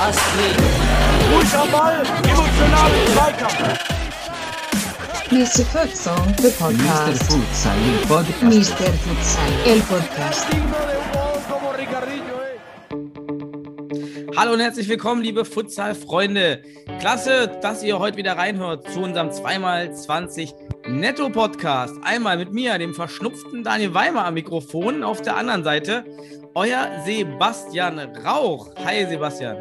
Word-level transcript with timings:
Astrid. 0.00 0.56
Ball, 1.70 2.02
emotionalen 2.24 3.06
Zweikampf. 3.12 3.78
Mr. 5.30 5.64
Futsal, 5.64 6.16
the 6.36 6.48
Mr. 6.48 6.52
podcast. 6.58 7.22
Futsal, 7.24 7.76
el 7.76 8.06
podcast. 8.06 8.42
Mr. 8.42 8.92
Futsal, 9.04 9.52
el 9.66 9.80
podcast. 9.80 10.46
Hallo 14.36 14.52
und 14.52 14.60
herzlich 14.60 14.88
willkommen, 14.88 15.22
liebe 15.22 15.44
Futsal-Freunde. 15.44 16.62
Klasse, 17.00 17.58
dass 17.60 17.82
ihr 17.82 17.98
heute 17.98 18.16
wieder 18.16 18.38
reinhört 18.38 18.90
zu 18.90 19.00
unserem 19.00 19.28
2x20 19.28 20.54
Netto-Podcast. 20.88 21.96
Einmal 22.02 22.38
mit 22.38 22.52
mir, 22.52 22.78
dem 22.78 22.94
verschnupften 22.94 23.62
Daniel 23.62 23.92
Weimer 23.92 24.24
am 24.24 24.34
Mikrofon, 24.34 25.04
auf 25.04 25.20
der 25.20 25.36
anderen 25.36 25.62
Seite 25.62 26.04
euer 26.54 27.02
Sebastian 27.04 27.98
Rauch. 27.98 28.74
Hi 28.84 29.06
Sebastian. 29.06 29.58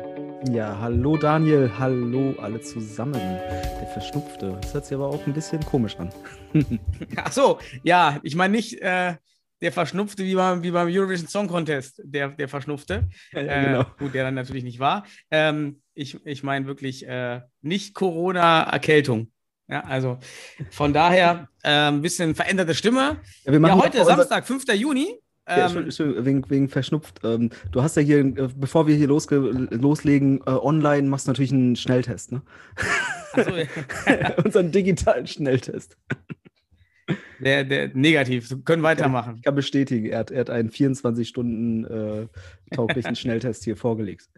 Ja, 0.51 0.77
hallo 0.79 1.17
Daniel, 1.17 1.69
hallo 1.77 2.33
alle 2.39 2.61
zusammen. 2.61 3.19
Der 3.19 3.89
Verschnupfte. 3.91 4.57
Das 4.61 4.73
hört 4.73 4.85
sich 4.85 4.95
aber 4.95 5.07
auch 5.07 5.27
ein 5.27 5.33
bisschen 5.33 5.59
komisch 5.65 5.97
an. 5.97 6.09
Ach 7.17 7.31
so, 7.31 7.59
ja, 7.83 8.19
ich 8.23 8.35
meine 8.35 8.55
nicht 8.55 8.81
äh, 8.81 9.15
der 9.61 9.71
Verschnupfte 9.71 10.23
wie 10.23 10.35
beim, 10.35 10.63
wie 10.63 10.71
beim 10.71 10.87
Eurovision 10.87 11.27
Song 11.27 11.47
Contest, 11.47 12.01
der, 12.05 12.29
der 12.29 12.47
Verschnupfte. 12.47 13.09
Ja, 13.33 13.41
Äh, 13.41 13.65
genau. 13.65 13.85
Gut, 13.99 14.13
der 14.13 14.23
dann 14.23 14.35
natürlich 14.35 14.63
nicht 14.63 14.79
war. 14.79 15.05
Ähm, 15.29 15.81
ich 15.93 16.25
ich 16.25 16.43
meine 16.43 16.67
wirklich 16.67 17.05
äh, 17.05 17.41
nicht 17.61 17.93
Corona-Erkältung. 17.95 19.31
Ja, 19.69 19.81
also 19.81 20.17
von 20.71 20.93
daher 20.93 21.49
äh, 21.63 21.69
ein 21.89 22.01
bisschen 22.01 22.35
veränderte 22.35 22.73
Stimme. 22.73 23.17
Ja, 23.43 23.51
wir 23.51 23.53
Ja, 23.53 23.59
machen 23.59 23.81
heute 23.81 23.97
mal 23.97 24.03
unser- 24.03 24.15
Samstag, 24.17 24.47
5. 24.47 24.65
Juni. 24.73 25.07
Ja, 25.49 25.55
Ähm, 25.55 25.61
Entschuldigung, 25.61 25.83
Entschuldigung, 25.85 26.25
wegen, 26.25 26.49
wegen 26.49 26.69
verschnupft. 26.69 27.19
Ähm, 27.23 27.49
du 27.71 27.81
hast 27.81 27.95
ja 27.95 28.01
hier, 28.01 28.19
äh, 28.19 28.49
bevor 28.55 28.87
wir 28.87 28.95
hier 28.95 29.07
losge 29.07 29.35
loslegen, 29.37 30.39
äh, 30.45 30.49
online 30.51 31.07
machst 31.07 31.27
du 31.27 31.31
natürlich 31.31 31.51
einen 31.53 31.75
Schnelltest, 31.77 32.31
ne? 32.33 32.41
achso, 33.33 33.51
Unseren 34.43 34.71
digitalen 34.71 35.25
Schnelltest. 35.27 35.97
der, 37.39 37.63
der 37.63 37.89
negativ. 37.93 38.49
Wir 38.49 38.57
können 38.63 38.83
weitermachen. 38.83 39.35
Ich 39.37 39.43
kann 39.43 39.55
bestätigen, 39.55 40.07
er 40.07 40.19
hat, 40.19 40.31
er 40.31 40.41
hat 40.41 40.49
einen 40.49 40.69
24 40.71 41.27
Stunden 41.27 41.85
äh, 41.85 42.27
tauglichen 42.75 43.15
Schnelltest 43.15 43.63
hier 43.63 43.77
vorgelegt. 43.77 44.29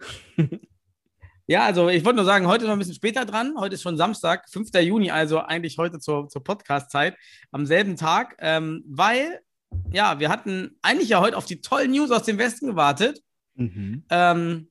Ja, 1.50 1.66
also 1.66 1.90
ich 1.90 2.06
wollte 2.06 2.18
nur 2.18 2.26
sagen, 2.26 2.46
heute 2.46 2.66
noch 2.66 2.74
ein 2.74 2.78
bisschen 2.78 2.94
später 2.94 3.26
dran. 3.26 3.56
Heute 3.58 3.74
ist 3.74 3.82
schon 3.82 3.98
Samstag, 3.98 4.48
5. 4.52 4.70
Juni, 4.82 5.10
also 5.10 5.40
eigentlich 5.40 5.80
heute 5.80 5.98
zur, 5.98 6.30
zur 6.30 6.44
Podcast-Zeit, 6.44 7.18
am 7.50 7.66
selben 7.66 7.96
Tag, 7.96 8.36
ähm, 8.38 8.84
weil, 8.86 9.40
ja, 9.92 10.20
wir 10.20 10.30
hatten 10.30 10.78
eigentlich 10.84 11.10
ja 11.10 11.22
heute 11.22 11.36
auf 11.36 11.46
die 11.46 11.60
tollen 11.60 11.90
News 11.90 12.12
aus 12.12 12.22
dem 12.22 12.38
Westen 12.38 12.68
gewartet. 12.68 13.24
Mhm. 13.56 14.04
Ähm, 14.12 14.70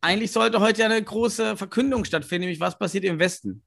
eigentlich 0.00 0.32
sollte 0.32 0.60
heute 0.60 0.80
ja 0.80 0.86
eine 0.86 1.04
große 1.04 1.58
Verkündung 1.58 2.06
stattfinden, 2.06 2.46
nämlich 2.46 2.60
was 2.60 2.78
passiert 2.78 3.04
im 3.04 3.18
Westen. 3.18 3.62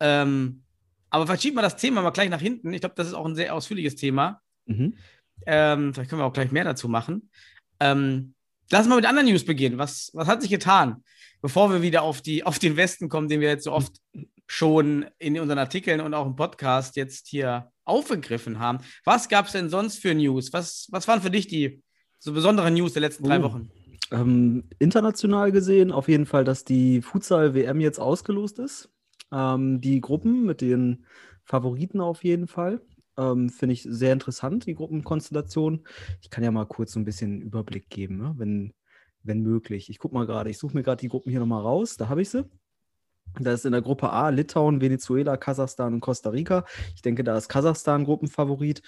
Ähm, 0.00 0.64
aber 1.08 1.28
verschieben 1.28 1.54
wir 1.54 1.62
das 1.62 1.76
Thema 1.76 2.02
mal 2.02 2.10
gleich 2.10 2.30
nach 2.30 2.40
hinten. 2.40 2.72
Ich 2.72 2.80
glaube, 2.80 2.96
das 2.96 3.06
ist 3.06 3.14
auch 3.14 3.26
ein 3.26 3.36
sehr 3.36 3.54
ausführliches 3.54 3.94
Thema. 3.94 4.40
Mhm. 4.66 4.96
Ähm, 5.46 5.94
vielleicht 5.94 6.10
können 6.10 6.20
wir 6.20 6.26
auch 6.26 6.32
gleich 6.32 6.50
mehr 6.50 6.64
dazu 6.64 6.88
machen. 6.88 7.30
Ähm, 7.78 8.34
lass 8.72 8.88
mal 8.88 8.96
mit 8.96 9.06
anderen 9.06 9.28
News 9.28 9.44
beginnen. 9.44 9.78
Was, 9.78 10.10
was 10.14 10.26
hat 10.26 10.42
sich 10.42 10.50
getan, 10.50 11.04
bevor 11.40 11.70
wir 11.72 11.82
wieder 11.82 12.02
auf, 12.02 12.20
die, 12.20 12.44
auf 12.44 12.58
den 12.58 12.76
Westen 12.76 13.08
kommen, 13.08 13.28
den 13.28 13.40
wir 13.40 13.48
jetzt 13.48 13.64
so 13.64 13.72
oft 13.72 13.92
schon 14.46 15.06
in 15.18 15.38
unseren 15.38 15.58
Artikeln 15.58 16.00
und 16.00 16.14
auch 16.14 16.26
im 16.26 16.36
Podcast 16.36 16.96
jetzt 16.96 17.28
hier 17.28 17.70
aufgegriffen 17.84 18.58
haben? 18.58 18.78
Was 19.04 19.28
gab 19.28 19.46
es 19.46 19.52
denn 19.52 19.68
sonst 19.68 19.98
für 19.98 20.14
News? 20.14 20.52
Was, 20.52 20.88
was 20.90 21.06
waren 21.06 21.20
für 21.22 21.30
dich 21.30 21.46
die 21.46 21.82
so 22.18 22.32
besonderen 22.32 22.74
News 22.74 22.94
der 22.94 23.02
letzten 23.02 23.24
drei 23.24 23.38
Oh. 23.38 23.42
Wochen? 23.44 23.70
Ähm, 24.10 24.64
international 24.78 25.52
gesehen 25.52 25.92
auf 25.92 26.08
jeden 26.08 26.24
Fall, 26.26 26.44
dass 26.44 26.64
die 26.64 27.02
Futsal-WM 27.02 27.80
jetzt 27.80 28.00
ausgelost 28.00 28.58
ist. 28.58 28.90
Ähm, 29.30 29.80
die 29.80 30.00
Gruppen 30.00 30.46
mit 30.46 30.62
den 30.62 31.04
Favoriten 31.44 32.00
auf 32.00 32.24
jeden 32.24 32.46
Fall. 32.46 32.80
Ähm, 33.18 33.50
Finde 33.50 33.74
ich 33.74 33.82
sehr 33.82 34.12
interessant, 34.14 34.66
die 34.66 34.74
Gruppenkonstellation. 34.74 35.86
Ich 36.22 36.30
kann 36.30 36.44
ja 36.44 36.50
mal 36.50 36.64
kurz 36.66 36.92
so 36.92 37.00
ein 37.00 37.04
bisschen 37.04 37.42
Überblick 37.42 37.90
geben, 37.90 38.16
ne? 38.16 38.34
wenn, 38.38 38.72
wenn 39.22 39.42
möglich. 39.42 39.90
Ich 39.90 39.98
gucke 39.98 40.14
mal 40.14 40.26
gerade, 40.26 40.50
ich 40.50 40.58
suche 40.58 40.74
mir 40.76 40.82
gerade 40.82 41.00
die 41.00 41.08
Gruppen 41.08 41.30
hier 41.30 41.40
nochmal 41.40 41.62
raus. 41.62 41.96
Da 41.96 42.08
habe 42.08 42.22
ich 42.22 42.30
sie. 42.30 42.44
Da 43.38 43.52
ist 43.52 43.66
in 43.66 43.72
der 43.72 43.82
Gruppe 43.82 44.10
A 44.10 44.30
Litauen, 44.30 44.80
Venezuela, 44.80 45.36
Kasachstan 45.36 45.94
und 45.94 46.00
Costa 46.00 46.30
Rica. 46.30 46.64
Ich 46.94 47.02
denke, 47.02 47.22
da 47.24 47.36
ist 47.36 47.48
Kasachstan 47.48 48.04
Gruppenfavorit. 48.04 48.80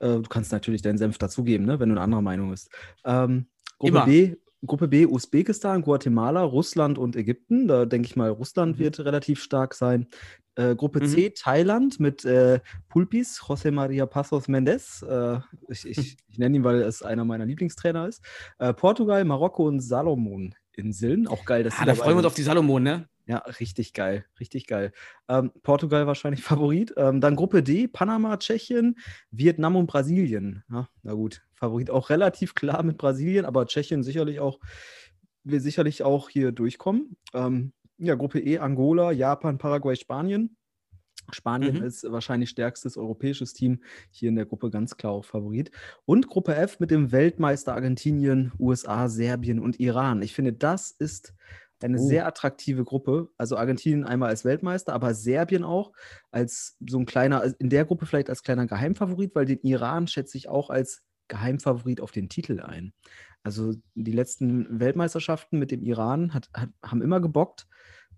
Äh, 0.00 0.16
du 0.16 0.22
kannst 0.22 0.50
natürlich 0.52 0.82
deinen 0.82 0.98
Senf 0.98 1.16
dazugeben, 1.18 1.64
ne, 1.64 1.78
wenn 1.78 1.88
du 1.90 1.94
eine 1.94 2.00
andere 2.02 2.22
Meinung 2.22 2.50
bist. 2.50 2.70
Ähm, 3.04 3.46
Gruppe 3.78 3.92
Immer. 3.92 4.04
B, 4.06 4.34
Gruppe 4.66 4.88
B, 4.88 5.06
Usbekistan, 5.06 5.82
Guatemala, 5.82 6.42
Russland 6.42 6.98
und 6.98 7.16
Ägypten. 7.16 7.68
Da 7.68 7.84
denke 7.86 8.06
ich 8.06 8.16
mal, 8.16 8.30
Russland 8.30 8.76
Mhm. 8.76 8.82
wird 8.82 9.00
relativ 9.00 9.42
stark 9.42 9.74
sein. 9.74 10.08
Äh, 10.56 10.76
Gruppe 10.76 11.00
Mhm. 11.00 11.06
C, 11.06 11.30
Thailand 11.30 11.98
mit 12.00 12.24
äh, 12.24 12.60
Pulpis, 12.88 13.40
José 13.40 13.70
María 13.70 14.06
Passos 14.06 14.48
Mendes. 14.48 15.02
Äh, 15.02 15.38
ich 15.68 15.86
ich, 15.86 15.96
ich 16.28 16.38
nenne 16.38 16.56
ihn, 16.56 16.64
weil 16.64 16.82
es 16.82 17.02
einer 17.02 17.24
meiner 17.24 17.46
Lieblingstrainer 17.46 18.06
ist. 18.08 18.22
Äh, 18.58 18.72
Portugal, 18.72 19.24
Marokko 19.24 19.66
und 19.66 19.80
Salomon-Inseln. 19.80 21.26
Auch 21.26 21.44
geil, 21.44 21.64
dass 21.64 21.78
Ah, 21.78 21.84
da 21.84 21.94
freuen 21.94 22.12
wir 22.12 22.18
uns 22.18 22.26
auf 22.26 22.34
die 22.34 22.42
Salomon, 22.42 22.82
ne? 22.82 23.08
Ja, 23.26 23.38
richtig 23.38 23.94
geil, 23.94 24.26
richtig 24.38 24.66
geil. 24.66 24.92
Ähm, 25.28 25.50
Portugal 25.62 26.06
wahrscheinlich 26.06 26.42
Favorit. 26.44 26.92
Ähm, 26.96 27.20
dann 27.20 27.36
Gruppe 27.36 27.62
D, 27.62 27.88
Panama, 27.88 28.36
Tschechien, 28.36 28.96
Vietnam 29.30 29.76
und 29.76 29.86
Brasilien. 29.86 30.62
Ja, 30.70 30.88
na 31.02 31.14
gut, 31.14 31.42
Favorit 31.54 31.90
auch 31.90 32.10
relativ 32.10 32.54
klar 32.54 32.82
mit 32.82 32.98
Brasilien, 32.98 33.44
aber 33.46 33.66
Tschechien 33.66 34.02
sicherlich 34.02 34.40
auch, 34.40 34.60
will 35.42 35.60
sicherlich 35.60 36.02
auch 36.02 36.28
hier 36.28 36.52
durchkommen. 36.52 37.16
Ähm, 37.32 37.72
ja, 37.98 38.14
Gruppe 38.14 38.40
E, 38.40 38.58
Angola, 38.58 39.12
Japan, 39.12 39.58
Paraguay, 39.58 39.96
Spanien. 39.96 40.56
Spanien 41.32 41.76
Mhm. 41.76 41.84
ist 41.84 42.04
wahrscheinlich 42.10 42.50
stärkstes 42.50 42.96
europäisches 42.98 43.54
Team, 43.54 43.82
hier 44.10 44.28
in 44.28 44.36
der 44.36 44.46
Gruppe 44.46 44.70
ganz 44.70 44.96
klar 44.96 45.12
auch 45.12 45.24
Favorit. 45.24 45.70
Und 46.04 46.28
Gruppe 46.28 46.54
F 46.54 46.80
mit 46.80 46.90
dem 46.90 47.12
Weltmeister 47.12 47.74
Argentinien, 47.74 48.52
USA, 48.58 49.08
Serbien 49.08 49.58
und 49.58 49.80
Iran. 49.80 50.20
Ich 50.22 50.34
finde, 50.34 50.52
das 50.52 50.90
ist 50.90 51.34
eine 51.82 51.98
Oh. 51.98 52.00
sehr 52.00 52.26
attraktive 52.26 52.84
Gruppe. 52.84 53.30
Also 53.38 53.56
Argentinien 53.56 54.04
einmal 54.04 54.30
als 54.30 54.44
Weltmeister, 54.44 54.92
aber 54.92 55.14
Serbien 55.14 55.64
auch 55.64 55.92
als 56.30 56.76
so 56.86 56.98
ein 56.98 57.06
kleiner, 57.06 57.40
also 57.40 57.56
in 57.58 57.70
der 57.70 57.84
Gruppe 57.84 58.06
vielleicht 58.06 58.30
als 58.30 58.42
kleiner 58.42 58.66
Geheimfavorit, 58.66 59.34
weil 59.34 59.46
den 59.46 59.60
Iran 59.62 60.06
schätze 60.06 60.36
ich 60.38 60.48
auch 60.48 60.70
als 60.70 61.02
Geheimfavorit 61.28 62.00
auf 62.00 62.10
den 62.12 62.28
Titel 62.28 62.60
ein. 62.60 62.92
Also 63.44 63.74
die 63.94 64.12
letzten 64.12 64.80
Weltmeisterschaften 64.80 65.58
mit 65.58 65.70
dem 65.70 65.82
Iran 65.82 66.32
hat, 66.34 66.48
hat, 66.54 66.70
haben 66.82 67.02
immer 67.02 67.20
gebockt. 67.20 67.66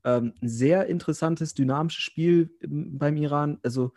Ähm, 0.04 0.34
sehr 0.40 0.86
interessantes, 0.86 1.52
dynamisches 1.52 2.02
Spiel 2.02 2.50
im- 2.60 2.96
beim 2.96 3.16
Iran. 3.16 3.58
Also 3.64 3.92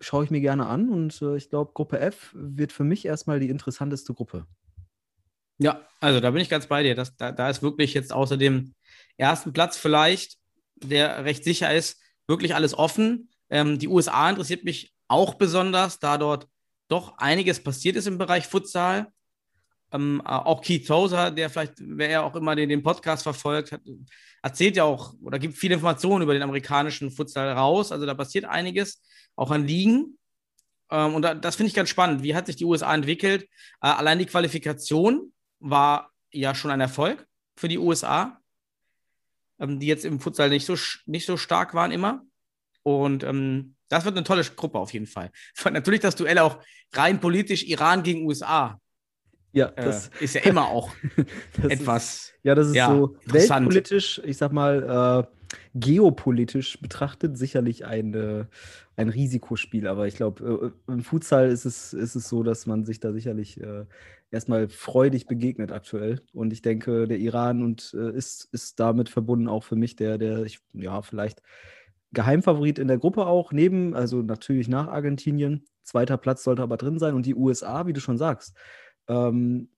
schaue 0.00 0.24
ich 0.24 0.30
mir 0.30 0.40
gerne 0.40 0.66
an 0.66 0.88
und 0.88 1.20
äh, 1.20 1.36
ich 1.36 1.50
glaube, 1.50 1.72
Gruppe 1.74 1.98
F 1.98 2.30
wird 2.32 2.72
für 2.72 2.84
mich 2.84 3.04
erstmal 3.04 3.40
die 3.40 3.50
interessanteste 3.50 4.14
Gruppe. 4.14 4.46
Ja, 5.58 5.86
also 6.00 6.20
da 6.20 6.30
bin 6.30 6.40
ich 6.40 6.48
ganz 6.48 6.66
bei 6.68 6.82
dir. 6.82 6.94
Das, 6.94 7.16
da, 7.16 7.32
da 7.32 7.50
ist 7.50 7.62
wirklich 7.62 7.92
jetzt 7.92 8.12
außer 8.12 8.36
dem 8.36 8.74
ersten 9.18 9.52
Platz 9.52 9.76
vielleicht, 9.76 10.38
der 10.76 11.24
recht 11.24 11.44
sicher 11.44 11.74
ist, 11.74 12.00
wirklich 12.26 12.54
alles 12.54 12.72
offen. 12.72 13.28
Ähm, 13.50 13.78
die 13.78 13.88
USA 13.88 14.30
interessiert 14.30 14.64
mich 14.64 14.94
auch 15.08 15.34
besonders, 15.34 15.98
da 15.98 16.16
dort 16.16 16.48
doch 16.88 17.18
einiges 17.18 17.62
passiert 17.62 17.96
ist 17.96 18.06
im 18.06 18.16
Bereich 18.16 18.46
Futsal. 18.46 19.12
Ähm, 19.92 20.22
äh, 20.24 20.28
auch 20.28 20.60
Keith 20.62 20.86
Tozer, 20.86 21.30
der 21.30 21.50
vielleicht, 21.50 21.74
wer 21.78 22.10
ja 22.10 22.22
auch 22.22 22.34
immer 22.36 22.54
den, 22.54 22.68
den 22.68 22.82
Podcast 22.82 23.22
verfolgt, 23.22 23.72
hat, 23.72 23.80
erzählt 24.42 24.76
ja 24.76 24.84
auch 24.84 25.14
oder 25.22 25.38
gibt 25.38 25.56
viele 25.56 25.74
Informationen 25.74 26.22
über 26.22 26.32
den 26.32 26.42
amerikanischen 26.42 27.10
Futsal 27.10 27.52
raus. 27.52 27.92
Also 27.92 28.06
da 28.06 28.14
passiert 28.14 28.44
einiges, 28.44 29.02
auch 29.36 29.50
an 29.50 29.66
Ligen. 29.66 30.18
Ähm, 30.90 31.14
und 31.14 31.22
da, 31.22 31.34
das 31.34 31.56
finde 31.56 31.68
ich 31.68 31.74
ganz 31.74 31.88
spannend. 31.88 32.22
Wie 32.22 32.34
hat 32.34 32.46
sich 32.46 32.56
die 32.56 32.64
USA 32.64 32.94
entwickelt? 32.94 33.44
Äh, 33.80 33.88
allein 33.88 34.18
die 34.18 34.26
Qualifikation 34.26 35.32
war 35.58 36.10
ja 36.32 36.54
schon 36.54 36.70
ein 36.70 36.80
Erfolg 36.80 37.26
für 37.56 37.68
die 37.68 37.78
USA, 37.78 38.40
ähm, 39.58 39.80
die 39.80 39.86
jetzt 39.86 40.04
im 40.04 40.20
Futsal 40.20 40.48
nicht 40.48 40.66
so, 40.66 40.76
nicht 41.06 41.26
so 41.26 41.36
stark 41.36 41.74
waren 41.74 41.92
immer. 41.92 42.22
Und 42.82 43.24
ähm, 43.24 43.76
das 43.88 44.04
wird 44.04 44.16
eine 44.16 44.24
tolle 44.24 44.44
Gruppe 44.44 44.78
auf 44.78 44.92
jeden 44.92 45.06
Fall. 45.06 45.30
Natürlich 45.64 46.00
das 46.00 46.16
Duell 46.16 46.38
auch 46.38 46.62
rein 46.92 47.20
politisch 47.20 47.64
Iran 47.64 48.02
gegen 48.02 48.26
USA. 48.26 48.80
Ja, 49.52 49.68
Äh, 49.76 49.84
das, 49.84 50.10
ist 50.20 50.34
ja 50.34 50.42
immer 50.42 50.68
auch 50.68 50.90
das 51.56 51.64
ist- 51.64 51.80
etwas. 51.80 52.32
Ja, 52.42 52.54
das 52.54 52.68
ist 52.68 52.76
Ja, 52.76 52.88
so 52.94 53.16
weltpolitisch, 53.26 54.20
ich 54.24 54.36
sag 54.38 54.52
mal, 54.52 55.26
äh, 55.28 55.56
geopolitisch 55.74 56.80
betrachtet 56.80 57.36
sicherlich 57.36 57.84
ein, 57.84 58.14
äh, 58.14 58.44
ein 58.96 59.08
Risikospiel. 59.08 59.86
Aber 59.88 60.06
ich 60.06 60.14
glaube, 60.14 60.72
äh, 60.88 60.92
im 60.92 61.02
Futsal 61.02 61.50
ist 61.50 61.64
es, 61.64 61.92
ist 61.92 62.14
es 62.14 62.28
so, 62.28 62.42
dass 62.42 62.66
man 62.66 62.84
sich 62.84 63.00
da 63.00 63.12
sicherlich 63.12 63.60
äh, 63.60 63.84
erstmal 64.30 64.68
freudig 64.68 65.26
begegnet 65.26 65.72
aktuell. 65.72 66.22
Und 66.32 66.52
ich 66.52 66.62
denke, 66.62 67.06
der 67.08 67.18
Iran 67.18 67.62
und 67.62 67.94
äh, 67.98 68.10
ist, 68.16 68.48
ist 68.52 68.78
damit 68.80 69.08
verbunden 69.08 69.48
auch 69.48 69.64
für 69.64 69.76
mich 69.76 69.96
der, 69.96 70.18
der 70.18 70.44
ich, 70.44 70.60
ja, 70.72 71.02
vielleicht 71.02 71.42
Geheimfavorit 72.12 72.78
in 72.78 72.88
der 72.88 72.98
Gruppe 72.98 73.26
auch, 73.26 73.52
neben, 73.52 73.94
also 73.94 74.22
natürlich 74.22 74.68
nach 74.68 74.88
Argentinien. 74.88 75.64
Zweiter 75.82 76.16
Platz 76.16 76.42
sollte 76.44 76.62
aber 76.62 76.76
drin 76.76 76.98
sein. 76.98 77.14
Und 77.14 77.26
die 77.26 77.34
USA, 77.34 77.86
wie 77.86 77.92
du 77.92 78.00
schon 78.00 78.18
sagst, 78.18 78.56
ähm, 79.10 79.68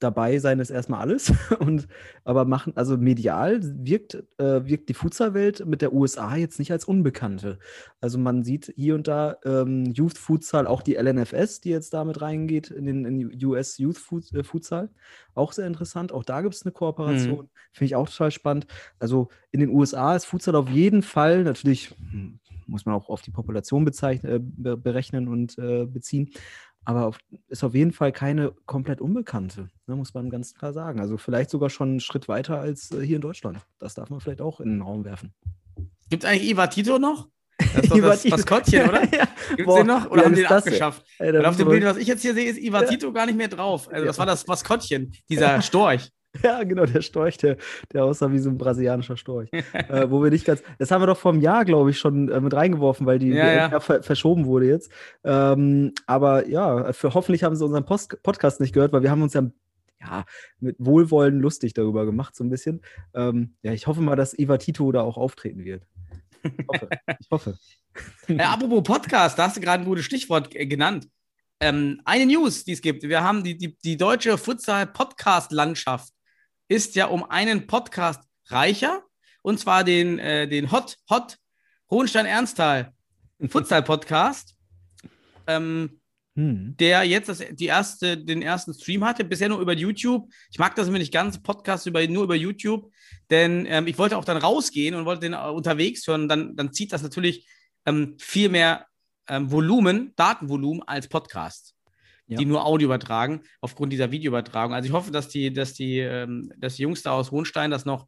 dabei 0.00 0.38
sein 0.38 0.60
ist 0.60 0.70
erstmal 0.70 1.00
alles. 1.00 1.32
Und, 1.58 1.88
aber 2.24 2.44
machen, 2.44 2.72
also 2.76 2.96
medial 2.96 3.60
wirkt, 3.62 4.22
äh, 4.38 4.64
wirkt 4.66 4.88
die 4.88 4.94
Futsal-Welt 4.94 5.66
mit 5.66 5.82
der 5.82 5.92
USA 5.92 6.36
jetzt 6.36 6.58
nicht 6.58 6.70
als 6.72 6.84
Unbekannte. 6.84 7.58
Also 8.00 8.18
man 8.18 8.44
sieht 8.44 8.72
hier 8.76 8.94
und 8.94 9.08
da 9.08 9.36
ähm, 9.44 9.86
Youth 9.92 10.18
Futsal, 10.18 10.66
auch 10.66 10.82
die 10.82 10.94
LNFS, 10.94 11.60
die 11.60 11.70
jetzt 11.70 11.94
damit 11.94 12.20
reingeht 12.20 12.70
in 12.70 12.86
den 12.86 13.04
in 13.04 13.44
US 13.46 13.78
Youth 13.78 14.00
äh, 14.32 14.44
Futsal. 14.44 14.90
Auch 15.34 15.52
sehr 15.52 15.66
interessant. 15.66 16.12
Auch 16.12 16.24
da 16.24 16.42
gibt 16.42 16.54
es 16.54 16.64
eine 16.64 16.72
Kooperation. 16.72 17.46
Mhm. 17.46 17.50
Finde 17.72 17.86
ich 17.86 17.96
auch 17.96 18.08
total 18.08 18.30
spannend. 18.30 18.66
Also 18.98 19.28
in 19.50 19.60
den 19.60 19.70
USA 19.70 20.14
ist 20.14 20.26
Futsal 20.26 20.54
auf 20.54 20.68
jeden 20.68 21.02
Fall 21.02 21.44
natürlich. 21.44 21.94
Hm, 22.10 22.40
muss 22.66 22.86
man 22.86 22.94
auch 22.94 23.10
auf 23.10 23.20
die 23.20 23.30
Population 23.30 23.84
bezeichnen, 23.84 24.54
äh, 24.64 24.76
berechnen 24.76 25.28
und 25.28 25.58
äh, 25.58 25.84
beziehen 25.84 26.30
aber 26.84 27.06
auf, 27.06 27.18
ist 27.48 27.64
auf 27.64 27.74
jeden 27.74 27.92
Fall 27.92 28.12
keine 28.12 28.52
komplett 28.66 29.00
Unbekannte, 29.00 29.70
ne, 29.86 29.96
muss 29.96 30.14
man 30.14 30.30
ganz 30.30 30.54
klar 30.54 30.72
sagen. 30.72 31.00
Also 31.00 31.16
vielleicht 31.16 31.50
sogar 31.50 31.70
schon 31.70 31.90
einen 31.90 32.00
Schritt 32.00 32.28
weiter 32.28 32.60
als 32.60 32.90
äh, 32.90 33.00
hier 33.00 33.16
in 33.16 33.22
Deutschland. 33.22 33.58
Das 33.78 33.94
darf 33.94 34.10
man 34.10 34.20
vielleicht 34.20 34.40
auch 34.40 34.60
in 34.60 34.70
den 34.70 34.82
Raum 34.82 35.04
werfen. 35.04 35.32
Gibt 36.10 36.24
es 36.24 36.30
eigentlich 36.30 36.50
Iva 36.50 36.66
Tito 36.66 36.98
noch? 36.98 37.28
Das 37.74 37.84
ist 37.84 38.24
das 38.24 38.24
Maskottchen, 38.24 38.82
oder? 38.88 39.02
ja. 39.14 39.28
Gibt 39.56 39.68
es 39.68 39.74
den 39.74 39.86
noch? 39.86 40.10
Oder 40.10 40.24
haben 40.24 40.34
die 40.34 40.42
den 40.42 40.50
abgeschafft? 40.50 41.04
Ey, 41.18 41.36
auf 41.44 41.56
dem 41.56 41.68
Bild, 41.68 41.84
was 41.84 41.96
ich 41.96 42.08
jetzt 42.08 42.22
hier 42.22 42.34
sehe, 42.34 42.50
ist 42.50 42.58
Iva. 42.58 42.82
Tito 42.82 43.12
gar 43.12 43.26
nicht 43.26 43.36
mehr 43.36 43.48
drauf. 43.48 43.88
Also 43.92 44.04
das 44.04 44.18
war 44.18 44.26
das 44.26 44.46
Maskottchen, 44.46 45.12
dieser 45.28 45.62
Storch. 45.62 46.10
Ja, 46.42 46.62
genau, 46.64 46.84
der 46.84 47.00
Storch, 47.00 47.38
der, 47.38 47.56
der 47.92 48.04
aussah 48.04 48.32
wie 48.32 48.38
so 48.38 48.50
ein 48.50 48.58
brasilianischer 48.58 49.16
Storch. 49.16 49.48
äh, 49.52 50.10
wo 50.10 50.22
wir 50.22 50.30
nicht 50.30 50.44
ganz. 50.44 50.62
Das 50.78 50.90
haben 50.90 51.02
wir 51.02 51.06
doch 51.06 51.16
vor 51.16 51.32
einem 51.32 51.40
Jahr, 51.40 51.64
glaube 51.64 51.90
ich, 51.90 51.98
schon 51.98 52.28
äh, 52.28 52.40
mit 52.40 52.52
reingeworfen, 52.54 53.06
weil 53.06 53.18
die 53.18 53.28
ja, 53.28 53.68
ja. 53.70 53.80
Ver 53.80 54.02
verschoben 54.02 54.46
wurde 54.46 54.66
jetzt. 54.66 54.90
Ähm, 55.22 55.92
aber 56.06 56.48
ja, 56.48 56.92
für, 56.92 57.14
hoffentlich 57.14 57.44
haben 57.44 57.54
sie 57.54 57.64
unseren 57.64 57.84
Post 57.84 58.22
Podcast 58.22 58.60
nicht 58.60 58.74
gehört, 58.74 58.92
weil 58.92 59.02
wir 59.02 59.10
haben 59.10 59.22
uns 59.22 59.34
ja 59.34 59.48
ja, 60.00 60.24
mit 60.60 60.76
Wohlwollen 60.78 61.40
lustig 61.40 61.72
darüber 61.72 62.04
gemacht, 62.04 62.36
so 62.36 62.44
ein 62.44 62.50
bisschen. 62.50 62.82
Ähm, 63.14 63.54
ja, 63.62 63.72
ich 63.72 63.86
hoffe 63.86 64.00
mal, 64.02 64.16
dass 64.16 64.38
Eva 64.38 64.58
Tito 64.58 64.90
da 64.92 65.02
auch 65.02 65.16
auftreten 65.16 65.64
wird. 65.64 65.86
Ich 66.42 66.66
hoffe. 66.68 66.88
ich 67.20 67.30
hoffe. 67.30 67.58
Ja, 68.28 68.52
apropos 68.52 68.82
Podcast, 68.82 69.38
da 69.38 69.46
hast 69.46 69.56
du 69.56 69.60
gerade 69.60 69.82
ein 69.82 69.86
gutes 69.86 70.04
Stichwort 70.04 70.54
äh, 70.54 70.66
genannt. 70.66 71.08
Ähm, 71.60 72.00
eine 72.04 72.26
News, 72.26 72.64
die 72.64 72.72
es 72.72 72.82
gibt. 72.82 73.04
Wir 73.04 73.22
haben 73.22 73.44
die, 73.44 73.56
die, 73.56 73.78
die 73.78 73.96
deutsche 73.96 74.36
Futsal-Podcast-Landschaft 74.36 76.12
ist 76.68 76.94
ja 76.94 77.06
um 77.06 77.24
einen 77.24 77.66
Podcast 77.66 78.22
reicher. 78.46 79.02
Und 79.42 79.60
zwar 79.60 79.84
den, 79.84 80.18
äh, 80.18 80.48
den 80.48 80.72
Hot, 80.72 80.96
Hot 81.10 81.38
Hohenstein-Ernsthal 81.90 82.92
Futsal-Podcast. 83.46 84.56
Ähm, 85.46 86.00
hm. 86.36 86.76
der 86.78 87.04
jetzt 87.04 87.28
das, 87.28 87.44
die 87.52 87.66
erste, 87.66 88.18
den 88.18 88.42
ersten 88.42 88.74
Stream 88.74 89.04
hatte, 89.04 89.24
bisher 89.24 89.48
nur 89.48 89.60
über 89.60 89.72
YouTube. 89.72 90.28
Ich 90.50 90.58
mag 90.58 90.74
das 90.74 90.88
immer 90.88 90.98
nicht 90.98 91.12
ganz, 91.12 91.40
Podcast 91.40 91.86
über, 91.86 92.04
nur 92.08 92.24
über 92.24 92.34
YouTube, 92.34 92.90
denn 93.30 93.66
ähm, 93.66 93.86
ich 93.86 93.98
wollte 93.98 94.16
auch 94.16 94.24
dann 94.24 94.38
rausgehen 94.38 94.96
und 94.96 95.04
wollte 95.04 95.20
den 95.20 95.34
äh, 95.34 95.36
unterwegs 95.36 96.06
hören. 96.06 96.28
Dann, 96.28 96.56
dann 96.56 96.72
zieht 96.72 96.92
das 96.92 97.04
natürlich 97.04 97.46
ähm, 97.86 98.16
viel 98.18 98.48
mehr 98.48 98.86
ähm, 99.28 99.52
Volumen, 99.52 100.12
Datenvolumen 100.16 100.82
als 100.82 101.06
Podcast 101.06 101.73
ja. 102.26 102.38
die 102.38 102.46
nur 102.46 102.64
Audio 102.64 102.86
übertragen, 102.86 103.42
aufgrund 103.60 103.92
dieser 103.92 104.10
Videoübertragung. 104.10 104.74
Also 104.74 104.88
ich 104.88 104.92
hoffe, 104.92 105.10
dass 105.10 105.28
die, 105.28 105.52
dass 105.52 105.74
die, 105.74 105.98
ähm, 105.98 106.52
dass 106.56 106.76
die 106.76 106.82
Jungs 106.82 107.02
da 107.02 107.12
aus 107.12 107.30
Hohenstein 107.30 107.70
das 107.70 107.84
noch, 107.84 108.06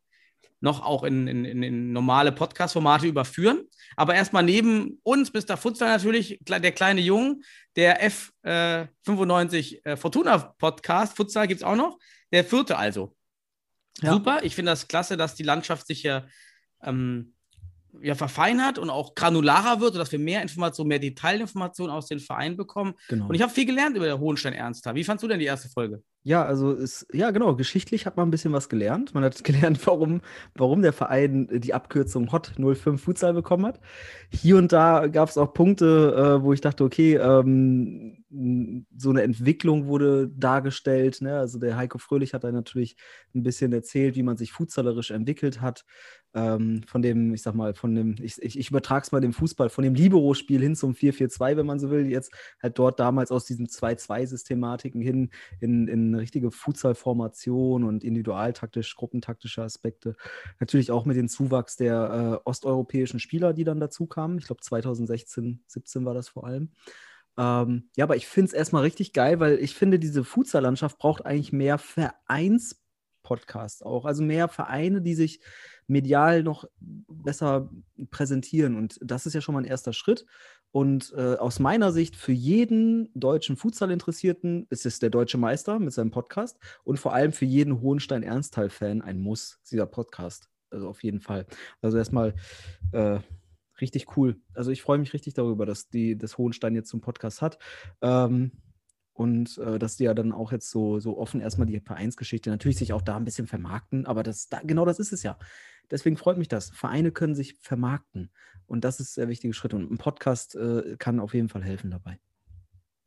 noch 0.61 0.83
auch 0.85 1.05
in, 1.05 1.29
in, 1.29 1.63
in 1.63 1.93
normale 1.93 2.33
Podcast-Formate 2.33 3.07
überführen. 3.07 3.65
Aber 3.97 4.15
erstmal 4.15 4.43
neben 4.43 4.99
uns, 5.03 5.33
Mr. 5.33 5.57
Futsal 5.57 5.89
natürlich, 5.89 6.39
der 6.43 6.73
kleine 6.73 7.01
Jung, 7.01 7.43
der 7.77 8.01
F95 8.45 9.81
äh, 9.85 9.93
äh, 9.93 9.97
Fortuna 9.97 10.39
Podcast, 10.59 11.17
Futsal 11.17 11.47
gibt 11.47 11.61
es 11.61 11.67
auch 11.67 11.77
noch, 11.77 11.99
der 12.33 12.45
vierte 12.45 12.79
also. 12.79 13.15
Ja. 14.01 14.12
Super, 14.12 14.41
ich 14.45 14.55
finde 14.55 14.73
das 14.73 14.89
klasse, 14.89 15.17
dass 15.17 15.35
die 15.35 15.43
Landschaft 15.43 15.87
sich 15.87 16.03
ja 16.03 16.27
ähm, 16.83 17.35
ja, 18.03 18.15
verfeinert 18.15 18.79
und 18.79 18.91
auch 18.91 19.15
granularer 19.15 19.81
wird, 19.81 19.95
sodass 19.95 20.13
wir 20.13 20.19
mehr 20.19 20.43
Informationen, 20.43 20.89
mehr 20.89 20.99
Detailinformationen 20.99 21.95
aus 21.95 22.07
den 22.07 22.21
Vereinen 22.21 22.57
bekommen. 22.57 22.95
Genau. 23.09 23.29
Und 23.29 23.35
ich 23.35 23.43
habe 23.43 23.53
viel 23.53 23.67
gelernt 23.67 23.97
über 23.97 24.07
der 24.07 24.19
Hohenstein 24.19 24.53
Ernster. 24.53 24.95
Wie 24.95 25.05
fandst 25.05 25.23
du 25.23 25.29
denn 25.29 25.39
die 25.39 25.47
erste 25.47 25.69
Folge? 25.69 26.03
Ja, 26.26 26.44
also 26.44 26.73
ist, 26.73 27.06
ja, 27.12 27.31
genau, 27.31 27.55
geschichtlich 27.55 28.05
hat 28.05 28.17
man 28.17 28.26
ein 28.26 28.32
bisschen 28.32 28.52
was 28.52 28.69
gelernt. 28.69 29.14
Man 29.14 29.23
hat 29.23 29.44
gelernt, 29.44 29.87
warum, 29.87 30.23
warum 30.56 30.82
der 30.82 30.93
Verein 30.93 31.46
die 31.52 31.73
Abkürzung 31.73 32.32
Hot 32.32 32.55
05 32.56 33.00
Futsal 33.00 33.32
bekommen 33.32 33.64
hat. 33.64 33.81
Hier 34.31 34.56
und 34.56 34.73
da 34.73 35.06
gab 35.06 35.28
es 35.28 35.38
auch 35.38 35.55
Punkte, 35.55 36.40
äh, 36.40 36.43
wo 36.43 36.52
ich 36.52 36.61
dachte, 36.61 36.82
okay, 36.82 37.14
ähm, 37.14 38.25
so 38.96 39.11
eine 39.11 39.23
Entwicklung 39.23 39.87
wurde 39.87 40.28
dargestellt. 40.28 41.20
Ne? 41.20 41.38
Also 41.38 41.61
der 41.61 41.76
Heiko 41.76 41.99
Fröhlich 41.99 42.34
hat 42.34 42.43
da 42.43 42.50
natürlich 42.50 42.96
ein 43.32 43.44
bisschen 43.44 43.73
erzählt, 43.73 44.17
wie 44.17 44.25
man 44.25 44.37
sich 44.37 44.50
futsallerisch 44.50 45.12
entwickelt 45.12 45.61
hat 45.61 45.84
ähm, 46.37 46.82
von 46.87 47.00
dem, 47.00 47.32
ich 47.32 47.43
sag 47.43 47.55
mal, 47.55 47.75
von 47.75 47.94
dem, 47.94 48.14
ich, 48.20 48.40
ich, 48.43 48.58
ich 48.58 48.69
übertrage 48.69 49.05
es 49.05 49.12
mal 49.12 49.23
dem 49.23 49.32
Fußball, 49.32 49.70
von 49.70 49.82
dem 49.82 49.94
Libero-Spiel 49.94 50.61
hin 50.61 50.76
zum 50.76 50.93
4-4-2, 50.93 51.56
wenn 51.56 51.67
man 51.67 51.78
so 51.81 51.90
will, 51.90 52.06
jetzt 52.06 52.31
halt 52.62 52.78
dort 52.78 53.00
damals 53.00 53.32
aus 53.32 53.46
diesen 53.46 53.67
2-2-Systematiken 53.69 55.00
hin 55.00 55.31
in, 55.61 55.88
in 55.88 56.14
eine 56.17 56.23
richtige 56.23 56.51
Futsal-Formation 56.51 57.85
und 57.85 58.03
individualtaktisch, 58.03 58.97
gruppentaktische 58.97 59.63
Aspekte. 59.63 60.17
Natürlich 60.59 60.91
auch 60.91 61.05
mit 61.05 61.17
dem 61.17 61.29
Zuwachs 61.29 61.77
der 61.77 62.43
äh, 62.45 62.49
osteuropäischen 62.49 63.21
Spieler, 63.21 63.53
die 63.53 63.65
dann 63.65 63.81
dazu 63.81 64.07
kamen. 64.07 64.39
Ich 64.39 64.47
glaube 64.47 64.63
2016, 64.63 65.63
17 65.67 66.05
war 66.05 66.15
das 66.15 66.29
vor 66.29 66.47
allem. 66.47 66.71
Ähm, 67.39 67.91
ja, 67.97 68.05
aber 68.05 68.17
ich 68.17 68.27
finde 68.27 68.49
es 68.49 68.55
erstmal 68.55 68.83
richtig 68.83 69.13
geil, 69.13 69.41
weil 69.41 69.59
ich 69.59 69.75
finde, 69.75 69.99
diese 69.99 70.25
Futsal-Landschaft 70.25 70.99
braucht 70.99 71.27
eigentlich 71.27 71.53
mehr 71.53 71.79
Vereins-Podcasts 71.79 73.83
auch. 73.83 74.07
Also 74.07 74.23
mehr 74.23 74.49
Vereine, 74.49 75.03
die 75.03 75.15
sich 75.15 75.41
medial 75.87 76.43
noch 76.43 76.65
besser 76.81 77.71
präsentieren. 78.11 78.77
Und 78.77 78.99
das 79.03 79.27
ist 79.27 79.35
ja 79.35 79.41
schon 79.41 79.55
mal 79.55 79.62
ein 79.62 79.67
erster 79.67 79.93
Schritt. 79.93 80.27
Und 80.73 81.13
äh, 81.17 81.37
aus 81.37 81.59
meiner 81.59 81.93
Sicht, 81.93 82.17
für 82.17 82.33
jeden 82.33 83.11
deutschen 83.15 83.57
Futsal-Interessierten 83.57 84.67
ist 84.69 84.85
es 84.85 84.99
der 84.99 85.11
deutsche 85.11 85.39
Meister 85.39 85.79
mit 85.79 85.93
seinem 85.93 86.11
Podcast 86.11 86.59
und 86.85 86.99
vor 86.99 87.15
allem 87.15 87.33
für 87.33 87.47
jeden 87.47 87.81
Hohenstein-Ernsthal-Fan 87.81 89.01
ein 89.03 89.19
Muss, 89.19 89.59
dieser 89.71 89.87
Podcast. 89.87 90.51
Also 90.71 90.89
auf 90.89 91.03
jeden 91.03 91.21
Fall. 91.21 91.47
Also 91.81 91.97
erstmal 91.97 92.35
äh, 92.93 93.21
richtig 93.81 94.17
cool. 94.17 94.41
Also 94.55 94.71
ich 94.71 94.83
freue 94.83 94.99
mich 94.99 95.13
richtig 95.13 95.35
darüber, 95.35 95.67
dass 95.67 95.89
die 95.89 96.19
das 96.19 96.39
Hohenstein 96.39 96.75
jetzt 96.75 96.90
zum 96.90 97.00
Podcast 97.00 97.40
hat. 97.40 97.59
Ähm, 98.02 98.52
und 99.17 99.57
äh, 99.59 99.79
dass 99.79 99.97
die 99.97 100.05
ja 100.05 100.14
dann 100.14 100.33
auch 100.33 100.52
jetzt 100.52 100.71
so, 100.71 101.00
so 101.00 101.17
offen 101.17 101.40
erstmal 101.40 101.67
die 101.67 101.81
Vereinsgeschichte 101.81 102.50
natürlich 102.50 102.76
sich 102.76 102.93
auch 102.93 103.00
da 103.00 103.17
ein 103.17 103.25
bisschen 103.25 103.47
vermarkten, 103.47 104.05
aber 104.05 104.23
das, 104.23 104.49
da, 104.49 104.61
genau 104.62 104.85
das 104.85 104.99
ist 104.99 105.12
es 105.12 105.23
ja. 105.23 105.38
Deswegen 105.90 106.16
freut 106.16 106.38
mich 106.38 106.49
das. 106.49 106.71
Vereine 106.71 107.12
können 107.12 107.35
sich 107.35 107.57
vermarkten 107.61 108.31
und 108.66 108.85
das 108.85 109.00
ist 109.00 109.16
der 109.16 109.28
wichtige 109.28 109.55
Schritt 109.55 109.75
und 109.75 109.90
ein 109.90 109.99
Podcast 109.99 110.57
äh, 110.57 110.97
kann 110.99 111.21
auf 111.21 111.35
jeden 111.35 111.49
Fall 111.49 111.62
helfen 111.62 111.90
dabei. 111.90 112.19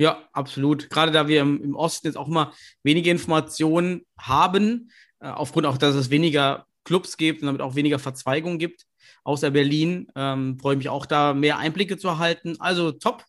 Ja, 0.02 0.30
absolut. 0.32 0.90
Gerade 0.90 1.12
da 1.12 1.28
wir 1.28 1.42
im, 1.42 1.62
im 1.62 1.76
Osten 1.76 2.08
jetzt 2.08 2.16
auch 2.16 2.28
immer 2.28 2.54
wenige 2.84 3.12
Informationen 3.12 4.06
haben, 4.18 4.92
äh, 5.20 5.28
aufgrund 5.28 5.66
auch, 5.66 5.78
dass 5.78 5.96
es 5.96 6.10
weniger 6.10 6.66
Clubs 6.86 7.18
gibt 7.18 7.42
und 7.42 7.48
damit 7.48 7.62
auch 7.62 7.76
weniger 7.76 8.00
Verzweigungen 8.00 8.60
gibt, 8.60 8.86
außer 9.24 9.52
Berlin, 9.52 10.08
ähm, 10.16 10.58
freue 10.60 10.76
ich 10.76 10.78
mich 10.78 10.90
auch 10.90 11.06
da 11.06 11.34
mehr 11.34 11.58
Einblicke 11.58 11.98
zu 11.98 12.08
erhalten. 12.08 12.56
Also 12.60 12.94
top, 12.94 13.26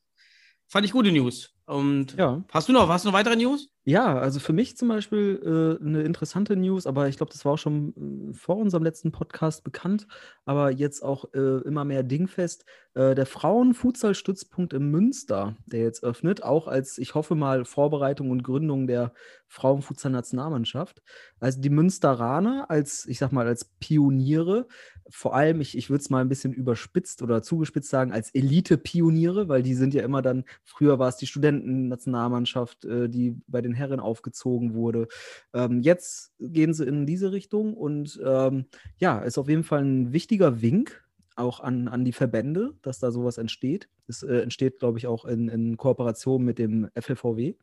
fand 0.68 0.86
ich 0.86 0.92
gute 0.92 1.10
News. 1.10 1.52
Und 1.66 2.14
ja. 2.16 2.42
hast 2.52 2.68
du 2.68 2.72
noch, 2.72 2.88
hast 2.88 3.04
du 3.04 3.08
noch 3.08 3.14
weitere 3.14 3.36
News? 3.36 3.69
Ja, 3.84 4.18
also 4.18 4.40
für 4.40 4.52
mich 4.52 4.76
zum 4.76 4.88
Beispiel 4.88 5.40
äh, 5.80 5.84
eine 5.84 6.02
interessante 6.02 6.54
News, 6.54 6.86
aber 6.86 7.08
ich 7.08 7.16
glaube, 7.16 7.32
das 7.32 7.44
war 7.46 7.52
auch 7.54 7.58
schon 7.58 8.30
äh, 8.30 8.34
vor 8.34 8.56
unserem 8.58 8.82
letzten 8.84 9.10
Podcast 9.10 9.64
bekannt, 9.64 10.06
aber 10.44 10.70
jetzt 10.70 11.02
auch 11.02 11.32
äh, 11.32 11.62
immer 11.62 11.86
mehr 11.86 12.02
dingfest. 12.02 12.66
Äh, 12.94 13.14
der 13.14 13.24
Frauen-Futsal-Stützpunkt 13.24 14.74
in 14.74 14.90
Münster, 14.90 15.56
der 15.64 15.80
jetzt 15.80 16.04
öffnet, 16.04 16.42
auch 16.42 16.68
als, 16.68 16.98
ich 16.98 17.14
hoffe 17.14 17.34
mal, 17.34 17.64
Vorbereitung 17.64 18.30
und 18.30 18.42
Gründung 18.42 18.86
der 18.86 19.14
Frauenfutsal-Nationalmannschaft. 19.48 21.00
Also 21.40 21.60
die 21.60 21.70
Münsteraner 21.70 22.66
als, 22.68 23.06
ich 23.06 23.18
sag 23.18 23.32
mal, 23.32 23.46
als 23.46 23.64
Pioniere 23.64 24.66
vor 25.10 25.34
allem, 25.34 25.60
ich, 25.60 25.76
ich 25.76 25.90
würde 25.90 26.00
es 26.00 26.10
mal 26.10 26.20
ein 26.20 26.28
bisschen 26.28 26.52
überspitzt 26.52 27.22
oder 27.22 27.42
zugespitzt 27.42 27.90
sagen, 27.90 28.12
als 28.12 28.30
Elite-Pioniere, 28.34 29.48
weil 29.48 29.62
die 29.62 29.74
sind 29.74 29.92
ja 29.94 30.02
immer 30.02 30.22
dann, 30.22 30.44
früher 30.64 30.98
war 30.98 31.08
es 31.08 31.16
die 31.16 31.26
Studentennationalmannschaft, 31.26 32.84
äh, 32.84 33.08
die 33.08 33.36
bei 33.46 33.60
den 33.60 33.74
Herren 33.74 34.00
aufgezogen 34.00 34.74
wurde. 34.74 35.08
Ähm, 35.52 35.80
jetzt 35.80 36.32
gehen 36.38 36.72
sie 36.72 36.86
in 36.86 37.06
diese 37.06 37.32
Richtung 37.32 37.74
und 37.74 38.20
ähm, 38.24 38.66
ja, 38.98 39.18
ist 39.20 39.38
auf 39.38 39.48
jeden 39.48 39.64
Fall 39.64 39.84
ein 39.84 40.12
wichtiger 40.12 40.62
Wink 40.62 41.04
auch 41.36 41.60
an, 41.60 41.88
an 41.88 42.04
die 42.04 42.12
Verbände, 42.12 42.74
dass 42.82 42.98
da 42.98 43.10
sowas 43.10 43.38
entsteht. 43.38 43.88
Es 44.06 44.22
äh, 44.22 44.40
entsteht, 44.40 44.78
glaube 44.78 44.98
ich, 44.98 45.06
auch 45.06 45.24
in, 45.24 45.48
in 45.48 45.76
Kooperation 45.76 46.44
mit 46.44 46.58
dem 46.58 46.88
FLVW. 46.94 47.54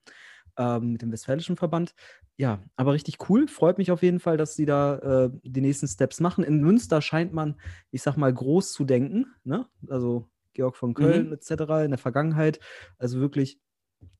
Ähm, 0.58 0.94
mit 0.94 1.02
dem 1.02 1.12
Westfälischen 1.12 1.56
Verband. 1.56 1.94
Ja, 2.38 2.62
aber 2.76 2.94
richtig 2.94 3.30
cool. 3.30 3.48
Freut 3.48 3.78
mich 3.78 3.92
auf 3.92 4.04
jeden 4.04 4.20
Fall, 4.20 4.38
dass 4.38 4.56
sie 4.56 4.66
da 4.66 4.98
äh, 5.26 5.30
die 5.44 5.62
nächsten 5.62 5.88
Steps 5.88 6.20
machen. 6.20 6.44
In 6.44 6.62
Münster 6.62 7.02
scheint 7.02 7.34
man, 7.34 7.60
ich 7.92 8.02
sag 8.02 8.18
mal, 8.18 8.34
groß 8.34 8.74
zu 8.74 8.86
denken. 8.86 9.28
Ne? 9.44 9.68
Also 9.88 10.30
Georg 10.54 10.76
von 10.76 10.94
Köln 10.94 11.28
Mhm. 11.28 11.34
etc. 11.34 11.52
in 11.84 11.92
der 11.92 11.98
Vergangenheit. 11.98 12.60
Also 12.98 13.20
wirklich 13.20 13.60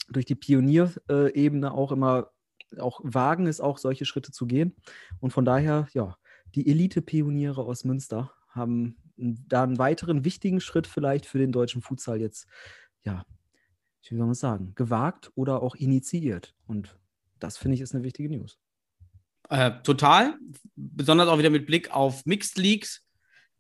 durch 0.10 0.26
die 0.26 0.36
Pionierebene 0.36 1.72
auch 1.72 1.92
immer 1.92 2.32
auch 2.80 3.00
wagen 3.04 3.48
es 3.48 3.62
auch, 3.62 3.78
solche 3.78 4.06
Schritte 4.06 4.32
zu 4.32 4.46
gehen. 4.46 4.76
Und 5.20 5.32
von 5.32 5.46
daher, 5.46 5.88
ja, 5.94 6.18
die 6.56 6.68
Elite-Pioniere 6.70 7.62
aus 7.64 7.84
Münster 7.86 8.34
haben 8.50 8.98
da 9.16 9.64
einen 9.64 9.78
weiteren 9.78 10.26
wichtigen 10.26 10.60
Schritt 10.60 10.86
vielleicht 10.88 11.26
für 11.26 11.38
den 11.38 11.52
deutschen 11.52 11.82
Futsal 11.82 12.20
jetzt, 12.20 12.48
ja, 13.04 13.24
wie 14.04 14.16
soll 14.16 14.26
man 14.26 14.36
sagen, 14.36 14.74
gewagt 14.76 15.32
oder 15.36 15.62
auch 15.62 15.76
initiiert. 15.76 16.54
Und 16.66 16.98
das 17.40 17.58
finde 17.58 17.76
ich 17.76 17.82
ist 17.82 17.94
eine 17.94 18.04
wichtige 18.04 18.30
News. 18.30 18.58
Äh, 19.50 19.72
total. 19.84 20.38
Besonders 20.76 21.28
auch 21.28 21.38
wieder 21.38 21.50
mit 21.50 21.66
Blick 21.66 21.92
auf 21.92 22.26
Mixed 22.26 22.58
Leagues, 22.58 23.06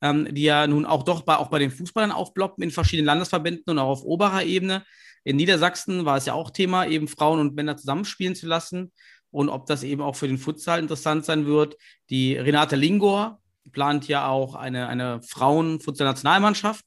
ähm, 0.01 0.33
die 0.33 0.43
ja 0.43 0.67
nun 0.67 0.85
auch 0.85 1.03
doch 1.03 1.21
bei, 1.21 1.37
auch 1.37 1.49
bei 1.49 1.59
den 1.59 1.71
Fußballern 1.71 2.11
aufploppen 2.11 2.63
in 2.63 2.71
verschiedenen 2.71 3.05
Landesverbänden 3.05 3.63
und 3.67 3.79
auch 3.79 3.89
auf 3.89 4.03
oberer 4.03 4.43
Ebene. 4.43 4.83
In 5.23 5.35
Niedersachsen 5.35 6.05
war 6.05 6.17
es 6.17 6.25
ja 6.25 6.33
auch 6.33 6.51
Thema, 6.51 6.87
eben 6.87 7.07
Frauen 7.07 7.39
und 7.39 7.55
Männer 7.55 7.77
zusammenspielen 7.77 8.35
zu 8.35 8.47
lassen. 8.47 8.91
Und 9.29 9.49
ob 9.49 9.65
das 9.65 9.83
eben 9.83 10.01
auch 10.01 10.15
für 10.15 10.27
den 10.27 10.37
Futsal 10.37 10.79
interessant 10.79 11.25
sein 11.25 11.45
wird. 11.45 11.75
Die 12.09 12.37
Renate 12.37 12.75
Lingor 12.75 13.41
plant 13.71 14.07
ja 14.07 14.27
auch 14.27 14.55
eine, 14.55 14.87
eine 14.87 15.21
Frauen-Futsal-Nationalmannschaft 15.21 16.85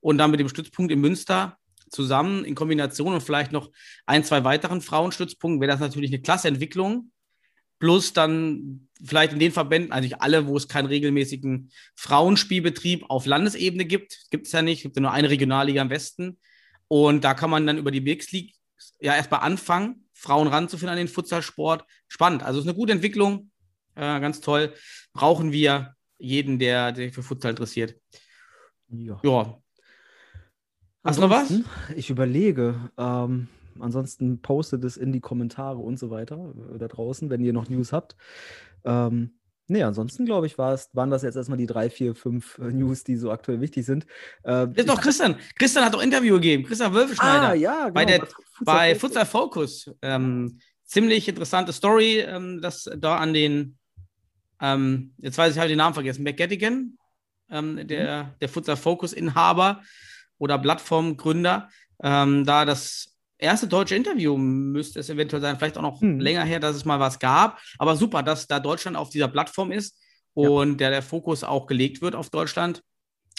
und 0.00 0.18
dann 0.18 0.30
mit 0.30 0.40
dem 0.40 0.48
Stützpunkt 0.48 0.92
in 0.92 1.00
Münster 1.00 1.56
zusammen 1.90 2.44
in 2.44 2.54
Kombination 2.54 3.14
und 3.14 3.20
vielleicht 3.20 3.52
noch 3.52 3.70
ein, 4.06 4.24
zwei 4.24 4.44
weiteren 4.44 4.80
Frauenstützpunkten 4.80 5.60
wäre 5.60 5.72
das 5.72 5.80
natürlich 5.80 6.10
eine 6.10 6.22
klasse 6.22 6.48
Entwicklung 6.48 7.10
plus 7.80 8.12
dann 8.12 8.88
vielleicht 9.02 9.32
in 9.32 9.38
den 9.38 9.52
Verbänden, 9.52 9.90
also 9.90 10.04
nicht 10.04 10.20
alle, 10.20 10.46
wo 10.46 10.56
es 10.56 10.68
keinen 10.68 10.86
regelmäßigen 10.86 11.72
Frauenspielbetrieb 11.96 13.06
auf 13.08 13.26
Landesebene 13.26 13.86
gibt, 13.86 14.30
gibt 14.30 14.46
es 14.46 14.52
ja 14.52 14.62
nicht, 14.62 14.80
es 14.80 14.82
gibt 14.84 14.96
ja 14.96 15.02
nur 15.02 15.12
eine 15.12 15.30
Regionalliga 15.30 15.82
im 15.82 15.90
Westen. 15.90 16.38
Und 16.88 17.24
da 17.24 17.34
kann 17.34 17.50
man 17.50 17.66
dann 17.66 17.78
über 17.78 17.90
die 17.90 18.02
Mixed 18.02 18.32
League 18.32 18.54
ja 19.00 19.16
erstmal 19.16 19.40
anfangen, 19.40 20.04
Frauen 20.12 20.48
ranzuführen 20.48 20.92
an 20.92 20.98
den 20.98 21.08
Futsalsport. 21.08 21.84
Spannend. 22.06 22.42
Also 22.42 22.58
es 22.58 22.66
ist 22.66 22.68
eine 22.68 22.76
gute 22.76 22.92
Entwicklung, 22.92 23.50
äh, 23.94 24.20
ganz 24.20 24.40
toll. 24.40 24.74
Brauchen 25.14 25.50
wir 25.50 25.94
jeden, 26.18 26.58
der, 26.58 26.92
der 26.92 27.06
sich 27.06 27.14
für 27.14 27.22
Futsal 27.22 27.52
interessiert. 27.52 27.94
Ja. 28.88 29.20
Ja. 29.24 29.59
Hast 31.02 31.18
du 31.18 31.22
noch 31.22 31.30
was? 31.30 31.52
Ich 31.96 32.10
überlege. 32.10 32.90
Ähm, 32.98 33.48
ansonsten 33.78 34.42
postet 34.42 34.84
es 34.84 34.96
in 34.96 35.12
die 35.12 35.20
Kommentare 35.20 35.78
und 35.78 35.98
so 35.98 36.10
weiter 36.10 36.52
äh, 36.74 36.78
da 36.78 36.88
draußen, 36.88 37.30
wenn 37.30 37.40
ihr 37.40 37.54
noch 37.54 37.70
News 37.70 37.92
habt. 37.92 38.16
Ähm, 38.84 39.32
nee, 39.66 39.82
ansonsten 39.82 40.26
glaube 40.26 40.46
ich, 40.46 40.58
war 40.58 40.74
es, 40.74 40.90
waren 40.92 41.10
das 41.10 41.22
jetzt 41.22 41.36
erstmal 41.36 41.56
die 41.56 41.66
drei, 41.66 41.88
vier, 41.88 42.14
fünf 42.14 42.58
äh, 42.58 42.64
News, 42.64 43.02
die 43.02 43.16
so 43.16 43.30
aktuell 43.30 43.62
wichtig 43.62 43.86
sind. 43.86 44.06
Äh, 44.44 44.66
Ist 44.74 44.90
doch 44.90 45.00
Christian. 45.00 45.36
Christian 45.58 45.84
hat 45.84 45.94
doch 45.94 46.02
Interview 46.02 46.34
gegeben. 46.34 46.64
Christian 46.64 46.92
Wölfeschneider. 46.92 47.48
ah, 47.48 47.54
ja, 47.54 47.80
genau, 47.84 47.94
bei, 47.94 48.04
der, 48.04 48.20
Futsal 48.26 48.64
bei 48.64 48.94
Focus. 48.94 49.00
Futsal 49.00 49.26
Focus. 49.26 49.90
Ähm, 50.02 50.58
ziemlich 50.84 51.28
interessante 51.28 51.72
Story, 51.72 52.18
ähm, 52.18 52.60
dass 52.60 52.90
da 52.98 53.16
an 53.16 53.32
den, 53.32 53.78
ähm, 54.60 55.14
jetzt 55.16 55.38
weiß 55.38 55.54
ich, 55.54 55.58
habe 55.58 55.68
den 55.68 55.78
Namen 55.78 55.94
vergessen, 55.94 56.24
McGettigan, 56.24 56.98
ähm, 57.50 57.88
der, 57.88 58.34
der 58.38 58.48
Futsal 58.50 58.76
Focus 58.76 59.14
Inhaber 59.14 59.80
oder 60.40 60.58
Plattformgründer, 60.58 61.68
ähm, 62.02 62.44
da 62.44 62.64
das 62.64 63.16
erste 63.38 63.68
deutsche 63.68 63.94
Interview 63.94 64.36
müsste 64.36 64.98
es 65.00 65.08
eventuell 65.08 65.40
sein, 65.40 65.56
vielleicht 65.56 65.78
auch 65.78 65.82
noch 65.82 66.00
Hm. 66.00 66.18
länger 66.18 66.42
her, 66.44 66.58
dass 66.60 66.74
es 66.76 66.84
mal 66.84 66.98
was 66.98 67.18
gab. 67.20 67.58
Aber 67.78 67.94
super, 67.96 68.22
dass 68.24 68.46
da 68.48 68.58
Deutschland 68.58 68.96
auf 68.96 69.10
dieser 69.10 69.28
Plattform 69.28 69.70
ist 69.70 69.96
Ja. 70.34 70.48
und 70.48 70.78
der, 70.78 70.90
der 70.90 71.02
Fokus 71.02 71.44
auch 71.44 71.66
gelegt 71.66 72.02
wird 72.02 72.14
auf 72.16 72.30
Deutschland. 72.30 72.82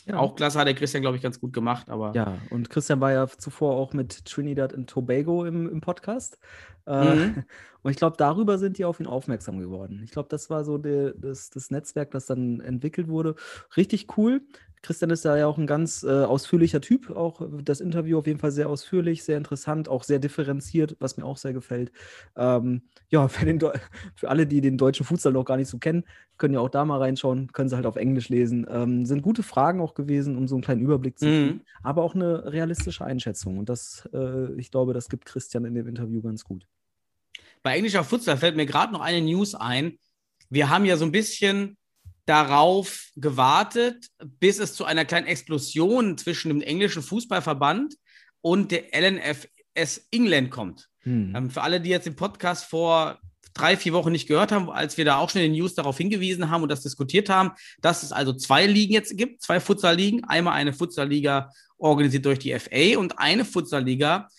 Ja. 0.07 0.17
Auch 0.17 0.35
klasse 0.35 0.57
hat 0.57 0.65
der 0.67 0.73
Christian, 0.73 1.01
glaube 1.03 1.17
ich, 1.17 1.21
ganz 1.23 1.39
gut 1.39 1.53
gemacht. 1.53 1.87
Aber 1.89 2.13
Ja, 2.15 2.39
und 2.49 2.71
Christian 2.71 2.99
war 3.01 3.11
ja 3.11 3.27
zuvor 3.27 3.75
auch 3.75 3.93
mit 3.93 4.25
Trinidad 4.25 4.73
und 4.73 4.89
Tobago 4.89 5.45
im, 5.45 5.69
im 5.69 5.81
Podcast. 5.81 6.39
Äh, 6.87 7.15
Mhm. 7.15 7.43
Und 7.83 7.89
ich 7.89 7.97
glaube, 7.97 8.15
darüber 8.15 8.59
sind 8.59 8.77
die 8.77 8.85
auf 8.85 8.99
ihn 8.99 9.07
aufmerksam 9.07 9.57
geworden. 9.59 10.01
Ich 10.03 10.11
glaube, 10.11 10.29
das 10.29 10.51
war 10.51 10.63
so 10.63 10.77
der, 10.77 11.13
das, 11.15 11.49
das 11.49 11.71
Netzwerk, 11.71 12.11
das 12.11 12.27
dann 12.27 12.59
entwickelt 12.59 13.07
wurde. 13.07 13.33
Richtig 13.75 14.05
cool. 14.17 14.41
Christian 14.81 15.11
ist 15.11 15.25
da 15.25 15.37
ja 15.37 15.45
auch 15.47 15.57
ein 15.57 15.67
ganz 15.67 16.03
äh, 16.03 16.09
ausführlicher 16.09 16.81
Typ. 16.81 17.11
Auch 17.11 17.41
das 17.63 17.81
Interview 17.81 18.17
auf 18.17 18.27
jeden 18.27 18.39
Fall 18.39 18.51
sehr 18.51 18.67
ausführlich, 18.69 19.23
sehr 19.23 19.37
interessant, 19.37 19.87
auch 19.89 20.03
sehr 20.03 20.19
differenziert, 20.19 20.95
was 20.99 21.17
mir 21.17 21.25
auch 21.25 21.37
sehr 21.37 21.53
gefällt. 21.53 21.91
Ähm, 22.35 22.81
ja, 23.09 23.27
für, 23.29 23.73
für 24.15 24.29
alle, 24.29 24.47
die 24.47 24.61
den 24.61 24.77
deutschen 24.77 25.05
Futsal 25.05 25.33
noch 25.33 25.45
gar 25.45 25.57
nicht 25.57 25.67
so 25.69 25.77
kennen, 25.77 26.03
können 26.37 26.55
ja 26.55 26.59
auch 26.59 26.69
da 26.69 26.83
mal 26.85 26.97
reinschauen, 26.97 27.51
können 27.51 27.69
sie 27.69 27.75
halt 27.75 27.85
auf 27.85 27.95
Englisch 27.95 28.29
lesen. 28.29 28.65
Ähm, 28.69 29.05
sind 29.05 29.21
gute 29.21 29.43
Fragen 29.43 29.81
auch 29.81 29.93
gewesen, 29.93 30.35
um 30.37 30.47
so 30.47 30.55
einen 30.55 30.63
kleinen 30.63 30.81
Überblick 30.81 31.19
zu 31.19 31.25
kriegen 31.25 31.55
Mhm. 31.57 31.61
aber 31.83 32.03
auch 32.03 32.15
eine 32.15 32.51
realistische 32.51 33.05
Einschätzung. 33.05 33.57
Und 33.59 33.69
das, 33.69 34.09
äh, 34.13 34.53
ich 34.55 34.71
glaube, 34.71 34.93
das 34.93 35.09
gibt 35.09 35.25
Christian 35.25 35.65
in 35.65 35.75
dem 35.75 35.87
Interview 35.87 36.21
ganz 36.21 36.43
gut. 36.43 36.67
bei 37.63 37.75
englischer 37.75 38.03
Futsal 38.03 38.37
fällt 38.37 38.55
mir 38.55 38.65
gerade 38.65 38.91
noch 38.93 39.01
eine 39.01 39.21
News 39.21 39.53
ein. 39.55 39.97
Wir 40.49 40.69
haben 40.69 40.85
ja 40.85 40.97
so 40.97 41.05
ein 41.05 41.11
bisschen 41.11 41.77
darauf 42.25 43.09
gewartet, 43.15 44.07
bis 44.39 44.59
es 44.59 44.73
zu 44.73 44.85
einer 44.85 45.05
kleinen 45.05 45.27
Explosion 45.27 46.17
zwischen 46.17 46.49
dem 46.49 46.61
englischen 46.61 47.01
Fußballverband 47.01 47.95
und 48.41 48.71
der 48.71 48.93
LNFS 48.93 50.07
England 50.11 50.51
kommt. 50.51 50.89
Hm. 50.99 51.33
Ähm, 51.35 51.49
für 51.49 51.61
alle, 51.61 51.81
die 51.81 51.89
jetzt 51.89 52.05
den 52.05 52.15
Podcast 52.15 52.65
vor 52.65 53.19
drei, 53.53 53.75
vier 53.75 53.93
Wochen 53.93 54.11
nicht 54.11 54.27
gehört 54.27 54.51
haben, 54.51 54.69
als 54.69 54.97
wir 54.97 55.05
da 55.05 55.17
auch 55.17 55.29
schon 55.29 55.41
in 55.41 55.51
den 55.51 55.59
News 55.59 55.75
darauf 55.75 55.97
hingewiesen 55.97 56.49
haben 56.49 56.63
und 56.63 56.69
das 56.69 56.81
diskutiert 56.81 57.29
haben, 57.29 57.51
dass 57.81 58.03
es 58.03 58.11
also 58.11 58.33
zwei 58.33 58.65
Ligen 58.65 58.93
jetzt 58.93 59.17
gibt, 59.17 59.41
zwei 59.41 59.59
Futsal-Ligen. 59.59 60.23
Einmal 60.23 60.53
eine 60.53 60.73
Futsal-Liga 60.73 61.51
organisiert 61.77 62.25
durch 62.25 62.39
die 62.39 62.57
FA 62.57 62.97
und 62.97 63.19
eine 63.19 63.43
Futsal-Liga 63.43 64.29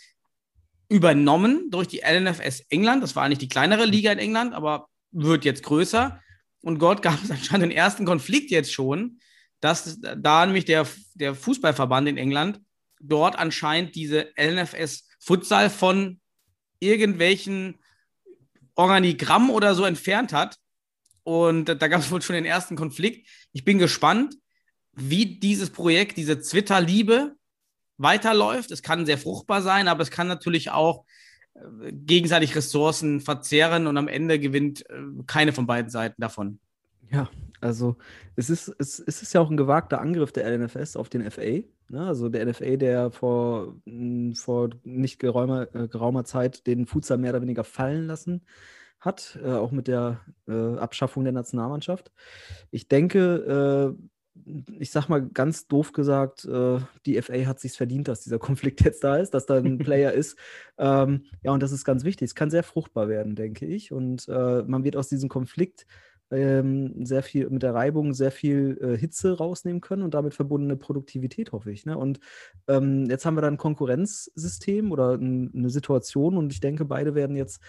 übernommen 0.88 1.70
durch 1.70 1.88
die 1.88 2.02
LNFS 2.06 2.66
England. 2.68 3.02
Das 3.02 3.16
war 3.16 3.24
eigentlich 3.24 3.38
die 3.38 3.48
kleinere 3.48 3.84
Liga 3.84 4.12
in 4.12 4.18
England, 4.18 4.54
aber 4.54 4.88
wird 5.10 5.44
jetzt 5.44 5.62
größer. 5.62 6.21
Und 6.62 6.80
dort 6.80 7.02
gab 7.02 7.22
es 7.22 7.30
anscheinend 7.30 7.64
den 7.64 7.76
ersten 7.76 8.04
Konflikt 8.04 8.50
jetzt 8.50 8.72
schon, 8.72 9.18
dass 9.60 10.00
da 10.00 10.46
nämlich 10.46 10.64
der, 10.64 10.86
der 11.14 11.34
Fußballverband 11.34 12.08
in 12.08 12.16
England 12.16 12.60
dort 13.00 13.36
anscheinend 13.38 13.94
diese 13.94 14.28
LNFS 14.36 15.08
Futsal 15.18 15.70
von 15.70 16.20
irgendwelchen 16.80 17.78
Organigramm 18.74 19.50
oder 19.50 19.74
so 19.74 19.84
entfernt 19.84 20.32
hat. 20.32 20.58
Und 21.24 21.66
da 21.66 21.88
gab 21.88 22.00
es 22.00 22.10
wohl 22.10 22.22
schon 22.22 22.34
den 22.34 22.44
ersten 22.44 22.74
Konflikt. 22.74 23.28
Ich 23.52 23.64
bin 23.64 23.78
gespannt, 23.78 24.34
wie 24.92 25.38
dieses 25.38 25.70
Projekt, 25.70 26.16
diese 26.16 26.40
Twitter-Liebe 26.40 27.36
weiterläuft. 27.98 28.70
Es 28.72 28.82
kann 28.82 29.06
sehr 29.06 29.18
fruchtbar 29.18 29.62
sein, 29.62 29.86
aber 29.86 30.02
es 30.02 30.10
kann 30.10 30.26
natürlich 30.26 30.70
auch 30.70 31.04
gegenseitig 31.92 32.56
Ressourcen 32.56 33.20
verzehren 33.20 33.86
und 33.86 33.96
am 33.96 34.08
Ende 34.08 34.38
gewinnt 34.38 34.88
äh, 34.88 35.02
keine 35.26 35.52
von 35.52 35.66
beiden 35.66 35.90
Seiten 35.90 36.20
davon. 36.20 36.58
Ja, 37.10 37.28
also 37.60 37.96
es 38.36 38.48
ist, 38.50 38.74
es, 38.78 38.98
es 38.98 39.22
ist 39.22 39.34
ja 39.34 39.40
auch 39.40 39.50
ein 39.50 39.56
gewagter 39.56 40.00
Angriff 40.00 40.32
der 40.32 40.50
LNFS 40.50 40.96
auf 40.96 41.08
den 41.08 41.30
FA. 41.30 41.62
Ne? 41.88 42.06
Also 42.06 42.28
der 42.28 42.46
NFA, 42.46 42.76
der 42.76 43.10
vor, 43.10 43.76
mh, 43.84 44.34
vor 44.36 44.70
nicht 44.82 45.18
geraumer, 45.18 45.74
äh, 45.74 45.88
geraumer 45.88 46.24
Zeit 46.24 46.66
den 46.66 46.86
Futsal 46.86 47.18
mehr 47.18 47.30
oder 47.30 47.42
weniger 47.42 47.64
fallen 47.64 48.06
lassen 48.06 48.44
hat, 48.98 49.38
äh, 49.42 49.52
auch 49.52 49.72
mit 49.72 49.88
der 49.88 50.20
äh, 50.48 50.76
Abschaffung 50.78 51.24
der 51.24 51.32
Nationalmannschaft. 51.32 52.12
Ich 52.70 52.88
denke, 52.88 53.96
äh, 53.98 54.02
ich 54.78 54.90
sag 54.90 55.08
mal 55.08 55.22
ganz 55.22 55.66
doof 55.68 55.92
gesagt, 55.92 56.44
äh, 56.44 56.78
die 57.06 57.20
FA 57.20 57.46
hat 57.46 57.60
sich 57.60 57.72
verdient, 57.72 58.08
dass 58.08 58.22
dieser 58.22 58.38
Konflikt 58.40 58.80
jetzt 58.82 59.04
da 59.04 59.16
ist, 59.16 59.30
dass 59.34 59.46
da 59.46 59.56
ein 59.56 59.78
Player 59.78 60.12
ist. 60.12 60.38
Ähm, 60.78 61.24
ja, 61.42 61.52
und 61.52 61.62
das 61.62 61.72
ist 61.72 61.84
ganz 61.84 62.04
wichtig. 62.04 62.26
Es 62.26 62.34
kann 62.34 62.50
sehr 62.50 62.62
fruchtbar 62.62 63.08
werden, 63.08 63.36
denke 63.36 63.66
ich. 63.66 63.92
Und 63.92 64.28
äh, 64.28 64.62
man 64.62 64.84
wird 64.84 64.96
aus 64.96 65.08
diesem 65.08 65.28
Konflikt 65.28 65.86
ähm, 66.30 67.04
sehr 67.04 67.22
viel 67.22 67.50
mit 67.50 67.62
der 67.62 67.74
Reibung 67.74 68.14
sehr 68.14 68.32
viel 68.32 68.78
äh, 68.80 68.96
Hitze 68.96 69.36
rausnehmen 69.36 69.82
können 69.82 70.02
und 70.02 70.14
damit 70.14 70.34
verbundene 70.34 70.76
Produktivität, 70.76 71.52
hoffe 71.52 71.70
ich. 71.70 71.84
Ne? 71.84 71.96
Und 71.98 72.20
ähm, 72.68 73.06
jetzt 73.10 73.26
haben 73.26 73.36
wir 73.36 73.42
da 73.42 73.48
ein 73.48 73.58
Konkurrenzsystem 73.58 74.92
oder 74.92 75.12
ein, 75.14 75.52
eine 75.54 75.68
Situation 75.68 76.38
und 76.38 76.52
ich 76.52 76.60
denke, 76.60 76.86
beide 76.86 77.14
werden 77.14 77.36
jetzt 77.36 77.60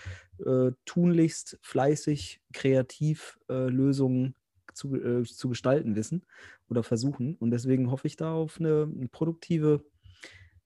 äh, 0.45 0.71
tunlichst 0.85 1.59
fleißig, 1.61 2.41
kreativ 2.53 3.37
äh, 3.49 3.67
Lösungen 3.67 4.35
zu, 4.73 4.95
äh, 4.95 5.23
zu 5.23 5.49
gestalten 5.49 5.95
wissen 5.95 6.25
oder 6.69 6.83
versuchen. 6.83 7.35
Und 7.35 7.51
deswegen 7.51 7.91
hoffe 7.91 8.07
ich 8.07 8.15
da 8.15 8.33
auf 8.33 8.59
eine, 8.59 8.89
eine 8.93 9.07
produktive 9.07 9.83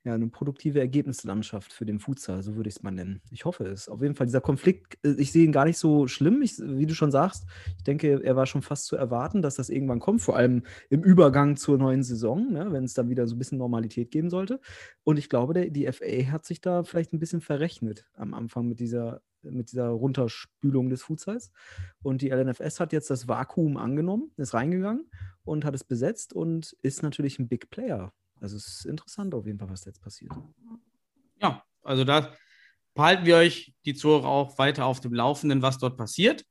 ja, 0.08 0.14
eine 0.14 0.30
produktive 0.30 0.80
Ergebnislandschaft 0.80 1.74
für 1.74 1.86
den 1.86 2.00
Futsal, 2.00 2.42
so 2.42 2.56
würde 2.56 2.70
ich 2.70 2.78
es 2.78 2.84
mal 2.84 2.92
nennen. 2.92 3.22
Ich 3.30 3.44
hoffe 3.44 3.66
es. 3.66 3.90
Auf 3.90 4.02
jeden 4.02 4.16
Fall, 4.16 4.26
dieser 4.26 4.40
Konflikt, 4.40 4.98
äh, 5.04 5.16
ich 5.18 5.34
sehe 5.34 5.44
ihn 5.44 5.52
gar 5.52 5.66
nicht 5.66 5.78
so 5.78 6.08
schlimm, 6.08 6.42
ich, 6.42 6.58
wie 6.60 6.86
du 6.86 6.96
schon 6.96 7.12
sagst. 7.12 7.46
Ich 7.78 7.84
denke, 7.84 8.24
er 8.24 8.36
war 8.38 8.46
schon 8.46 8.62
fast 8.62 8.86
zu 8.86 8.96
erwarten, 8.96 9.42
dass 9.42 9.56
das 9.56 9.70
irgendwann 9.70 10.00
kommt, 10.00 10.22
vor 10.22 10.38
allem 10.38 10.64
im 10.90 11.04
Übergang 11.04 11.58
zur 11.58 11.78
neuen 11.78 12.04
Saison, 12.04 12.54
ne, 12.54 12.72
wenn 12.72 12.86
es 12.86 12.94
dann 12.94 13.10
wieder 13.10 13.28
so 13.28 13.36
ein 13.36 13.38
bisschen 13.38 13.58
Normalität 13.58 14.10
geben 14.10 14.30
sollte. 14.30 14.62
Und 15.04 15.20
ich 15.20 15.28
glaube, 15.28 15.54
der, 15.54 15.70
die 15.70 15.92
FA 15.92 16.32
hat 16.32 16.46
sich 16.46 16.62
da 16.62 16.84
vielleicht 16.84 17.12
ein 17.12 17.20
bisschen 17.20 17.42
verrechnet 17.42 18.06
am 18.14 18.34
Anfang 18.34 18.70
mit 18.70 18.80
dieser, 18.80 19.22
mit 19.51 19.72
dieser 19.72 19.88
Runterspülung 19.88 20.89
des 20.89 21.01
Futsals. 21.01 21.51
Und 22.01 22.22
die 22.22 22.30
LNFS 22.30 22.80
hat 22.80 22.94
jetzt 22.94 23.10
das 23.10 23.27
Vakuum 23.27 23.77
angenommen, 23.77 24.32
ist 24.38 24.54
reingegangen 24.54 25.10
und 25.44 25.66
hat 25.66 25.75
es 25.75 25.84
besetzt 25.84 26.34
und 26.34 26.75
ist 26.82 27.04
natürlich 27.04 27.39
ein 27.39 27.48
Big 27.48 27.70
Player 27.70 28.13
also 28.42 28.58
es 28.58 28.68
ist 28.68 28.86
interessant 28.86 29.34
auf 29.34 29.46
jeden 29.46 29.60
Fall, 29.60 29.70
was 29.70 29.86
jetzt 29.86 30.01
passiert. 30.01 30.32
Ja, 31.42 31.63
also 31.84 32.04
da 32.04 32.34
behalten 32.94 33.25
wir 33.25 33.38
euch 33.38 33.74
die 33.86 33.94
Zuhörer 33.94 34.27
auch 34.27 34.58
weiter 34.58 34.86
auf 34.86 35.00
dem 35.00 35.13
Laufenden, 35.13 35.62
was 35.62 35.77
dort 35.77 35.98
passiert. 35.98 36.44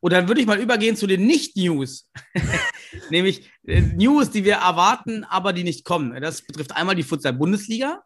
Und 0.00 0.12
dann 0.12 0.28
würde 0.28 0.40
ich 0.40 0.46
mal 0.46 0.58
übergehen 0.58 0.96
zu 0.96 1.06
den 1.06 1.26
Nicht-News. 1.26 2.10
Nämlich 3.10 3.50
äh, 3.66 3.82
News, 3.82 4.30
die 4.30 4.44
wir 4.44 4.54
erwarten, 4.54 5.24
aber 5.24 5.52
die 5.52 5.64
nicht 5.64 5.84
kommen. 5.84 6.18
Das 6.22 6.42
betrifft 6.42 6.74
einmal 6.74 6.94
die 6.94 7.02
Futsal-Bundesliga. 7.02 8.02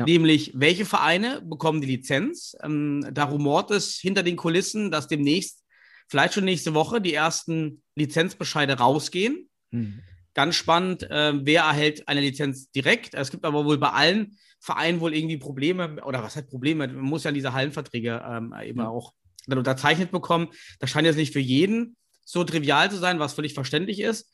Ja. 0.00 0.06
Nämlich, 0.06 0.52
welche 0.54 0.86
Vereine 0.86 1.42
bekommen 1.42 1.82
die 1.82 1.86
Lizenz? 1.86 2.56
Ähm, 2.62 3.06
da 3.12 3.24
rumort 3.24 3.70
es 3.70 3.96
hinter 3.96 4.22
den 4.22 4.36
Kulissen, 4.36 4.90
dass 4.90 5.08
demnächst, 5.08 5.62
vielleicht 6.08 6.34
schon 6.34 6.44
nächste 6.46 6.72
Woche, 6.72 7.02
die 7.02 7.12
ersten 7.12 7.82
Lizenzbescheide 7.96 8.78
rausgehen. 8.78 9.50
Mhm. 9.70 10.00
Ganz 10.32 10.54
spannend, 10.54 11.02
äh, 11.02 11.34
wer 11.44 11.64
erhält 11.64 12.08
eine 12.08 12.22
Lizenz 12.22 12.70
direkt. 12.70 13.14
Es 13.14 13.30
gibt 13.30 13.44
aber 13.44 13.66
wohl 13.66 13.76
bei 13.76 13.90
allen 13.90 14.38
Vereinen 14.58 15.00
wohl 15.00 15.14
irgendwie 15.14 15.36
Probleme, 15.36 16.02
oder 16.02 16.22
was 16.22 16.34
heißt 16.34 16.48
Probleme? 16.48 16.88
Man 16.88 17.04
muss 17.04 17.24
ja 17.24 17.32
diese 17.32 17.52
Hallenverträge 17.52 18.22
ähm, 18.26 18.54
eben 18.64 18.80
auch 18.80 19.12
dann 19.46 19.58
unterzeichnet 19.58 20.10
bekommen. 20.10 20.48
Das 20.78 20.88
scheint 20.88 21.06
jetzt 21.06 21.16
nicht 21.16 21.34
für 21.34 21.40
jeden 21.40 21.96
so 22.24 22.42
trivial 22.44 22.90
zu 22.90 22.96
sein, 22.96 23.18
was 23.18 23.34
völlig 23.34 23.52
verständlich 23.52 24.00
ist. 24.00 24.32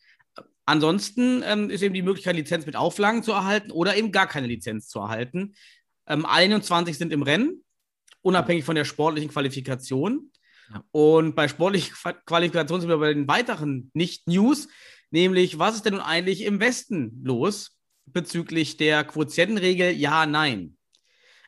Ansonsten 0.65 1.43
ähm, 1.45 1.71
ist 1.71 1.83
eben 1.83 1.95
die 1.95 2.03
Möglichkeit, 2.03 2.37
Lizenz 2.37 2.67
mit 2.67 2.77
Auflagen 2.77 3.23
zu 3.23 3.33
erhalten 3.33 3.71
oder 3.71 3.97
eben 3.97 4.11
gar 4.13 4.27
keine 4.27 4.47
Lizenz 4.47 4.89
zu 4.89 4.99
erhalten. 4.99 5.55
Ähm, 6.07 6.27
21 6.27 6.99
sind 6.99 7.13
im 7.13 7.23
Rennen, 7.23 7.65
unabhängig 8.23 8.65
von 8.65 8.75
der 8.75 8.85
sportlichen 8.85 9.31
Qualifikation. 9.31 10.33
Ja. 10.73 10.83
Und 10.91 11.37
bei 11.37 11.47
sportlichen 11.47 11.95
Qualifikationen 12.27 12.81
sind 12.81 12.91
wir 12.91 12.99
bei 12.99 13.15
den 13.15 13.29
weiteren 13.29 13.91
Nicht-News 13.95 14.69
nämlich 15.11 15.59
was 15.59 15.77
ist 15.77 15.85
denn 15.85 15.95
nun 15.95 16.03
eigentlich 16.03 16.43
im 16.43 16.61
Westen 16.61 17.21
los 17.25 17.79
bezüglich 18.07 18.77
der 18.77 19.05
Quotientenregel 19.05 19.93
Ja, 19.93 20.27
Nein? 20.27 20.77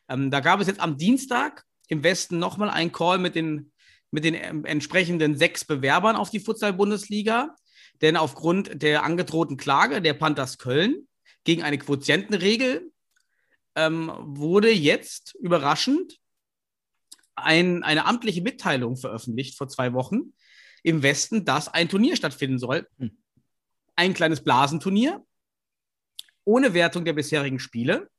Ähm, 0.07 0.31
da 0.31 0.39
gab 0.39 0.59
es 0.59 0.67
jetzt 0.67 0.79
am 0.79 0.97
Dienstag 0.97 1.63
im 1.87 2.03
Westen 2.03 2.39
nochmal 2.39 2.69
einen 2.69 2.91
Call 2.91 3.17
mit 3.19 3.35
den, 3.35 3.71
mit 4.11 4.23
den 4.23 4.33
ähm, 4.35 4.65
entsprechenden 4.65 5.37
sechs 5.37 5.65
Bewerbern 5.65 6.15
auf 6.15 6.29
die 6.29 6.39
Futsal-Bundesliga, 6.39 7.55
denn 8.01 8.17
aufgrund 8.17 8.81
der 8.81 9.03
angedrohten 9.03 9.57
Klage 9.57 10.01
der 10.01 10.13
Panthers 10.13 10.57
Köln 10.57 11.07
gegen 11.43 11.63
eine 11.63 11.77
Quotientenregel 11.77 12.91
ähm, 13.75 14.11
wurde 14.19 14.71
jetzt 14.71 15.35
überraschend 15.35 16.17
ein, 17.35 17.83
eine 17.83 18.05
amtliche 18.05 18.41
Mitteilung 18.41 18.97
veröffentlicht 18.97 19.57
vor 19.57 19.69
zwei 19.69 19.93
Wochen 19.93 20.33
im 20.83 21.03
Westen, 21.03 21.45
dass 21.45 21.67
ein 21.67 21.89
Turnier 21.89 22.15
stattfinden 22.15 22.59
soll. 22.59 22.87
Hm 22.97 23.17
ein 23.99 24.13
kleines 24.13 24.41
Blasenturnier 24.41 25.25
ohne 26.45 26.73
Wertung 26.73 27.03
der 27.03 27.11
bisherigen 27.11 27.59
Spiele 27.59 28.09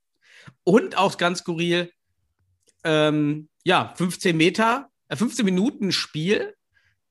und 0.63 0.99
auch 0.99 1.17
ganz 1.17 1.39
skurril, 1.39 1.91
ähm, 2.85 3.49
ja, 3.65 3.95
15 3.97 4.37
Meter, 4.37 4.91
äh, 5.09 5.17
15 5.17 5.43
Minuten 5.43 5.91
Spiel, 5.91 6.55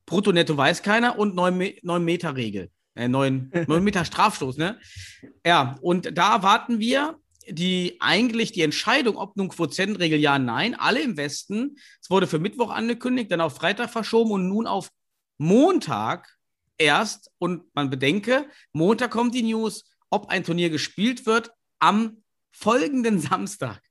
brutto 0.10 0.32
netto 0.32 0.58
weiß 0.58 0.82
keiner 0.84 1.18
und 1.18 1.36
9, 1.36 1.76
9 1.82 2.04
Meter 2.04 2.36
Regel. 2.36 2.70
Äh, 2.96 3.08
9, 3.08 3.66
9 3.68 3.84
Meter 3.84 4.04
Strafstoß, 4.04 4.58
ne? 4.58 4.80
Ja, 5.46 5.78
und 5.82 6.18
da 6.18 6.44
warten 6.44 6.80
wir 6.80 7.18
die 7.48 7.98
eigentlich 8.00 8.52
die 8.52 8.62
Entscheidung, 8.62 9.16
ob 9.18 9.38
nun 9.38 9.50
Quotientenregel 9.50 10.20
ja, 10.20 10.38
nein, 10.38 10.76
alle 10.76 11.02
im 11.02 11.18
Westen. 11.18 11.78
Es 12.02 12.10
wurde 12.10 12.28
für 12.28 12.40
Mittwoch 12.40 12.72
angekündigt, 12.72 13.32
dann 13.32 13.42
auf 13.42 13.56
Freitag 13.56 13.90
verschoben 13.90 14.32
und 14.32 14.48
nun 14.48 14.68
auf 14.68 14.90
Montag 15.38 16.38
erst 16.78 17.32
und 17.38 17.64
man 17.74 17.90
bedenke, 17.90 18.46
Montag 18.74 19.12
kommt 19.12 19.34
die 19.34 19.44
News, 19.44 19.86
ob 20.10 20.30
ein 20.30 20.44
Turnier 20.44 20.70
gespielt 20.70 21.26
wird 21.26 21.52
am 21.80 22.24
folgenden 22.52 23.20
Samstag. 23.20 23.82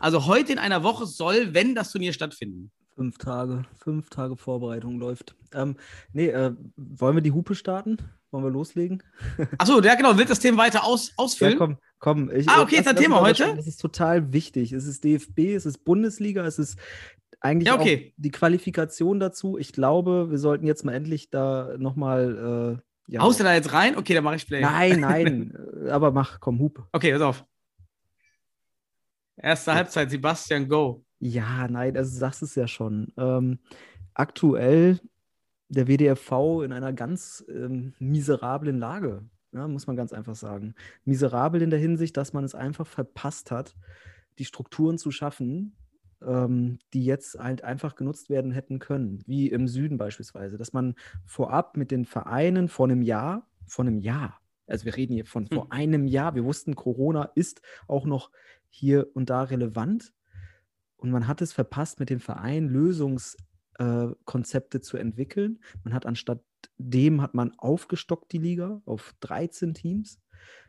Also 0.00 0.26
heute 0.26 0.52
in 0.52 0.58
einer 0.58 0.82
Woche 0.82 1.06
soll, 1.06 1.54
wenn 1.54 1.74
das 1.74 1.90
Turnier 1.90 2.12
stattfinden. 2.12 2.70
Fünf 2.96 3.18
Tage, 3.18 3.64
fünf 3.76 4.08
Tage 4.08 4.36
Vorbereitung 4.36 4.98
läuft. 5.00 5.34
Ähm, 5.52 5.76
nee, 6.12 6.28
äh, 6.28 6.52
wollen 6.76 7.16
wir 7.16 7.22
die 7.22 7.32
Hupe 7.32 7.56
starten? 7.56 7.98
Wollen 8.30 8.44
wir 8.44 8.50
loslegen? 8.50 9.02
Achso, 9.58 9.80
ja 9.82 9.96
genau, 9.96 10.16
wird 10.16 10.30
das 10.30 10.38
Thema 10.38 10.58
weiter 10.58 10.84
aus, 10.84 11.12
ausfüllen? 11.16 11.54
Ja, 11.54 11.58
komm, 11.58 11.78
komm. 11.98 12.30
Ich, 12.30 12.48
ah, 12.48 12.62
okay, 12.62 12.76
ist 12.76 12.86
ein 12.86 12.96
Thema 12.96 13.20
heute? 13.20 13.54
Das 13.56 13.66
ist 13.66 13.80
total 13.80 14.32
wichtig. 14.32 14.72
Es 14.72 14.86
ist 14.86 15.02
DFB, 15.02 15.54
es 15.54 15.66
ist 15.66 15.84
Bundesliga, 15.84 16.44
es 16.44 16.60
ist 16.60 16.78
eigentlich 17.40 17.68
ja, 17.68 17.78
okay. 17.78 18.12
auch 18.12 18.14
die 18.16 18.30
Qualifikation 18.30 19.18
dazu. 19.18 19.58
Ich 19.58 19.72
glaube, 19.72 20.30
wir 20.30 20.38
sollten 20.38 20.66
jetzt 20.66 20.84
mal 20.84 20.94
endlich 20.94 21.30
da 21.30 21.76
nochmal. 21.76 22.80
Äh, 23.08 23.12
ja. 23.12 23.20
Haust 23.22 23.40
du 23.40 23.44
da 23.44 23.54
jetzt 23.54 23.72
rein? 23.72 23.96
Okay, 23.98 24.14
dann 24.14 24.24
mache 24.24 24.36
ich 24.36 24.46
Play. 24.46 24.60
Nein, 24.60 25.00
nein. 25.00 25.58
aber 25.90 26.10
mach, 26.10 26.40
komm, 26.40 26.60
Hup. 26.60 26.86
Okay, 26.92 27.12
pass 27.12 27.22
auf. 27.22 27.44
Erste. 29.36 29.74
Halbzeit, 29.74 30.10
Sebastian, 30.10 30.68
go. 30.68 31.04
Ja, 31.26 31.66
nein, 31.68 31.96
also 31.96 32.10
du 32.10 32.18
sagst 32.18 32.42
es 32.42 32.54
ja 32.54 32.68
schon. 32.68 33.10
Ähm, 33.16 33.58
aktuell 34.12 35.00
der 35.70 35.88
WDFV 35.88 36.62
in 36.62 36.70
einer 36.70 36.92
ganz 36.92 37.42
ähm, 37.48 37.94
miserablen 37.98 38.78
Lage, 38.78 39.24
ja, 39.52 39.66
muss 39.66 39.86
man 39.86 39.96
ganz 39.96 40.12
einfach 40.12 40.34
sagen. 40.34 40.74
Miserabel 41.06 41.62
in 41.62 41.70
der 41.70 41.78
Hinsicht, 41.78 42.18
dass 42.18 42.34
man 42.34 42.44
es 42.44 42.54
einfach 42.54 42.86
verpasst 42.86 43.50
hat, 43.50 43.74
die 44.38 44.44
Strukturen 44.44 44.98
zu 44.98 45.10
schaffen, 45.10 45.74
ähm, 46.22 46.78
die 46.92 47.06
jetzt 47.06 47.38
halt 47.38 47.64
einfach 47.64 47.94
genutzt 47.94 48.28
werden 48.28 48.52
hätten 48.52 48.78
können, 48.78 49.22
wie 49.26 49.48
im 49.48 49.66
Süden 49.66 49.96
beispielsweise, 49.96 50.58
dass 50.58 50.74
man 50.74 50.94
vorab 51.24 51.78
mit 51.78 51.90
den 51.90 52.04
Vereinen 52.04 52.68
vor 52.68 52.84
einem 52.84 53.00
Jahr, 53.00 53.48
vor 53.66 53.86
einem 53.86 53.98
Jahr, 53.98 54.42
also 54.66 54.84
wir 54.84 54.94
reden 54.94 55.14
hier 55.14 55.24
von 55.24 55.46
vor 55.46 55.64
hm. 55.64 55.72
einem 55.72 56.06
Jahr, 56.06 56.34
wir 56.34 56.44
wussten, 56.44 56.76
Corona 56.76 57.30
ist 57.34 57.62
auch 57.88 58.04
noch 58.04 58.30
hier 58.68 59.08
und 59.14 59.30
da 59.30 59.44
relevant 59.44 60.12
und 60.96 61.10
man 61.10 61.26
hat 61.26 61.42
es 61.42 61.52
verpasst, 61.52 62.00
mit 62.00 62.10
den 62.10 62.20
Vereinen 62.20 62.68
Lösungskonzepte 62.68 64.78
äh, 64.78 64.80
zu 64.80 64.96
entwickeln. 64.96 65.60
Man 65.82 65.94
hat 65.94 66.06
anstatt 66.06 66.40
dem 66.78 67.20
hat 67.20 67.34
man 67.34 67.52
aufgestockt 67.58 68.32
die 68.32 68.38
Liga 68.38 68.80
auf 68.86 69.14
13 69.20 69.74
Teams, 69.74 70.20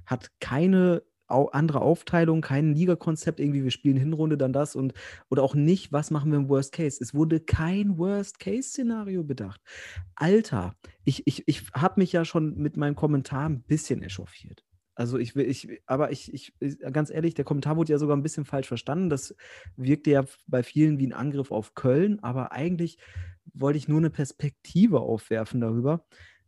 hat 0.06 0.32
keine 0.40 1.04
andere 1.28 1.82
Aufteilung, 1.82 2.42
kein 2.42 2.76
Liga-Konzept, 2.76 3.40
irgendwie 3.40 3.64
wir 3.64 3.72
spielen 3.72 3.98
Hinrunde, 3.98 4.38
dann 4.38 4.54
das 4.54 4.76
und 4.76 4.94
oder 5.30 5.42
auch 5.42 5.56
nicht, 5.56 5.92
was 5.92 6.12
machen 6.12 6.32
wir 6.32 6.38
im 6.38 6.50
Worst 6.50 6.72
Case. 6.72 7.00
Es 7.02 7.16
wurde 7.16 7.40
kein 7.40 7.98
Worst-Case-Szenario 7.98 9.24
bedacht. 9.24 9.60
Alter, 10.14 10.76
ich, 11.04 11.26
ich, 11.26 11.44
ich 11.48 11.64
habe 11.74 12.00
mich 12.00 12.12
ja 12.12 12.26
schon 12.26 12.58
mit 12.58 12.78
meinem 12.78 12.96
Kommentar 12.96 13.50
ein 13.50 13.64
bisschen 13.64 14.04
echauffiert. 14.04 14.64
Also 14.96 15.18
ich 15.18 15.36
will, 15.36 15.46
ich, 15.46 15.82
aber 15.86 16.12
ich, 16.12 16.34
ich, 16.34 16.54
ganz 16.92 17.10
ehrlich, 17.10 17.34
der 17.34 17.46
Kommentar 17.46 17.76
wurde 17.76 17.92
ja 17.92 17.98
sogar 17.98 18.16
ein 18.16 18.24
bisschen 18.24 18.46
falsch 18.46 18.68
verstanden. 18.68 19.10
Das 19.10 19.36
wirkte 19.76 20.12
ja 20.12 20.24
bei 20.48 20.64
vielen 20.64 21.00
wie 21.00 21.08
ein 21.08 21.14
Angriff 21.14 21.52
auf 21.52 21.76
Köln, 21.76 22.20
aber 22.22 22.54
eigentlich 22.54 22.98
wollte 23.54 23.78
ich 23.78 23.90
nur 23.90 24.00
eine 24.00 24.10
Perspektive 24.10 25.02
aufwerfen 25.02 25.60
darüber, 25.60 26.06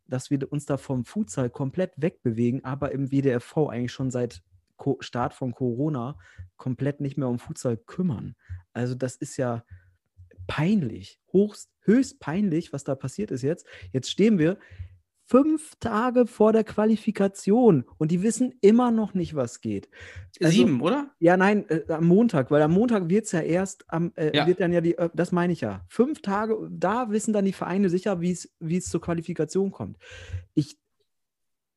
dass 0.07 0.31
wir 0.31 0.51
uns 0.51 0.65
da 0.65 0.77
vom 0.77 1.03
Futsal 1.03 1.49
komplett 1.49 1.91
wegbewegen, 1.97 2.63
aber 2.63 2.93
im 2.93 3.12
WDFV 3.12 3.67
eigentlich 3.69 3.91
schon 3.91 4.12
seit 4.12 4.41
Start 4.99 5.33
von 5.33 5.53
Corona 5.53 6.17
komplett 6.55 7.01
nicht 7.01 7.17
mehr 7.17 7.27
um 7.27 7.39
Futsal 7.39 7.77
kümmern. 7.77 8.36
Also 8.73 8.95
das 8.95 9.15
ist 9.15 9.36
ja 9.38 9.63
peinlich, 10.47 11.19
hochst, 11.33 11.71
höchst 11.81 12.19
peinlich, 12.19 12.71
was 12.71 12.83
da 12.83 12.95
passiert 12.95 13.31
ist 13.31 13.41
jetzt. 13.41 13.67
Jetzt 13.91 14.10
stehen 14.10 14.38
wir 14.38 14.57
fünf 15.28 15.76
Tage 15.80 16.26
vor 16.26 16.54
der 16.54 16.63
Qualifikation 16.63 17.84
und 17.98 18.12
die 18.12 18.24
wissen 18.24 18.54
immer 18.62 18.92
noch 18.92 19.13
nicht, 19.13 19.36
was 19.36 19.60
geht. 19.60 19.90
Also, 20.42 20.54
Sieben, 20.54 20.82
oder? 20.82 21.12
Ja, 21.20 21.36
nein, 21.36 21.66
äh, 21.70 21.82
am 21.92 22.06
Montag, 22.06 22.50
weil 22.50 22.62
am 22.62 22.72
Montag 22.72 23.10
wird 23.10 23.26
es 23.26 23.34
ja 23.34 23.42
erst, 23.42 23.84
am, 23.90 24.13
äh, 24.16 24.36
ja. 24.36 24.48
wird 24.48 24.62
dann 24.62 24.72
ja 24.72 24.80
die, 24.80 24.98
äh, 24.98 25.10
das 25.13 25.34
meine 25.34 25.52
ich 25.52 25.62
ja. 25.62 25.86
Fünf 25.90 26.22
Tage, 26.22 26.58
da 26.72 27.10
wissen 27.10 27.34
dann 27.34 27.46
die 27.46 27.54
Vereine 27.54 27.90
sicher, 27.90 28.22
wie 28.22 28.32
es 28.32 28.86
zur 28.90 29.02
Qualifikation 29.02 29.72
kommt. 29.72 29.98
Ich 30.54 30.78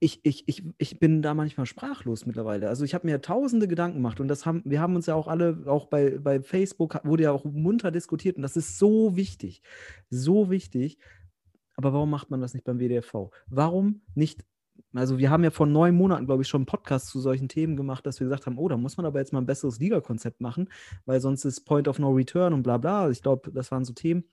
ich, 0.03 0.21
ich, 0.25 0.49
ich, 0.49 0.65
ich 0.79 0.99
bin 0.99 1.21
da 1.21 1.35
manchmal 1.35 1.67
sprachlos 1.67 2.25
mittlerweile. 2.25 2.69
Also 2.69 2.85
ich 2.85 2.95
habe 2.95 3.07
mir 3.07 3.21
tausende 3.21 3.69
Gedanken 3.69 3.99
gemacht 3.99 4.19
und 4.19 4.29
das 4.29 4.47
haben, 4.47 4.63
wir 4.65 4.81
haben 4.81 4.97
uns 4.97 5.05
ja 5.05 5.15
auch 5.15 5.29
alle, 5.29 5.65
auch 5.67 5.87
bei, 5.87 6.19
bei 6.19 6.41
Facebook 6.41 6.99
wurde 7.05 7.25
ja 7.25 7.33
auch 7.33 7.45
munter 7.45 7.91
diskutiert 7.91 8.37
und 8.37 8.43
das 8.43 8.57
ist 8.57 8.79
so 8.79 9.15
wichtig. 9.15 9.61
So 10.09 10.49
wichtig. 10.49 10.97
Aber 11.81 11.95
warum 11.95 12.11
macht 12.11 12.31
man 12.31 12.43
das 12.43 12.53
nicht 12.53 12.65
beim 12.65 12.79
WDFV? 12.79 13.31
Warum 13.49 14.03
nicht 14.15 14.45
Also 14.93 15.17
wir 15.17 15.31
haben 15.31 15.45
ja 15.45 15.51
vor 15.51 15.65
neun 15.65 15.95
Monaten, 15.95 16.27
glaube 16.27 16.43
ich, 16.43 16.49
schon 16.49 16.61
einen 16.61 16.67
Podcast 16.67 17.07
zu 17.07 17.21
solchen 17.21 17.49
Themen 17.49 17.75
gemacht, 17.75 18.05
dass 18.05 18.21
wir 18.21 18.27
gesagt 18.27 18.45
haben, 18.45 18.59
oh, 18.59 18.69
da 18.69 18.77
muss 18.77 18.99
man 18.99 19.07
aber 19.07 19.19
jetzt 19.19 19.33
mal 19.33 19.39
ein 19.41 19.47
besseres 19.47 19.79
Liga-Konzept 19.79 20.43
machen, 20.43 20.69
weil 21.07 21.23
sonst 21.23 21.47
ist 21.47 21.63
Point 21.63 21.89
of 21.89 21.99
No 21.99 22.11
Return 22.11 22.53
und 22.53 22.65
bla 22.65 22.77
bla. 22.77 23.09
Ich 23.09 23.23
glaube, 23.23 23.51
das 23.51 23.71
waren 23.71 23.87
so 23.87 23.95
Themen. 23.95 24.25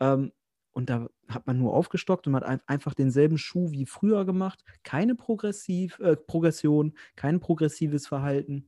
Ähm, 0.00 0.32
und 0.72 0.90
da 0.90 1.08
hat 1.28 1.46
man 1.46 1.58
nur 1.58 1.72
aufgestockt 1.72 2.26
und 2.26 2.34
hat 2.34 2.42
ein, 2.42 2.60
einfach 2.66 2.94
denselben 2.94 3.38
Schuh 3.38 3.70
wie 3.70 3.86
früher 3.86 4.24
gemacht. 4.24 4.64
Keine 4.82 5.14
Progressiv, 5.14 6.00
äh, 6.00 6.16
Progression, 6.16 6.94
kein 7.14 7.38
progressives 7.38 8.08
Verhalten. 8.08 8.66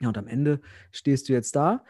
Ja, 0.00 0.08
und 0.08 0.18
am 0.18 0.28
Ende 0.28 0.60
stehst 0.92 1.28
du 1.28 1.32
jetzt 1.32 1.56
da. 1.56 1.82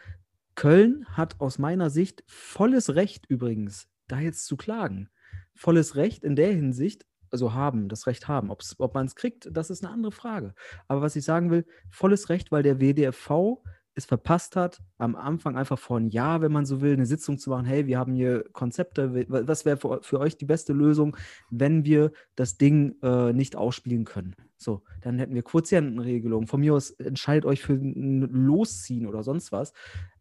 Köln 0.55 1.05
hat 1.09 1.39
aus 1.39 1.59
meiner 1.59 1.91
Sicht 1.91 2.23
volles 2.25 2.95
Recht 2.95 3.27
übrigens, 3.27 3.87
da 4.07 4.19
jetzt 4.19 4.47
zu 4.47 4.57
klagen. 4.57 5.09
Volles 5.59 5.97
Recht 5.97 6.23
in 6.23 6.37
der 6.37 6.53
Hinsicht, 6.53 7.05
also 7.31 7.53
haben, 7.53 7.89
das 7.89 8.07
Recht 8.07 8.29
haben. 8.29 8.49
Ob's, 8.49 8.75
ob 8.79 8.93
man 8.93 9.07
es 9.07 9.15
kriegt, 9.15 9.49
das 9.51 9.69
ist 9.69 9.83
eine 9.83 9.93
andere 9.93 10.13
Frage. 10.13 10.53
Aber 10.87 11.01
was 11.01 11.17
ich 11.17 11.25
sagen 11.25 11.51
will, 11.51 11.65
volles 11.89 12.29
Recht, 12.29 12.49
weil 12.53 12.63
der 12.63 12.79
WDFV 12.79 13.61
es 13.93 14.05
verpasst 14.05 14.55
hat, 14.55 14.81
am 14.99 15.17
Anfang 15.17 15.57
einfach 15.57 15.77
vor 15.77 15.97
einem 15.97 16.07
Jahr, 16.07 16.39
wenn 16.39 16.53
man 16.53 16.65
so 16.65 16.79
will, 16.79 16.93
eine 16.93 17.05
Sitzung 17.05 17.39
zu 17.39 17.49
machen, 17.49 17.65
hey, 17.65 17.87
wir 17.87 17.99
haben 17.99 18.13
hier 18.13 18.45
Konzepte, 18.53 19.25
was 19.27 19.65
wäre 19.65 19.75
für, 19.75 19.99
für, 20.01 20.21
euch 20.21 20.37
die 20.37 20.45
beste 20.45 20.71
Lösung, 20.71 21.17
wenn 21.49 21.83
wir 21.83 22.13
das 22.37 22.57
Ding 22.57 22.95
äh, 23.03 23.33
nicht 23.33 23.57
ausspielen 23.57 24.05
können? 24.05 24.37
So, 24.55 24.83
dann 25.01 25.19
hätten 25.19 25.35
wir 25.35 25.43
Quotientenregelungen. 25.43 26.47
Von 26.47 26.61
mir 26.61 26.73
aus 26.73 26.91
entscheidet 26.91 27.43
euch 27.43 27.61
für 27.61 27.73
ein 27.73 28.21
Losziehen 28.21 29.07
oder 29.07 29.23
sonst 29.23 29.51
was. 29.51 29.73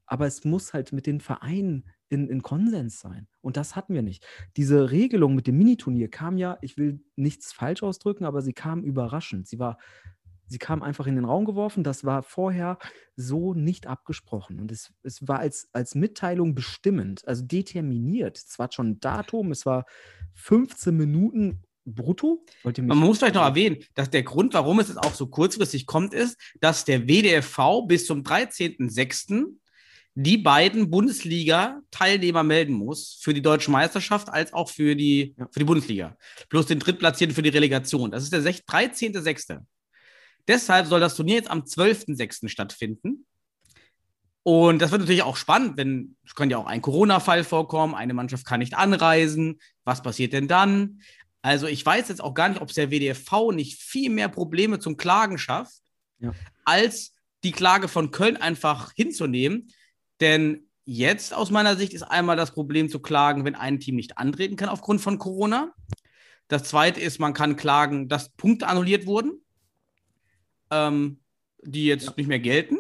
Aber 0.05 0.27
es 0.27 0.45
muss 0.45 0.73
halt 0.75 0.93
mit 0.93 1.07
den 1.07 1.21
Vereinen 1.21 1.85
in, 2.09 2.29
in 2.29 2.43
Konsens 2.43 3.01
sein. 3.01 3.27
Und 3.41 3.57
das 3.57 3.77
hatten 3.77 3.95
wir 3.95 4.03
nicht. 4.03 4.27
Diese 4.57 4.91
Regelung 4.91 5.35
mit 5.35 5.47
dem 5.47 5.59
Miniturnier 5.59 6.09
kam 6.09 6.39
ja, 6.39 6.59
ich 6.63 6.77
will 6.77 7.01
nichts 7.17 7.53
falsch 7.53 7.83
ausdrücken, 7.83 8.25
aber 8.25 8.43
sie 8.43 8.53
kam 8.53 8.83
überraschend. 8.83 9.47
Sie 9.47 9.59
war 9.59 9.79
sie 10.49 10.59
kam 10.59 10.83
einfach 10.83 11.07
in 11.07 11.17
den 11.17 11.25
Raum 11.25 11.45
geworfen. 11.45 11.85
Das 11.85 12.05
war 12.05 12.23
vorher 12.23 12.79
so 13.17 13.55
nicht 13.55 13.87
abgesprochen. 13.87 14.61
Und 14.61 14.73
es, 14.73 14.93
es 15.03 15.29
war 15.29 15.39
als, 15.41 15.69
als 15.73 15.95
Mitteilung 15.95 16.55
bestimmend, 16.55 17.27
also 17.29 17.45
determiniert. 17.45 18.39
Es 18.39 18.59
war 18.59 18.73
schon 18.73 18.91
ein 18.91 19.01
Datum, 19.01 19.53
es 19.53 19.67
war 19.67 19.85
15 20.35 20.97
Minuten 20.97 21.63
brutto. 21.85 22.45
Man 22.65 22.99
muss 22.99 23.19
vielleicht 23.19 23.35
noch 23.35 23.45
erwähnen, 23.45 23.79
dass 23.95 24.11
der 24.11 24.23
Grund, 24.23 24.55
warum 24.55 24.81
es 24.81 24.97
auch 24.97 25.15
so 25.15 25.27
kurzfristig 25.27 25.87
kommt, 25.87 26.13
ist, 26.15 26.39
dass 26.61 26.85
der 26.85 27.07
WDFV 27.09 27.87
bis 27.87 28.07
zum 28.07 28.23
13.06 28.23 29.47
die 30.21 30.37
beiden 30.37 30.91
Bundesliga-Teilnehmer 30.91 32.43
melden 32.43 32.75
muss, 32.75 33.21
für 33.23 33.33
die 33.33 33.41
deutsche 33.41 33.71
Meisterschaft 33.71 34.29
als 34.29 34.53
auch 34.53 34.69
für 34.69 34.97
die, 34.97 35.37
für 35.53 35.61
die 35.61 35.65
Bundesliga. 35.65 36.17
Plus 36.49 36.67
den 36.67 36.81
Drittplatzierten 36.81 37.37
für 37.37 37.43
die 37.43 37.51
Relegation. 37.51 38.11
Das 38.11 38.25
ist 38.25 38.33
der 38.33 38.43
13.06. 38.43 39.61
Deshalb 40.49 40.89
soll 40.89 40.99
das 40.99 41.15
Turnier 41.15 41.37
jetzt 41.37 41.49
am 41.49 41.61
12.06. 41.61 42.49
stattfinden. 42.49 43.27
Und 44.43 44.83
das 44.83 44.91
wird 44.91 45.03
natürlich 45.03 45.23
auch 45.23 45.37
spannend, 45.37 45.77
wenn 45.77 46.17
es 46.27 46.35
kann 46.35 46.51
ja 46.51 46.57
auch 46.57 46.67
ein 46.67 46.83
Corona-Fall 46.83 47.45
vorkommen, 47.45 47.95
eine 47.95 48.13
Mannschaft 48.13 48.45
kann 48.45 48.59
nicht 48.59 48.75
anreisen. 48.75 49.61
Was 49.85 50.03
passiert 50.03 50.33
denn 50.33 50.49
dann? 50.49 51.01
Also 51.43 51.69
ich 51.69 51.87
weiß 51.87 52.09
jetzt 52.09 52.25
auch 52.25 52.35
gar 52.35 52.49
nicht, 52.49 52.61
ob 52.61 52.71
es 52.71 52.75
der 52.75 52.91
WDFV 52.91 53.53
nicht 53.53 53.81
viel 53.81 54.11
mehr 54.11 54.29
Probleme 54.29 54.81
zum 54.81 54.97
Klagen 54.97 55.39
schafft, 55.39 55.81
ja. 56.19 56.33
als 56.65 57.15
die 57.45 57.53
Klage 57.53 57.87
von 57.87 58.11
Köln 58.11 58.37
einfach 58.37 58.93
hinzunehmen. 58.97 59.69
Denn 60.21 60.69
jetzt 60.85 61.35
aus 61.35 61.51
meiner 61.51 61.77
Sicht 61.77 61.93
ist 61.93 62.03
einmal 62.03 62.37
das 62.37 62.53
Problem 62.53 62.89
zu 62.89 63.01
klagen, 63.01 63.45
wenn 63.45 63.55
ein 63.55 63.81
Team 63.81 63.97
nicht 63.97 64.19
antreten 64.19 64.57
kann 64.57 64.69
aufgrund 64.69 65.01
von 65.01 65.19
Corona. 65.19 65.73
Das 66.49 66.65
zweite 66.65 67.01
ist, 67.01 67.19
man 67.19 67.35
kann 67.35 67.57
klagen, 67.57 68.09
dass 68.09 68.31
Punkte 68.31 68.67
annulliert 68.67 69.07
wurden 69.07 69.43
ähm, 70.71 71.19
die 71.63 71.87
jetzt 71.87 72.07
ja. 72.07 72.15
nicht 72.17 72.29
mehr 72.29 72.39
gelten. 72.39 72.79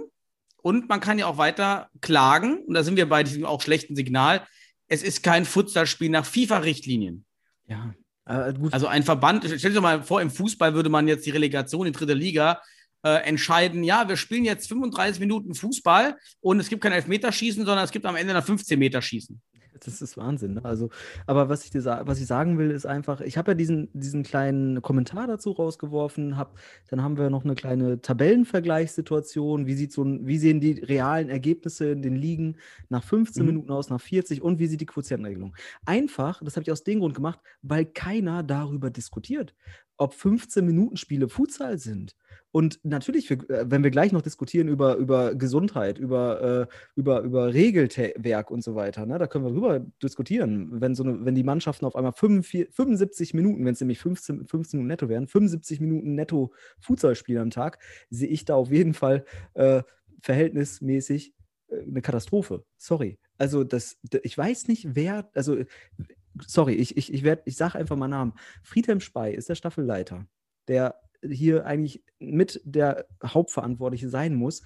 Und 0.63 0.89
man 0.89 1.01
kann 1.01 1.19
ja 1.19 1.27
auch 1.27 1.39
weiter 1.39 1.89
klagen, 2.01 2.65
und 2.65 2.75
da 2.75 2.83
sind 2.83 2.97
wir 2.97 3.09
bei 3.09 3.23
diesem 3.23 3.45
auch 3.45 3.63
schlechten 3.63 3.97
Signal, 3.97 4.47
es 4.87 5.03
ist 5.03 5.23
kein 5.23 5.45
Futsalspiel 5.45 6.11
nach 6.11 6.27
FIFA-Richtlinien. 6.27 7.25
Ja. 7.67 7.95
Äh, 8.27 8.55
also 8.71 8.87
ein 8.87 9.03
Verband, 9.03 9.45
stell 9.57 9.73
dir 9.73 9.81
mal 9.81 10.03
vor, 10.03 10.21
im 10.21 10.31
Fußball 10.31 10.75
würde 10.75 10.89
man 10.89 11.09
jetzt 11.09 11.27
die 11.27 11.31
Relegation 11.31 11.87
in 11.87 11.93
dritte 11.93 12.15
Liga 12.15 12.61
äh, 13.03 13.23
entscheiden, 13.25 13.85
ja, 13.85 14.09
wir 14.09 14.17
spielen 14.17 14.45
jetzt 14.45 14.69
35 14.69 15.21
Minuten 15.21 15.55
Fußball 15.55 16.17
und 16.41 16.61
es 16.61 16.69
gibt 16.69 16.83
kein 16.83 16.93
Elfmeterschießen, 16.93 17.65
sondern 17.65 17.85
es 17.85 17.91
gibt 17.91 18.07
am 18.07 18.17
Ende 18.17 18.35
ein 18.35 18.43
15 18.43 18.79
Meter 18.79 19.03
Schießen. 19.03 19.41
Das 19.85 20.03
ist 20.03 20.17
Wahnsinn. 20.17 20.55
Ne? 20.55 20.65
Also, 20.65 20.91
aber 21.27 21.49
was 21.49 21.65
ich 21.65 21.71
dir 21.71 21.85
was 21.85 22.21
ich 22.21 22.27
sagen 22.27 22.59
will, 22.59 22.71
ist 22.71 22.87
einfach, 22.87 23.21
ich 23.21 23.37
habe 23.39 23.53
ja 23.53 23.55
diesen, 23.55 23.89
diesen 23.93 24.23
kleinen 24.23 24.83
Kommentar 24.83 25.27
dazu 25.27 25.53
rausgeworfen, 25.53 26.37
hab, 26.37 26.59
dann 26.89 27.03
haben 27.03 27.17
wir 27.17 27.31
noch 27.31 27.45
eine 27.45 27.55
kleine 27.55 28.01
Tabellenvergleichssituation. 28.01 29.67
Wie, 29.67 29.75
sieht 29.75 29.93
so 29.93 30.05
ein, 30.05 30.27
wie 30.27 30.39
sehen 30.39 30.61
die 30.61 30.73
realen 30.73 31.29
Ergebnisse 31.29 31.91
in 31.91 32.03
den 32.03 32.17
Ligen 32.17 32.57
nach 32.89 33.05
15 33.05 33.43
mhm. 33.43 33.47
Minuten 33.47 33.71
aus, 33.71 33.91
nach 33.91 34.01
40 34.01 34.43
und 34.43 34.59
wie 34.59 34.67
sieht 34.67 34.81
die 34.81 34.87
Quotientenregelung? 34.87 35.55
Einfach, 35.85 36.43
das 36.43 36.57
habe 36.57 36.63
ich 36.65 36.73
aus 36.73 36.85
dem 36.85 37.01
Grund 37.01 37.15
gemacht, 37.15 37.41
weil 37.63 37.85
keiner 37.85 38.43
darüber 38.43 38.91
diskutiert, 38.91 39.55
ob 39.97 40.15
15 40.15 40.65
Minuten 40.65 40.97
Spiele 40.97 41.29
Futsal 41.29 41.79
sind 41.79 42.15
und 42.51 42.81
natürlich, 42.83 43.31
äh, 43.31 43.39
wenn 43.71 43.85
wir 43.85 43.91
gleich 43.91 44.13
noch 44.13 44.23
diskutieren 44.23 44.69
über, 44.69 44.97
über 44.97 45.35
Gesundheit, 45.35 45.99
über, 45.99 46.69
äh, 46.71 46.75
über, 46.97 47.21
über 47.21 47.53
Regelwerk 47.53 48.51
und 48.51 48.63
so 48.65 48.75
weiter, 48.75 49.05
ne, 49.05 49.19
da 49.19 49.27
können 49.27 49.45
wir 49.45 49.53
drüber 49.53 49.81
diskutieren. 50.03 50.81
Wenn, 50.81 50.95
so 50.95 51.03
eine, 51.03 51.25
wenn 51.25 51.35
die 51.35 51.45
Mannschaften 51.45 51.85
auf 51.85 51.95
einmal 51.95 52.13
45, 52.13 52.75
75 52.75 53.35
Minuten, 53.35 53.65
wenn 53.65 53.75
es 53.75 53.81
nämlich 53.81 53.99
15, 53.99 54.47
15 54.47 54.79
Minuten 54.79 54.89
netto 54.89 55.09
wären, 55.09 55.29
75 55.29 55.81
Minuten 55.81 56.15
netto 56.15 56.53
Futsal 56.81 57.15
spielen 57.15 57.43
am 57.43 57.51
Tag, 57.51 57.79
sehe 58.09 58.29
ich 58.29 58.45
da 58.45 58.55
auf 58.55 58.71
jeden 58.71 58.95
Fall 58.95 59.25
äh, 59.55 59.83
verhältnismäßig 60.23 61.35
äh, 61.69 61.83
eine 61.83 62.01
Katastrophe. 62.01 62.65
Sorry. 62.79 63.19
Also, 63.37 63.63
das, 63.63 63.99
ich 64.23 64.37
weiß 64.37 64.69
nicht, 64.69 64.97
wer, 64.97 65.31
also, 65.35 65.59
sorry, 66.47 66.75
ich, 66.75 66.97
ich, 66.97 67.13
ich, 67.13 67.25
ich 67.45 67.57
sage 67.57 67.79
einfach 67.79 67.97
mal 67.97 68.09
Namen. 68.09 68.33
Friedhelm 68.63 69.01
Spey 69.01 69.35
ist 69.35 69.51
der 69.51 69.55
Staffelleiter. 69.55 70.27
Der 70.67 70.99
hier 71.23 71.67
eigentlich 71.67 72.03
mit 72.19 72.61
der 72.65 73.07
Hauptverantwortliche 73.25 74.09
sein 74.09 74.35
muss, 74.35 74.63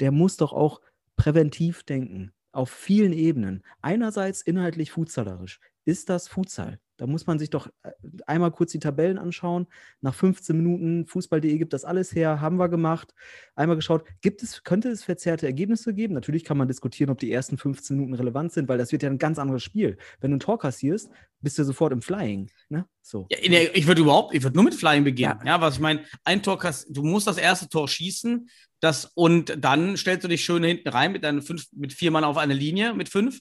der 0.00 0.12
muss 0.12 0.36
doch 0.36 0.52
auch 0.52 0.80
präventiv 1.16 1.82
denken. 1.82 2.32
Auf 2.52 2.70
vielen 2.70 3.12
Ebenen. 3.12 3.62
Einerseits 3.82 4.42
inhaltlich 4.42 4.90
futsallerisch. 4.90 5.60
Ist 5.84 6.08
das 6.08 6.28
Futsal? 6.28 6.80
Da 6.98 7.06
muss 7.06 7.26
man 7.26 7.38
sich 7.38 7.48
doch 7.48 7.68
äh, 7.82 7.90
einmal 8.26 8.50
kurz 8.50 8.72
die 8.72 8.78
Tabellen 8.78 9.18
anschauen. 9.18 9.66
Nach 10.00 10.14
15 10.14 10.56
Minuten 10.56 11.06
Fußball.de 11.06 11.56
gibt 11.56 11.72
das 11.72 11.84
alles 11.84 12.14
her, 12.14 12.40
haben 12.40 12.58
wir 12.58 12.68
gemacht. 12.68 13.14
Einmal 13.54 13.76
geschaut, 13.76 14.04
gibt 14.20 14.42
es, 14.42 14.64
könnte 14.64 14.90
es 14.90 15.04
verzerrte 15.04 15.46
Ergebnisse 15.46 15.94
geben? 15.94 16.14
Natürlich 16.14 16.44
kann 16.44 16.58
man 16.58 16.68
diskutieren, 16.68 17.10
ob 17.10 17.18
die 17.18 17.32
ersten 17.32 17.56
15 17.56 17.96
Minuten 17.96 18.14
relevant 18.14 18.52
sind, 18.52 18.68
weil 18.68 18.78
das 18.78 18.92
wird 18.92 19.02
ja 19.02 19.08
ein 19.08 19.18
ganz 19.18 19.38
anderes 19.38 19.62
Spiel. 19.62 19.96
Wenn 20.20 20.32
du 20.32 20.36
ein 20.36 20.40
Tor 20.40 20.58
kassierst, 20.58 21.08
bist 21.40 21.58
du 21.58 21.64
sofort 21.64 21.92
im 21.92 22.02
Flying. 22.02 22.50
Ne? 22.68 22.84
So. 23.00 23.26
Ja, 23.30 23.38
ich 23.40 23.86
würde 23.86 24.02
überhaupt, 24.02 24.34
ich 24.34 24.42
würde 24.42 24.56
nur 24.56 24.64
mit 24.64 24.74
Flying 24.74 25.04
beginnen. 25.04 25.38
Ja. 25.44 25.54
ja, 25.54 25.60
was 25.60 25.74
ich 25.74 25.80
meine, 25.80 26.04
ein 26.24 26.42
Tor 26.42 26.58
du 26.88 27.02
musst 27.04 27.28
das 27.28 27.38
erste 27.38 27.68
Tor 27.68 27.88
schießen, 27.88 28.48
das, 28.80 29.06
und 29.14 29.56
dann 29.58 29.96
stellst 29.96 30.24
du 30.24 30.28
dich 30.28 30.44
schön 30.44 30.62
hinten 30.62 30.88
rein 30.88 31.12
mit, 31.12 31.24
deinen 31.24 31.42
fünf, 31.42 31.66
mit 31.72 31.92
vier 31.92 32.10
Mann 32.10 32.24
auf 32.24 32.36
eine 32.36 32.54
Linie, 32.54 32.94
mit 32.94 33.08
fünf 33.08 33.40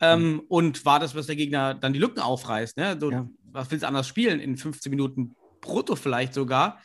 ähm, 0.00 0.32
mhm. 0.32 0.40
und 0.48 0.84
wartest, 0.84 1.14
bis 1.14 1.26
der 1.26 1.36
Gegner 1.36 1.74
dann 1.74 1.92
die 1.92 1.98
Lücken 1.98 2.20
aufreißt. 2.20 2.76
Ne? 2.76 2.96
Du, 2.96 3.10
ja. 3.10 3.28
Was 3.50 3.70
willst 3.70 3.82
du 3.82 3.88
anders 3.88 4.06
spielen? 4.06 4.40
In 4.40 4.56
15 4.56 4.90
Minuten 4.90 5.34
brutto 5.60 5.96
vielleicht 5.96 6.34
sogar. 6.34 6.80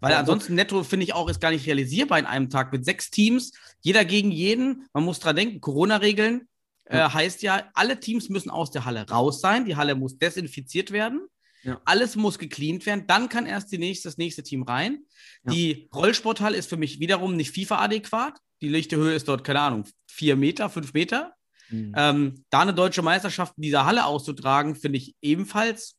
Weil 0.00 0.14
ansonsten 0.14 0.54
netto 0.54 0.84
finde 0.84 1.04
ich 1.04 1.14
auch, 1.14 1.28
ist 1.28 1.40
gar 1.40 1.50
nicht 1.50 1.66
realisierbar 1.66 2.18
in 2.18 2.26
einem 2.26 2.50
Tag 2.50 2.72
mit 2.72 2.84
sechs 2.84 3.10
Teams, 3.10 3.52
jeder 3.80 4.04
gegen 4.04 4.30
jeden. 4.30 4.86
Man 4.92 5.04
muss 5.04 5.18
dran 5.18 5.34
denken, 5.34 5.60
Corona-Regeln 5.60 6.46
äh, 6.84 7.08
heißt 7.08 7.42
ja, 7.42 7.70
alle 7.74 7.98
Teams 7.98 8.28
müssen 8.28 8.50
aus 8.50 8.70
der 8.70 8.84
Halle 8.84 9.08
raus 9.08 9.40
sein. 9.40 9.64
Die 9.64 9.76
Halle 9.76 9.94
muss 9.94 10.18
desinfiziert 10.18 10.90
werden. 10.90 11.26
Ja. 11.62 11.80
Alles 11.84 12.16
muss 12.16 12.38
gecleant 12.38 12.84
werden. 12.86 13.06
Dann 13.06 13.28
kann 13.28 13.46
erst 13.46 13.72
die 13.72 13.78
nächste, 13.78 14.08
das 14.08 14.18
nächste 14.18 14.42
Team 14.42 14.62
rein. 14.62 15.04
Ja. 15.44 15.52
Die 15.52 15.88
Rollsporthalle 15.94 16.56
ist 16.56 16.68
für 16.68 16.76
mich 16.76 17.00
wiederum 17.00 17.36
nicht 17.36 17.52
FIFA-adäquat. 17.52 18.38
Die 18.60 18.68
lichte 18.68 18.96
Höhe 18.96 19.14
ist 19.14 19.28
dort, 19.28 19.44
keine 19.44 19.60
Ahnung, 19.60 19.84
vier 20.06 20.36
Meter, 20.36 20.68
fünf 20.68 20.92
Meter. 20.92 21.34
Mhm. 21.72 21.94
Ähm, 21.96 22.44
da 22.50 22.60
eine 22.60 22.74
deutsche 22.74 23.02
Meisterschaft 23.02 23.54
in 23.56 23.62
dieser 23.62 23.86
Halle 23.86 24.04
auszutragen, 24.06 24.76
finde 24.76 24.98
ich 24.98 25.16
ebenfalls 25.22 25.96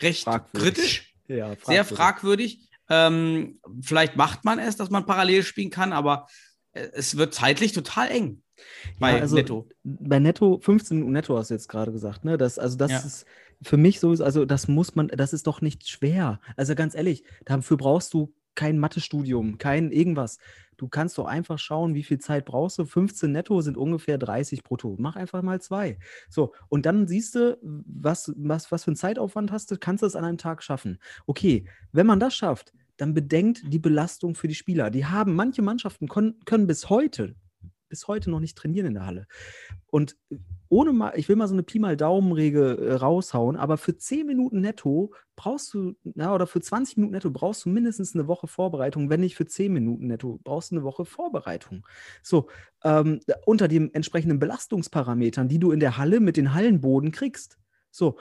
recht 0.00 0.24
fragwürdig. 0.24 0.74
kritisch. 0.74 1.14
Ja, 1.28 1.46
fragwürdig. 1.46 1.66
Sehr 1.66 1.84
fragwürdig. 1.84 2.70
Ähm, 2.88 3.60
vielleicht 3.82 4.16
macht 4.16 4.44
man 4.44 4.58
es, 4.58 4.76
dass 4.76 4.90
man 4.90 5.06
parallel 5.06 5.42
spielen 5.42 5.70
kann, 5.70 5.92
aber 5.92 6.26
äh, 6.72 6.88
es 6.92 7.16
wird 7.16 7.34
zeitlich 7.34 7.72
total 7.72 8.10
eng. 8.10 8.42
Bei 8.98 9.12
ja, 9.12 9.20
also 9.20 9.36
Netto. 9.36 9.68
Bei 9.84 10.18
Netto, 10.18 10.58
15 10.60 10.96
Minuten 10.96 11.12
Netto 11.12 11.36
hast 11.36 11.50
du 11.50 11.54
jetzt 11.54 11.68
gerade 11.68 11.92
gesagt, 11.92 12.24
ne? 12.24 12.36
Das, 12.36 12.58
also 12.58 12.76
das 12.76 12.90
ja. 12.90 12.98
ist 12.98 13.26
für 13.62 13.76
mich 13.76 14.00
so, 14.00 14.10
also 14.10 14.44
das 14.44 14.68
muss 14.68 14.94
man, 14.94 15.08
das 15.08 15.32
ist 15.32 15.46
doch 15.46 15.60
nicht 15.60 15.88
schwer. 15.88 16.40
Also 16.56 16.74
ganz 16.74 16.94
ehrlich, 16.94 17.24
dafür 17.44 17.76
brauchst 17.76 18.12
du 18.14 18.34
kein 18.54 18.78
Mathestudium, 18.78 19.58
kein 19.58 19.90
irgendwas. 19.90 20.38
Du 20.76 20.88
kannst 20.88 21.18
doch 21.18 21.26
einfach 21.26 21.58
schauen, 21.58 21.94
wie 21.94 22.02
viel 22.02 22.18
Zeit 22.18 22.46
brauchst 22.46 22.78
du. 22.78 22.86
15 22.86 23.30
netto 23.30 23.60
sind 23.60 23.76
ungefähr 23.76 24.16
30 24.16 24.62
brutto. 24.62 24.96
Mach 24.98 25.14
einfach 25.14 25.42
mal 25.42 25.60
zwei. 25.60 25.98
So, 26.30 26.54
und 26.68 26.86
dann 26.86 27.06
siehst 27.06 27.34
du, 27.34 27.58
was, 27.62 28.32
was, 28.36 28.72
was 28.72 28.84
für 28.84 28.88
einen 28.88 28.96
Zeitaufwand 28.96 29.52
hast 29.52 29.70
du, 29.70 29.76
kannst 29.76 30.02
du 30.02 30.06
es 30.06 30.16
an 30.16 30.24
einem 30.24 30.38
Tag 30.38 30.62
schaffen. 30.62 30.98
Okay, 31.26 31.66
wenn 31.92 32.06
man 32.06 32.18
das 32.18 32.34
schafft, 32.34 32.72
dann 32.96 33.14
bedenkt 33.14 33.62
die 33.66 33.78
Belastung 33.78 34.34
für 34.34 34.48
die 34.48 34.54
Spieler. 34.54 34.90
Die 34.90 35.06
haben, 35.06 35.34
manche 35.34 35.62
Mannschaften 35.62 36.08
können, 36.08 36.40
können 36.44 36.66
bis 36.66 36.88
heute, 36.88 37.34
bis 37.90 38.08
heute 38.08 38.30
noch 38.30 38.40
nicht 38.40 38.56
trainieren 38.56 38.86
in 38.86 38.94
der 38.94 39.04
Halle. 39.04 39.26
Und 39.88 40.16
ohne 40.70 40.92
mal, 40.92 41.12
ich 41.16 41.28
will 41.28 41.36
mal 41.36 41.48
so 41.48 41.54
eine 41.54 41.64
Pi 41.64 41.78
mal 41.78 41.96
Daumenregel 41.96 42.78
äh, 42.78 42.94
raushauen, 42.94 43.56
aber 43.56 43.76
für 43.76 43.98
10 43.98 44.26
Minuten 44.26 44.60
netto 44.60 45.12
brauchst 45.36 45.74
du, 45.74 45.96
na, 46.04 46.34
oder 46.34 46.46
für 46.46 46.60
20 46.60 46.96
Minuten 46.96 47.12
netto 47.12 47.30
brauchst 47.30 47.64
du 47.64 47.68
mindestens 47.68 48.14
eine 48.14 48.28
Woche 48.28 48.46
Vorbereitung, 48.46 49.10
wenn 49.10 49.20
nicht 49.20 49.36
für 49.36 49.46
10 49.46 49.72
Minuten 49.72 50.06
netto, 50.06 50.40
brauchst 50.42 50.70
du 50.70 50.76
eine 50.76 50.84
Woche 50.84 51.04
Vorbereitung. 51.04 51.86
So, 52.22 52.48
ähm, 52.84 53.20
unter 53.44 53.68
den 53.68 53.92
entsprechenden 53.92 54.38
Belastungsparametern, 54.38 55.48
die 55.48 55.58
du 55.58 55.72
in 55.72 55.80
der 55.80 55.98
Halle 55.98 56.20
mit 56.20 56.36
den 56.36 56.54
Hallenboden 56.54 57.10
kriegst. 57.10 57.58
So. 57.90 58.18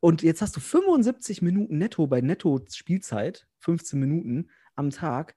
Und 0.00 0.22
jetzt 0.22 0.42
hast 0.42 0.56
du 0.56 0.60
75 0.60 1.42
Minuten 1.42 1.78
netto 1.78 2.06
bei 2.06 2.20
Netto-Spielzeit, 2.20 3.46
15 3.58 4.00
Minuten 4.00 4.48
am 4.74 4.90
Tag 4.90 5.36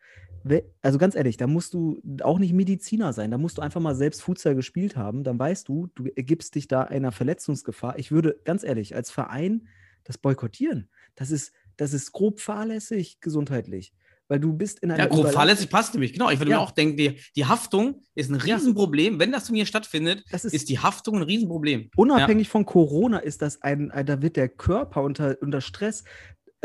also 0.81 0.97
ganz 0.97 1.15
ehrlich, 1.15 1.37
da 1.37 1.47
musst 1.47 1.73
du 1.73 2.01
auch 2.21 2.39
nicht 2.39 2.53
Mediziner 2.53 3.13
sein, 3.13 3.31
da 3.31 3.37
musst 3.37 3.57
du 3.57 3.61
einfach 3.61 3.81
mal 3.81 3.95
selbst 3.95 4.21
Futsal 4.21 4.55
gespielt 4.55 4.95
haben, 4.95 5.23
dann 5.23 5.39
weißt 5.39 5.67
du, 5.67 5.87
du 5.95 6.03
gibst 6.15 6.55
dich 6.55 6.67
da 6.67 6.83
einer 6.83 7.11
Verletzungsgefahr. 7.11 7.97
Ich 7.97 8.11
würde 8.11 8.39
ganz 8.43 8.63
ehrlich 8.63 8.95
als 8.95 9.11
Verein 9.11 9.67
das 10.03 10.17
boykottieren. 10.17 10.89
Das 11.15 11.31
ist, 11.31 11.51
das 11.77 11.93
ist 11.93 12.11
grob 12.11 12.39
fahrlässig 12.39 13.19
gesundheitlich. 13.21 13.93
Weil 14.27 14.39
du 14.39 14.53
bist 14.53 14.79
in 14.79 14.89
einer. 14.89 15.03
Ja, 15.03 15.07
grob 15.07 15.31
fahrlässig 15.31 15.69
passt 15.69 15.93
nämlich, 15.93 16.13
genau. 16.13 16.31
Ich 16.31 16.39
würde 16.39 16.49
ja. 16.49 16.57
mir 16.57 16.63
auch 16.63 16.71
denken, 16.71 16.97
die, 16.97 17.19
die 17.35 17.45
Haftung 17.45 18.01
ist 18.15 18.31
ein 18.31 18.35
Riesenproblem. 18.35 19.19
Wenn 19.19 19.31
das 19.31 19.45
Turnier 19.45 19.67
stattfindet, 19.67 20.23
ist, 20.31 20.45
ist, 20.45 20.69
die 20.69 20.79
Haftung 20.79 21.17
ein 21.17 21.21
Riesenproblem. 21.21 21.91
Unabhängig 21.95 22.47
ja. 22.47 22.51
von 22.51 22.65
Corona 22.65 23.19
ist 23.19 23.43
das 23.43 23.61
ein, 23.61 23.91
da 24.05 24.21
wird 24.23 24.35
der 24.35 24.49
Körper 24.49 25.03
unter, 25.03 25.37
unter 25.41 25.61
Stress 25.61 26.03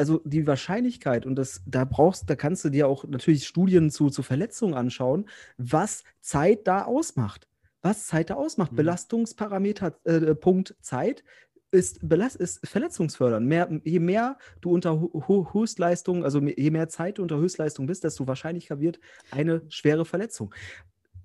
also 0.01 0.21
die 0.25 0.47
Wahrscheinlichkeit, 0.47 1.27
und 1.27 1.37
das, 1.37 1.63
da 1.67 1.85
brauchst, 1.85 2.29
da 2.29 2.35
kannst 2.35 2.65
du 2.65 2.71
dir 2.71 2.89
auch 2.89 3.05
natürlich 3.05 3.47
Studien 3.47 3.91
zu, 3.91 4.11
zu 4.11 4.23
Verletzungen 4.23 4.75
anschauen, 4.75 5.29
was 5.59 6.03
Zeit 6.21 6.67
da 6.67 6.85
ausmacht. 6.85 7.47
Was 7.83 8.07
Zeit 8.07 8.31
da 8.31 8.35
ausmacht. 8.35 8.73
Mhm. 8.73 8.77
Belastungsparameter, 8.77 9.95
äh, 10.05 10.35
Punkt 10.35 10.75
Zeit 10.81 11.23
ist, 11.71 12.07
belast, 12.07 12.37
ist 12.37 12.67
verletzungsfördernd. 12.67 13.47
Mehr, 13.47 13.81
je 13.85 14.01
mehr 14.01 14.39
du 14.61 14.73
unter 14.73 15.01
Höchstleistung, 15.01 16.25
also 16.25 16.41
je 16.41 16.71
mehr 16.71 16.89
Zeit 16.89 17.19
du 17.19 17.23
unter 17.23 17.37
Höchstleistung 17.37 17.87
bist, 17.87 18.03
desto 18.05 18.27
wahrscheinlicher 18.27 18.81
wird 18.81 18.99
eine 19.31 19.63
schwere 19.69 20.05
Verletzung. 20.05 20.53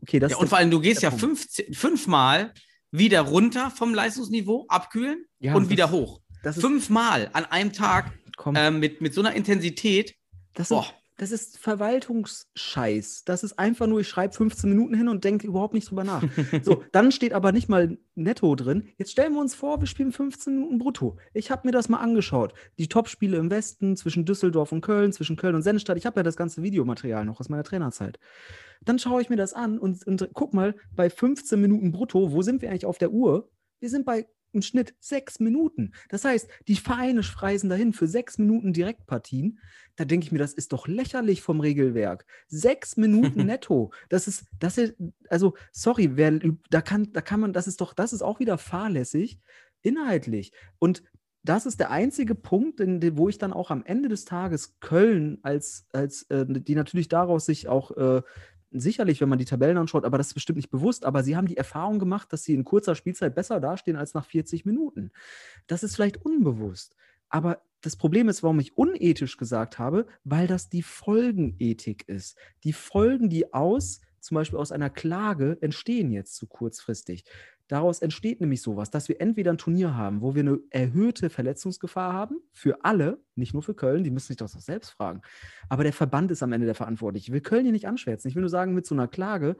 Okay, 0.02 0.20
das 0.20 0.32
ja, 0.32 0.38
und 0.38 0.48
vor 0.48 0.60
allem, 0.60 0.70
du 0.70 0.80
gehst 0.80 1.02
ja 1.02 1.10
fünf, 1.12 1.48
fünfmal 1.74 2.54
wieder 2.92 3.22
runter 3.22 3.72
vom 3.72 3.94
Leistungsniveau, 3.94 4.66
abkühlen 4.68 5.26
ja, 5.40 5.56
und 5.56 5.70
wieder 5.70 5.90
hoch. 5.92 6.22
Fünfmal 6.54 7.32
an 7.34 7.46
einem 7.46 7.74
Tag 7.74 8.12
ähm, 8.56 8.80
mit, 8.80 9.02
mit 9.02 9.14
so 9.14 9.22
einer 9.22 9.34
Intensität. 9.34 10.16
Das, 10.54 10.70
sind, 10.70 10.94
das 11.18 11.32
ist 11.32 11.58
Verwaltungsscheiß. 11.58 13.24
Das 13.24 13.44
ist 13.44 13.58
einfach 13.58 13.88
nur, 13.88 14.02
ich 14.02 14.08
schreibe 14.10 14.34
15 14.34 14.70
Minuten 14.70 14.96
hin 14.96 15.08
und 15.08 15.24
denke 15.24 15.48
überhaupt 15.48 15.74
nicht 15.74 15.90
drüber 15.90 16.04
nach. 16.04 16.24
so, 16.62 16.84
dann 16.92 17.12
steht 17.12 17.34
aber 17.34 17.52
nicht 17.52 17.70
mal 17.70 17.98
netto 18.16 18.56
drin. 18.56 18.90
Jetzt 18.98 19.12
stellen 19.12 19.34
wir 19.34 19.42
uns 19.42 19.56
vor, 19.56 19.80
wir 19.80 19.88
spielen 19.88 20.12
15 20.12 20.54
Minuten 20.54 20.78
brutto. 20.78 21.18
Ich 21.34 21.52
habe 21.52 21.68
mir 21.68 21.72
das 21.72 21.88
mal 21.88 22.00
angeschaut. 22.00 22.54
Die 22.78 22.90
Topspiele 22.90 23.38
im 23.38 23.50
Westen 23.50 23.96
zwischen 23.96 24.26
Düsseldorf 24.26 24.72
und 24.72 24.82
Köln, 24.82 25.14
zwischen 25.14 25.38
Köln 25.38 25.56
und 25.56 25.62
Sennestadt. 25.62 25.98
Ich 25.98 26.06
habe 26.06 26.20
ja 26.20 26.24
das 26.24 26.36
ganze 26.36 26.64
Videomaterial 26.64 27.24
noch 27.24 27.40
aus 27.40 27.50
meiner 27.50 27.64
Trainerzeit. 27.64 28.20
Dann 28.84 29.00
schaue 29.00 29.22
ich 29.22 29.30
mir 29.30 29.38
das 29.38 29.54
an 29.54 29.80
und, 29.80 30.06
und 30.06 30.30
guck 30.34 30.54
mal, 30.54 30.76
bei 30.92 31.10
15 31.10 31.60
Minuten 31.60 31.92
brutto, 31.92 32.32
wo 32.34 32.42
sind 32.42 32.62
wir 32.62 32.70
eigentlich 32.70 32.86
auf 32.86 32.98
der 32.98 33.12
Uhr? 33.12 33.50
Wir 33.80 33.90
sind 33.90 34.06
bei 34.06 34.28
im 34.56 34.62
Schnitt 34.62 34.96
sechs 35.00 35.40
Minuten. 35.40 35.92
Das 36.10 36.26
heißt, 36.26 36.50
die 36.68 36.76
Vereine 36.76 37.22
freisen 37.22 37.70
dahin 37.70 37.94
für 37.94 38.08
sechs 38.08 38.38
Minuten 38.38 38.74
Direktpartien. 38.74 39.60
Da 39.96 40.06
denke 40.06 40.26
ich 40.26 40.32
mir, 40.32 40.40
das 40.40 40.54
ist 40.54 40.74
doch 40.74 40.88
lächerlich 40.88 41.42
vom 41.42 41.60
Regelwerk. 41.60 42.26
Sechs 42.48 42.98
Minuten 42.98 43.46
netto. 43.46 43.92
Das 44.10 44.28
ist, 44.28 44.46
das 44.60 44.78
ist, 44.78 44.96
also, 45.30 45.54
sorry, 45.72 46.18
wer, 46.18 46.40
da 46.70 46.82
kann, 46.82 47.14
da 47.14 47.22
kann 47.22 47.40
man, 47.40 47.54
das 47.54 47.68
ist 47.68 47.82
doch, 47.82 47.94
das 47.94 48.14
ist 48.14 48.24
auch 48.24 48.40
wieder 48.40 48.58
fahrlässig, 48.58 49.40
inhaltlich. 49.82 50.52
Und 50.80 51.04
das 51.44 51.68
ist 51.68 51.80
der 51.80 51.92
einzige 51.92 52.34
Punkt, 52.34 52.80
in, 52.80 53.18
wo 53.18 53.30
ich 53.30 53.38
dann 53.38 53.54
auch 53.54 53.70
am 53.70 53.84
Ende 53.86 54.10
des 54.10 54.26
Tages 54.26 54.80
Köln 54.80 55.38
als, 55.44 55.86
als 55.94 56.24
äh, 56.24 56.46
die 56.48 56.74
natürlich 56.74 57.08
daraus 57.08 57.46
sich 57.46 57.68
auch 57.68 57.92
äh, 57.92 58.24
sicherlich, 58.80 59.22
wenn 59.22 59.30
man 59.30 59.40
die 59.40 59.46
Tabellen 59.46 59.78
anschaut, 59.78 60.06
aber 60.06 60.18
das 60.18 60.28
ist 60.28 60.34
bestimmt 60.34 60.58
nicht 60.58 60.70
bewusst, 60.70 61.06
aber 61.06 61.24
sie 61.24 61.36
haben 61.36 61.48
die 61.48 61.58
Erfahrung 61.58 62.00
gemacht, 62.00 62.32
dass 62.32 62.44
sie 62.44 62.54
in 62.54 62.64
kurzer 62.64 62.96
Spielzeit 62.96 63.36
besser 63.36 63.60
dastehen 63.60 63.98
als 63.98 64.14
nach 64.14 64.26
40 64.26 64.66
Minuten. 64.66 65.12
Das 65.68 65.84
ist 65.84 65.96
vielleicht 65.96 66.24
unbewusst. 66.26 66.96
Aber 67.30 67.62
das 67.82 67.96
Problem 67.96 68.30
ist, 68.30 68.44
warum 68.44 68.60
ich 68.60 68.78
unethisch 68.78 69.38
gesagt 69.38 69.78
habe, 69.80 70.08
weil 70.24 70.48
das 70.48 70.70
die 70.70 70.84
Folgenethik 70.84 72.08
ist. 72.08 72.38
Die 72.64 72.74
Folgen, 72.74 73.30
die 73.30 73.54
aus, 73.54 74.02
zum 74.20 74.36
Beispiel 74.36 74.60
aus 74.60 74.72
einer 74.72 74.90
Klage, 74.90 75.58
entstehen 75.62 76.12
jetzt 76.12 76.36
zu 76.36 76.48
kurzfristig. 76.48 77.26
Daraus 77.68 78.00
entsteht 78.00 78.42
nämlich 78.42 78.62
sowas, 78.62 78.92
dass 78.92 79.10
wir 79.10 79.20
entweder 79.20 79.52
ein 79.52 79.58
Turnier 79.58 79.96
haben, 79.96 80.22
wo 80.22 80.36
wir 80.36 80.42
eine 80.42 80.60
erhöhte 80.70 81.32
Verletzungsgefahr 81.32 82.14
haben, 82.14 82.40
für 82.54 82.86
alle, 82.86 83.20
nicht 83.36 83.54
nur 83.54 83.64
für 83.64 83.74
Köln, 83.74 84.04
die 84.04 84.12
müssen 84.12 84.28
sich 84.28 84.38
das 84.38 84.56
auch 84.56 84.62
selbst 84.62 84.92
fragen. 84.92 85.22
Aber 85.68 85.84
der 85.84 85.94
Verband 85.94 86.30
ist 86.30 86.44
am 86.44 86.54
Ende 86.54 86.68
der 86.68 86.76
Verantwortliche. 86.76 87.28
Ich 87.28 87.34
will 87.34 87.42
Köln 87.42 87.64
hier 87.64 87.72
nicht 87.72 87.88
anschwärzen. 87.88 88.30
Ich 88.30 88.36
will 88.36 88.42
nur 88.42 88.50
sagen, 88.50 88.76
mit 88.76 88.86
so 88.86 88.94
einer 88.94 89.08
Klage 89.08 89.58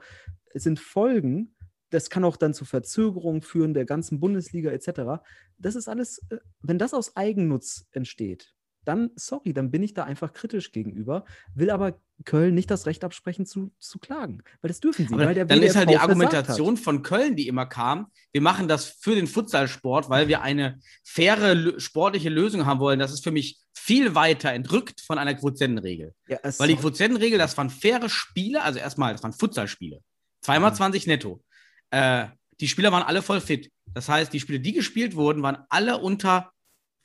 sind 0.54 0.78
Folgen, 0.78 1.56
das 1.90 2.10
kann 2.10 2.24
auch 2.24 2.36
dann 2.36 2.54
zu 2.54 2.64
Verzögerungen 2.64 3.42
führen 3.42 3.74
der 3.74 3.84
ganzen 3.84 4.20
Bundesliga 4.20 4.70
etc. 4.70 5.22
Das 5.58 5.74
ist 5.74 5.88
alles, 5.88 6.20
äh, 6.30 6.38
wenn 6.60 6.78
das 6.78 6.94
aus 6.94 7.16
Eigennutz 7.16 7.86
entsteht, 7.92 8.54
dann, 8.84 9.10
sorry, 9.16 9.52
dann 9.52 9.70
bin 9.70 9.82
ich 9.82 9.94
da 9.94 10.04
einfach 10.04 10.32
kritisch 10.32 10.70
gegenüber, 10.70 11.24
will 11.54 11.70
aber 11.70 12.00
Köln 12.24 12.54
nicht 12.54 12.70
das 12.70 12.86
Recht 12.86 13.04
absprechen 13.04 13.46
zu, 13.46 13.72
zu 13.78 13.98
klagen, 13.98 14.42
weil 14.60 14.68
das 14.68 14.80
dürfen 14.80 15.06
sie. 15.06 15.14
Aber 15.14 15.26
weil 15.26 15.34
der 15.34 15.44
dann 15.44 15.62
ist 15.62 15.76
halt 15.76 15.90
die 15.90 15.98
Argumentation 15.98 16.76
von 16.76 17.02
Köln, 17.02 17.36
die 17.36 17.46
immer 17.46 17.66
kam, 17.66 18.06
wir 18.32 18.40
machen 18.40 18.68
das 18.68 18.86
für 18.86 19.14
den 19.14 19.26
Futsalsport, 19.26 20.08
weil 20.08 20.28
wir 20.28 20.42
eine 20.42 20.80
faire 21.04 21.78
sportliche 21.78 22.28
Lösung 22.28 22.66
haben 22.66 22.80
wollen. 22.80 22.98
Das 22.98 23.12
ist 23.12 23.22
für 23.22 23.30
mich 23.30 23.58
viel 23.74 24.14
weiter 24.14 24.52
entrückt 24.52 25.00
von 25.00 25.18
einer 25.18 25.34
Quotientenregel. 25.34 26.14
Ja, 26.26 26.38
weil 26.58 26.68
die 26.68 26.76
Quotientenregel, 26.76 27.38
das 27.38 27.56
waren 27.56 27.70
faire 27.70 28.08
Spiele, 28.08 28.62
also 28.62 28.78
erstmal, 28.78 29.12
das 29.12 29.22
waren 29.22 29.32
Futsalspiele. 29.32 30.00
Zweimal 30.40 30.70
mhm. 30.70 30.76
20 30.76 31.06
netto. 31.06 31.42
Äh, 31.90 32.26
die 32.60 32.68
Spieler 32.68 32.92
waren 32.92 33.02
alle 33.02 33.22
voll 33.22 33.40
fit. 33.40 33.70
Das 33.92 34.08
heißt, 34.08 34.32
die 34.32 34.40
Spiele, 34.40 34.60
die 34.60 34.72
gespielt 34.72 35.14
wurden, 35.14 35.42
waren 35.42 35.58
alle 35.68 35.98
unter 35.98 36.52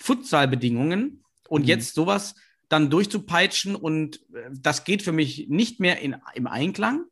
Futsalbedingungen 0.02 1.24
und 1.47 1.63
mhm. 1.63 1.67
jetzt 1.67 1.93
sowas 1.93 2.36
dann 2.71 2.89
durchzupeitschen 2.89 3.75
und 3.75 4.17
äh, 4.34 4.49
das 4.51 4.84
geht 4.84 5.01
für 5.01 5.12
mich 5.12 5.47
nicht 5.49 5.79
mehr 5.79 5.99
in, 5.99 6.15
im 6.34 6.47
Einklang 6.47 7.05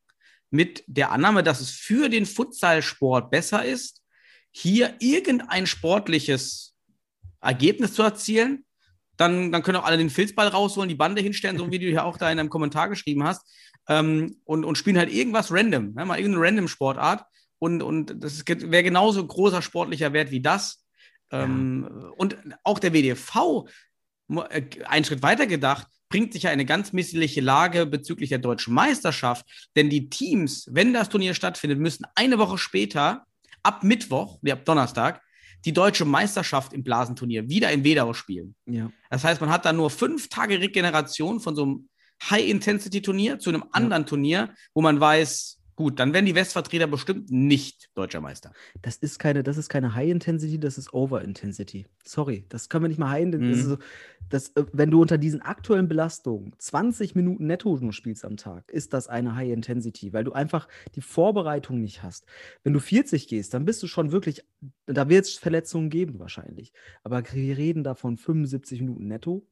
mit 0.50 0.84
der 0.88 1.12
Annahme, 1.12 1.44
dass 1.44 1.60
es 1.60 1.70
für 1.70 2.10
den 2.10 2.26
Futsalsport 2.26 3.30
besser 3.30 3.66
ist, 3.66 4.02
hier 4.52 4.96
irgendein 5.00 5.68
sportliches 5.68 6.76
Ergebnis 7.42 7.94
zu 7.94 8.04
erzielen. 8.04 8.66
Dann, 9.18 9.52
dann 9.52 9.64
können 9.64 9.78
auch 9.78 9.86
alle 9.86 9.98
den 9.98 10.10
Filzball 10.10 10.48
rausholen, 10.48 10.88
die 10.88 10.96
Bande 10.96 11.22
hinstellen, 11.22 11.58
so 11.58 11.70
wie 11.72 11.80
du 11.80 11.90
ja 11.90 12.04
auch 12.04 12.18
da 12.18 12.32
in 12.32 12.40
einem 12.40 12.50
Kommentar 12.50 12.88
geschrieben 12.88 13.26
hast, 13.26 13.46
ähm, 13.90 14.38
und, 14.46 14.64
und 14.64 14.78
spielen 14.78 14.98
halt 14.98 15.12
irgendwas 15.12 15.52
random, 15.52 15.94
ne? 15.94 16.06
mal 16.06 16.18
irgendeine 16.18 16.46
random 16.46 16.68
Sportart. 16.70 17.26
Und, 17.60 17.84
und 17.84 18.24
das 18.24 18.46
wäre 18.48 18.84
genauso 18.84 19.26
großer 19.28 19.62
sportlicher 19.62 20.14
Wert 20.14 20.32
wie 20.32 20.42
das. 20.42 20.86
Ähm, 21.32 21.86
ja. 21.90 22.08
Und 22.16 22.38
auch 22.64 22.80
der 22.80 22.94
WDV 22.94 23.68
einen 24.30 25.06
Schritt 25.06 25.24
weiter 25.24 25.48
gedacht, 25.48 25.88
bringt 26.10 26.34
sich 26.34 26.44
ja 26.44 26.50
eine 26.50 26.66
ganz 26.66 26.92
missliche 26.92 27.42
Lage 27.42 27.86
bezüglich 27.86 28.30
der 28.30 28.40
deutschen 28.40 28.74
Meisterschaft. 28.74 29.46
Denn 29.76 29.90
die 29.90 30.10
Teams, 30.10 30.68
wenn 30.72 30.94
das 30.94 31.10
Turnier 31.10 31.34
stattfindet, 31.34 31.80
müssen 31.80 32.06
eine 32.16 32.38
Woche 32.40 32.58
später, 32.58 33.26
ab 33.64 33.84
Mittwoch, 33.84 34.40
nee, 34.42 34.52
ab 34.52 34.66
Donnerstag, 34.66 35.22
die 35.66 35.74
deutsche 35.74 36.06
Meisterschaft 36.06 36.74
im 36.74 36.84
Blasenturnier 36.84 37.50
wieder 37.50 37.72
in 37.72 37.84
Wedau 37.84 38.14
spielen. 38.14 38.56
Ja. 38.66 38.92
Das 39.10 39.24
heißt, 39.24 39.42
man 39.42 39.50
hat 39.50 39.66
da 39.66 39.74
nur 39.74 39.90
fünf 39.90 40.30
Tage 40.30 40.60
Regeneration 40.60 41.40
von 41.40 41.56
so 41.56 41.64
einem 41.64 41.90
High-Intensity-Turnier 42.30 43.40
zu 43.40 43.50
einem 43.50 43.66
anderen 43.72 44.04
ja. 44.04 44.08
Turnier, 44.08 44.54
wo 44.74 44.82
man 44.82 45.00
weiß, 45.00 45.59
Gut, 45.80 45.98
dann 45.98 46.14
werden 46.14 46.26
die 46.26 46.36
Westvertreter 46.36 46.88
bestimmt 46.88 47.32
nicht 47.32 47.90
deutscher 47.96 48.20
Meister. 48.20 48.52
Das 48.82 48.98
ist 48.98 49.18
keine, 49.18 49.44
das 49.44 49.56
ist 49.56 49.70
keine 49.70 49.96
High 49.96 50.10
Intensity, 50.10 50.60
das 50.60 50.78
ist 50.78 50.94
Over 50.94 51.22
Intensity. 51.22 51.88
Sorry, 52.04 52.44
das 52.50 52.68
können 52.68 52.84
wir 52.84 52.90
nicht 52.90 52.98
mal 52.98 53.12
High 53.12 53.24
Intensity. 53.24 53.64
Mhm. 53.64 53.70
So, 53.70 53.78
das, 54.30 54.50
äh, 54.58 54.66
wenn 54.74 54.92
du 54.92 55.02
unter 55.02 55.18
diesen 55.18 55.42
aktuellen 55.42 55.88
Belastungen 55.88 56.54
20 56.58 57.16
Minuten 57.16 57.48
netto 57.48 57.78
nur 57.78 57.94
spielst 57.94 58.26
am 58.26 58.36
Tag, 58.36 58.70
ist 58.70 58.92
das 58.92 59.08
eine 59.08 59.36
High 59.36 59.54
Intensity, 59.54 60.12
weil 60.12 60.26
du 60.26 60.34
einfach 60.34 60.68
die 60.96 61.02
Vorbereitung 61.02 61.80
nicht 61.80 62.04
hast. 62.04 62.26
Wenn 62.64 62.74
du 62.74 62.82
40 62.82 63.30
gehst, 63.30 63.54
dann 63.54 63.64
bist 63.64 63.82
du 63.82 63.88
schon 63.88 64.12
wirklich, 64.12 64.44
da 64.86 65.08
wird 65.08 65.28
es 65.28 65.36
Verletzungen 65.36 65.90
geben 65.90 66.20
wahrscheinlich. 66.20 66.74
Aber 67.06 67.24
wir 67.32 67.58
reden 67.58 67.86
davon 67.86 68.18
75 68.18 68.82
Minuten 68.82 69.08
netto 69.08 69.48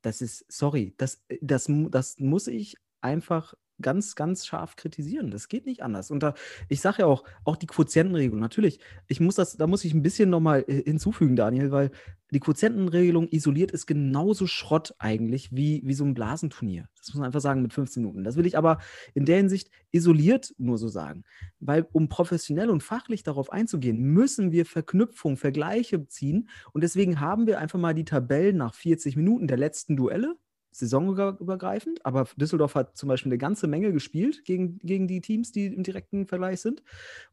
das 0.00 0.20
ist, 0.20 0.44
sorry, 0.48 0.94
das, 0.96 1.24
das, 1.40 1.68
mu- 1.68 1.88
das 1.88 2.20
muss 2.20 2.46
ich 2.46 2.76
einfach 3.00 3.54
ganz, 3.82 4.14
ganz 4.14 4.46
scharf 4.46 4.76
kritisieren. 4.76 5.30
Das 5.30 5.48
geht 5.48 5.66
nicht 5.66 5.82
anders. 5.82 6.10
Und 6.10 6.22
da, 6.22 6.34
ich 6.68 6.80
sage 6.80 7.00
ja 7.00 7.06
auch, 7.06 7.24
auch 7.44 7.56
die 7.56 7.66
Quotientenregelung, 7.66 8.40
natürlich, 8.40 8.80
ich 9.08 9.20
muss 9.20 9.34
das, 9.34 9.56
da 9.56 9.66
muss 9.66 9.84
ich 9.84 9.92
ein 9.94 10.02
bisschen 10.02 10.30
nochmal 10.30 10.64
hinzufügen, 10.66 11.36
Daniel, 11.36 11.70
weil 11.70 11.90
die 12.32 12.40
Quotientenregelung 12.40 13.28
isoliert 13.28 13.72
ist 13.72 13.86
genauso 13.86 14.46
Schrott 14.46 14.94
eigentlich 14.98 15.52
wie, 15.52 15.82
wie 15.84 15.92
so 15.92 16.04
ein 16.04 16.14
Blasenturnier. 16.14 16.88
Das 16.96 17.08
muss 17.08 17.16
man 17.16 17.26
einfach 17.26 17.42
sagen 17.42 17.60
mit 17.60 17.74
15 17.74 18.02
Minuten. 18.02 18.24
Das 18.24 18.36
will 18.36 18.46
ich 18.46 18.56
aber 18.56 18.78
in 19.12 19.26
der 19.26 19.36
Hinsicht 19.36 19.70
isoliert 19.90 20.54
nur 20.56 20.78
so 20.78 20.88
sagen. 20.88 21.24
Weil 21.60 21.86
um 21.92 22.08
professionell 22.08 22.70
und 22.70 22.82
fachlich 22.82 23.22
darauf 23.22 23.52
einzugehen, 23.52 23.98
müssen 23.98 24.50
wir 24.50 24.64
Verknüpfungen, 24.64 25.36
Vergleiche 25.36 26.08
ziehen. 26.08 26.48
Und 26.72 26.82
deswegen 26.82 27.20
haben 27.20 27.46
wir 27.46 27.58
einfach 27.58 27.78
mal 27.78 27.94
die 27.94 28.06
Tabellen 28.06 28.56
nach 28.56 28.74
40 28.74 29.14
Minuten 29.16 29.46
der 29.46 29.58
letzten 29.58 29.94
Duelle, 29.96 30.34
saisonübergreifend. 30.72 32.04
Aber 32.04 32.26
Düsseldorf 32.36 32.74
hat 32.74 32.96
zum 32.96 33.08
Beispiel 33.08 33.30
eine 33.30 33.38
ganze 33.38 33.66
Menge 33.66 33.92
gespielt 33.92 34.44
gegen, 34.44 34.78
gegen 34.78 35.06
die 35.06 35.20
Teams, 35.20 35.52
die 35.52 35.66
im 35.66 35.82
direkten 35.82 36.26
Vergleich 36.26 36.60
sind. 36.60 36.82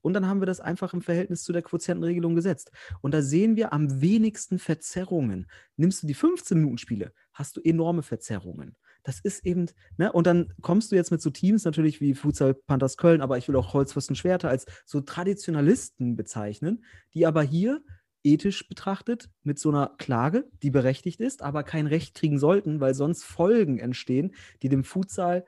Und 0.02 0.14
dann 0.14 0.28
haben 0.28 0.42
wir 0.42 0.46
das 0.46 0.60
einfach 0.60 0.94
im 0.94 1.02
Verhältnis 1.02 1.44
zu 1.44 1.54
der 1.54 1.62
Quotientenregelung 1.62 2.36
gesetzt. 2.36 2.72
Und 3.02 3.14
da 3.14 3.22
sehen 3.22 3.56
wir 3.56 3.74
am 3.74 4.02
wenigsten 4.02 4.60
Verzerrungen. 4.60 5.48
Nimmst 5.78 6.04
du 6.04 6.08
die 6.08 6.16
15-Minuten-Spiele, 6.16 7.14
hast 7.34 7.58
du 7.58 7.62
enorme 7.62 8.04
Verzerrungen. 8.04 8.76
Das 9.04 9.20
ist 9.22 9.46
eben, 9.46 9.68
ne, 9.98 10.12
und 10.12 10.28
dann 10.28 10.54
kommst 10.62 10.92
du 10.92 10.96
jetzt 10.96 11.12
mit 11.12 11.22
so 11.22 11.30
Teams 11.30 11.64
natürlich 11.64 12.02
wie 12.02 12.14
Futsal 12.14 12.54
Panthers 12.54 12.98
Köln, 12.98 13.22
aber 13.22 13.38
ich 13.38 13.48
will 13.48 13.56
auch 13.56 13.74
Holzfürsten 13.74 14.16
Schwerte 14.16 14.50
als 14.50 14.66
so 14.86 15.02
Traditionalisten 15.02 16.16
bezeichnen, 16.16 16.84
die 17.14 17.26
aber 17.26 17.42
hier 17.42 17.82
ethisch 18.24 18.68
betrachtet 18.68 19.30
mit 19.44 19.60
so 19.60 19.70
einer 19.70 19.94
Klage, 19.98 20.48
die 20.62 20.70
berechtigt 20.72 21.20
ist, 21.20 21.42
aber 21.42 21.64
kein 21.64 21.88
Recht 21.88 22.16
kriegen 22.16 22.38
sollten, 22.40 22.80
weil 22.80 22.94
sonst 22.94 23.24
Folgen 23.24 23.80
entstehen, 23.80 24.36
die 24.62 24.70
dem 24.70 24.84
Futsal 24.84 25.46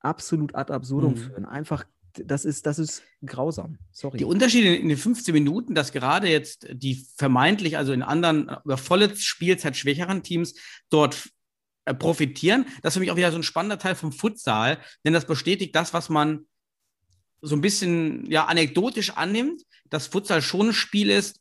absolut 0.00 0.54
ad 0.54 0.72
absurdum 0.72 1.12
Mhm. 1.12 1.16
führen. 1.16 1.44
Einfach, 1.46 1.84
das 2.14 2.44
ist, 2.44 2.66
das 2.66 2.78
ist 2.78 3.02
grausam. 3.24 3.78
Sorry. 3.92 4.18
Die 4.18 4.24
Unterschiede 4.24 4.74
in 4.74 4.88
den 4.88 4.98
15 4.98 5.32
Minuten, 5.32 5.74
dass 5.74 5.92
gerade 5.92 6.28
jetzt 6.28 6.66
die 6.72 7.06
vermeintlich, 7.16 7.78
also 7.78 7.92
in 7.92 8.02
anderen 8.02 8.50
über 8.64 8.76
volle 8.76 9.16
Spielzeit 9.16 9.76
schwächeren 9.76 10.22
Teams 10.22 10.54
dort 10.90 11.30
äh, 11.86 11.94
profitieren, 11.94 12.66
das 12.82 12.92
ist 12.92 12.94
für 12.94 13.00
mich 13.00 13.10
auch 13.10 13.16
wieder 13.16 13.32
so 13.32 13.38
ein 13.38 13.42
spannender 13.42 13.78
Teil 13.78 13.94
vom 13.94 14.12
Futsal, 14.12 14.78
denn 15.04 15.12
das 15.14 15.26
bestätigt 15.26 15.74
das, 15.74 15.94
was 15.94 16.08
man 16.10 16.46
so 17.40 17.56
ein 17.56 17.60
bisschen 17.60 18.30
ja 18.30 18.44
anekdotisch 18.44 19.10
annimmt, 19.16 19.62
dass 19.88 20.06
Futsal 20.06 20.42
schon 20.42 20.68
ein 20.68 20.72
Spiel 20.74 21.10
ist, 21.10 21.40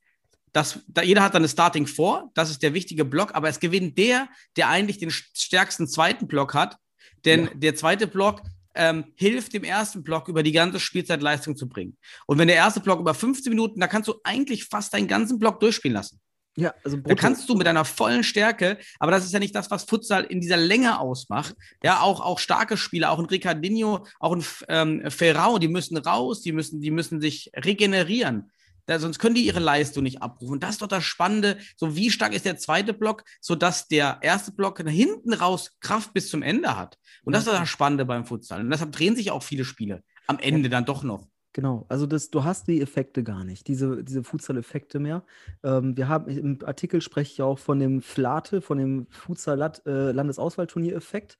dass 0.54 0.80
da, 0.88 1.02
jeder 1.02 1.24
hat 1.24 1.34
dann 1.34 1.42
eine 1.42 1.50
Starting 1.50 1.88
Four, 1.88 2.30
das 2.34 2.50
ist 2.50 2.62
der 2.62 2.74
wichtige 2.74 3.06
Block, 3.06 3.34
aber 3.36 3.50
es 3.50 3.60
gewinnt 3.60 3.98
der, 3.98 4.28
der 4.58 4.70
eigentlich 4.70 4.98
den 4.98 5.12
stärksten 5.12 5.88
zweiten 5.88 6.28
Block 6.28 6.54
hat, 6.54 6.78
denn 7.26 7.46
Ja. 7.46 7.52
der 7.56 7.76
zweite 7.76 8.08
Block 8.08 8.42
ähm, 8.74 9.06
hilft 9.16 9.54
dem 9.54 9.64
ersten 9.64 10.04
Block 10.04 10.28
über 10.30 10.44
die 10.44 10.52
ganze 10.54 10.80
Spielzeit 10.80 11.22
Leistung 11.22 11.56
zu 11.58 11.68
bringen. 11.68 11.98
Und 12.26 12.38
wenn 12.38 12.48
der 12.48 12.56
erste 12.56 12.80
Block 12.80 13.00
über 13.00 13.14
15 13.14 13.50
Minuten, 13.50 13.80
da 13.80 13.88
kannst 13.88 14.08
du 14.08 14.16
eigentlich 14.24 14.66
fast 14.66 14.94
deinen 14.94 15.08
ganzen 15.08 15.40
Block 15.40 15.60
durchspielen 15.60 15.96
lassen. 15.96 16.22
ja, 16.56 16.74
also 16.84 16.98
Da 16.98 17.16
kannst 17.16 17.48
du 17.50 17.56
mit 17.56 17.68
deiner 17.68 17.84
vollen 17.86 18.24
Stärke, 18.24 18.78
aber 19.00 19.12
das 19.12 19.26
ist 19.26 19.34
ja 19.34 19.40
nicht 19.40 19.56
das, 19.56 19.70
was 19.72 19.84
Futsal 19.84 20.24
in 20.24 20.40
dieser 20.42 20.58
Länge 20.58 21.00
ausmacht. 21.00 21.54
Ja, 21.84 22.02
auch, 22.02 22.22
auch 22.22 22.40
starke 22.40 22.78
Spieler, 22.78 23.12
auch 23.12 23.20
ein 23.20 23.26
Ricardinho, 23.26 24.06
auch 24.20 24.34
ein 24.34 24.44
ähm, 24.70 25.12
Ferrao, 25.12 25.60
die 25.60 25.68
müssen 25.70 25.98
raus, 25.98 26.42
die 26.42 26.52
müssen, 26.54 26.80
die 26.82 26.92
müssen 26.92 27.20
sich 27.22 27.52
regenerieren. 27.56 28.52
Da, 28.86 29.00
sonst 29.00 29.20
können 29.20 29.36
die 29.36 29.46
ihre 29.46 29.60
Leistung 29.60 30.04
nicht 30.04 30.22
abrufen. 30.22 30.54
Und 30.54 30.64
das 30.64 30.72
ist 30.72 30.82
doch 30.82 30.88
das 30.88 31.04
Spannende. 31.04 31.58
So, 31.76 31.96
wie 31.96 32.12
stark 32.12 32.34
ist 32.34 32.46
der 32.46 32.58
zweite 32.58 32.94
Block, 32.94 33.24
sodass 33.40 33.88
der 33.88 34.20
erste 34.22 34.52
Block 34.52 34.82
hinten 34.82 35.34
raus 35.34 35.78
Kraft 35.80 36.14
bis 36.14 36.30
zum 36.30 36.42
Ende 36.42 36.78
hat. 36.78 36.98
Und 37.24 37.34
das 37.34 37.44
ist 37.44 37.52
doch 37.52 37.60
das 37.60 37.70
Spannende 37.70 38.06
beim 38.06 38.26
Futsal. 38.26 38.62
Und 38.62 38.70
deshalb 38.70 38.92
drehen 38.92 39.16
sich 39.16 39.32
auch 39.32 39.44
viele 39.44 39.66
Spiele 39.66 40.04
am 40.28 40.40
Ende 40.40 40.70
dann 40.70 40.86
doch 40.86 41.04
noch. 41.04 41.28
Genau, 41.54 41.86
also 41.90 42.06
das, 42.06 42.30
du 42.30 42.46
hast 42.46 42.70
die 42.70 42.80
Effekte 42.80 43.24
gar 43.24 43.44
nicht, 43.44 43.68
diese, 43.68 44.06
diese 44.06 44.24
Futsal-Effekte 44.24 45.00
mehr. 45.00 45.26
Ähm, 45.64 45.98
wir 45.98 46.08
haben 46.08 46.30
im 46.30 46.60
Artikel 46.64 47.02
spreche 47.02 47.34
ich 47.34 47.42
auch 47.42 47.60
von 47.60 47.78
dem 47.78 48.02
Flate, 48.02 48.62
von 48.62 48.78
dem 48.78 49.08
Futsal-Landesauswahlturnier-Effekt. 49.10 51.38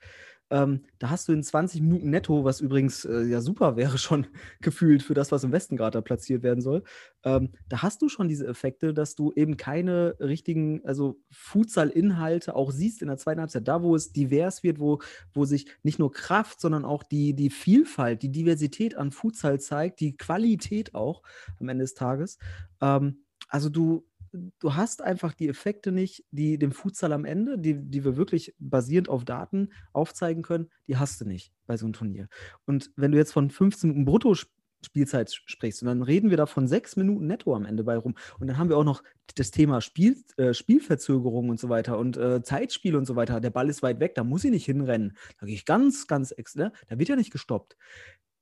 Ähm, 0.52 0.82
da 1.00 1.10
hast 1.10 1.30
du 1.30 1.32
in 1.32 1.42
20 1.42 1.82
Minuten 1.82 2.10
netto, 2.10 2.44
was 2.44 2.60
übrigens 2.60 3.06
äh, 3.06 3.24
ja 3.24 3.40
super 3.40 3.78
wäre, 3.78 3.98
schon 3.98 4.28
gefühlt 4.60 5.02
für 5.02 5.14
das, 5.14 5.32
was 5.32 5.46
im 5.46 5.54
Westen 5.54 5.78
gerade 5.78 6.02
platziert 6.02 6.44
werden 6.44 6.62
soll. 6.62 6.84
Ähm, 7.24 7.54
da 7.70 7.82
hast 7.82 8.02
du 8.02 8.10
schon 8.10 8.28
diese 8.28 8.46
Effekte, 8.46 8.94
dass 8.94 9.16
du 9.16 9.32
eben 9.34 9.56
keine 9.56 10.16
richtigen, 10.20 10.86
also 10.86 11.20
Futsal-Inhalte 11.32 12.54
auch 12.56 12.72
siehst 12.72 13.02
in 13.02 13.08
der 13.08 13.18
zweiten 13.18 13.40
Halbzeit, 13.40 13.68
da 13.68 13.82
wo 13.82 13.96
es 13.96 14.12
divers 14.12 14.62
wird, 14.62 14.80
wo, 14.80 15.00
wo 15.34 15.46
sich 15.46 15.68
nicht 15.84 16.00
nur 16.00 16.12
Kraft, 16.12 16.60
sondern 16.60 16.84
auch 16.84 17.04
die, 17.04 17.34
die 17.34 17.50
Vielfalt, 17.50 18.22
die 18.22 18.32
Diversität 18.32 18.98
an 18.98 19.12
Futsal 19.12 19.60
zeigt, 19.62 20.02
die 20.02 20.18
Qualität 20.18 20.94
auch 20.94 21.24
am 21.60 21.70
Ende 21.70 21.86
des 21.86 21.94
Tages. 21.94 22.38
Ähm, 22.82 23.24
also 23.48 23.70
du, 23.70 24.06
du 24.32 24.76
hast 24.76 25.02
einfach 25.02 25.34
die 25.34 25.50
Effekte 25.50 25.92
nicht, 25.92 26.26
die 26.32 26.58
dem 26.58 26.72
Futsal 26.72 27.14
am 27.14 27.26
Ende, 27.26 27.58
die, 27.58 27.76
die 27.76 28.04
wir 28.04 28.18
wirklich 28.18 28.56
basierend 28.60 29.10
auf 29.10 29.26
Daten 29.26 29.70
aufzeigen 29.94 30.44
können, 30.44 30.70
die 30.88 30.98
hast 30.98 31.22
du 31.22 31.26
nicht 31.26 31.54
bei 31.66 31.78
so 31.78 31.86
einem 31.86 31.94
Turnier. 31.94 32.28
Und 32.66 32.92
wenn 32.96 33.12
du 33.12 33.18
jetzt 33.18 33.34
von 33.34 33.50
15 33.50 33.90
Minuten 33.90 34.06
Brutto 34.06 34.36
Spielzeit 34.84 35.32
sprichst 35.32 35.84
und 35.84 35.88
dann 35.88 36.02
reden 36.02 36.30
wir 36.30 36.38
da 36.38 36.46
von 36.46 36.68
sechs 36.68 36.96
Minuten 36.96 37.28
netto 37.28 37.56
am 37.56 37.66
Ende 37.66 37.84
bei 37.84 37.98
rum 37.98 38.16
und 38.40 38.48
dann 38.48 38.58
haben 38.58 38.70
wir 38.70 38.78
auch 38.78 38.84
noch 38.84 39.04
das 39.36 39.52
Thema 39.52 39.80
Spiel, 39.80 40.18
äh, 40.38 40.54
Spielverzögerung 40.54 41.50
und 41.50 41.60
so 41.60 41.70
weiter 41.70 41.98
und 41.98 42.18
äh, 42.18 42.42
Zeitspiel 42.42 42.96
und 42.96 43.06
so 43.06 43.16
weiter. 43.16 43.40
Der 43.40 43.52
Ball 43.52 43.70
ist 43.70 43.84
weit 43.84 44.00
weg, 44.00 44.16
da 44.16 44.24
muss 44.24 44.44
ich 44.44 44.52
nicht 44.52 44.66
hinrennen. 44.66 45.16
Da 45.40 45.46
gehe 45.46 45.56
ich 45.56 45.66
ganz, 45.66 46.08
ganz 46.08 46.34
ne? 46.56 46.72
da 46.90 47.00
wird 47.00 47.10
ja 47.10 47.16
nicht 47.16 47.32
gestoppt. 47.32 47.78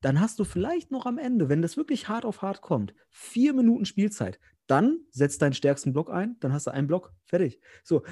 Dann 0.01 0.19
hast 0.19 0.39
du 0.39 0.43
vielleicht 0.43 0.91
noch 0.91 1.05
am 1.05 1.17
Ende, 1.17 1.49
wenn 1.49 1.61
das 1.61 1.77
wirklich 1.77 2.07
hart 2.07 2.25
auf 2.25 2.41
hart 2.41 2.61
kommt, 2.61 2.93
vier 3.09 3.53
Minuten 3.53 3.85
Spielzeit. 3.85 4.39
Dann 4.67 4.99
setzt 5.11 5.41
deinen 5.41 5.53
stärksten 5.53 5.93
Block 5.93 6.09
ein, 6.11 6.37
dann 6.39 6.53
hast 6.53 6.67
du 6.67 6.71
einen 6.71 6.87
Block, 6.87 7.13
fertig. 7.25 7.59
So, 7.83 8.03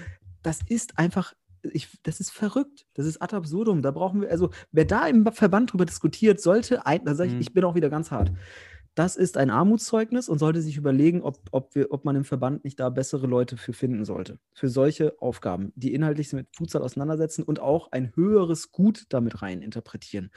das 0.41 0.59
ist 0.67 0.97
einfach, 0.97 1.33
ich, 1.61 1.87
das 2.03 2.19
ist 2.19 2.31
verrückt. 2.31 2.85
Das 2.93 3.05
ist 3.05 3.21
ad 3.21 3.35
absurdum. 3.35 3.81
Da 3.81 3.91
brauchen 3.91 4.21
wir, 4.21 4.29
also 4.31 4.51
wer 4.71 4.85
da 4.85 5.07
im 5.07 5.25
Verband 5.31 5.73
drüber 5.73 5.85
diskutiert, 5.85 6.41
sollte, 6.41 6.85
ein, 6.85 7.03
da 7.05 7.15
sage 7.15 7.29
ich, 7.29 7.35
Mhm. 7.35 7.41
ich 7.41 7.53
bin 7.53 7.63
auch 7.63 7.75
wieder 7.75 7.89
ganz 7.89 8.11
hart. 8.11 8.31
Das 8.97 9.15
ist 9.15 9.37
ein 9.37 9.51
Armutszeugnis 9.51 10.27
und 10.27 10.39
sollte 10.39 10.59
sich 10.59 10.75
überlegen, 10.75 11.21
ob, 11.21 11.37
ob, 11.51 11.75
wir, 11.75 11.91
ob 11.91 12.03
man 12.03 12.15
im 12.15 12.25
Verband 12.25 12.63
nicht 12.63 12.79
da 12.79 12.89
bessere 12.89 13.27
Leute 13.27 13.55
für 13.55 13.71
finden 13.71 14.05
sollte. 14.05 14.39
Für 14.55 14.69
solche 14.69 15.21
Aufgaben, 15.21 15.71
die 15.75 15.93
inhaltlich 15.93 16.33
mit 16.33 16.47
Futsal 16.55 16.81
auseinandersetzen 16.81 17.43
und 17.43 17.59
auch 17.59 17.91
ein 17.91 18.11
höheres 18.15 18.71
Gut 18.71 19.03
damit 19.09 19.43
rein 19.43 19.61
interpretieren. 19.61 20.31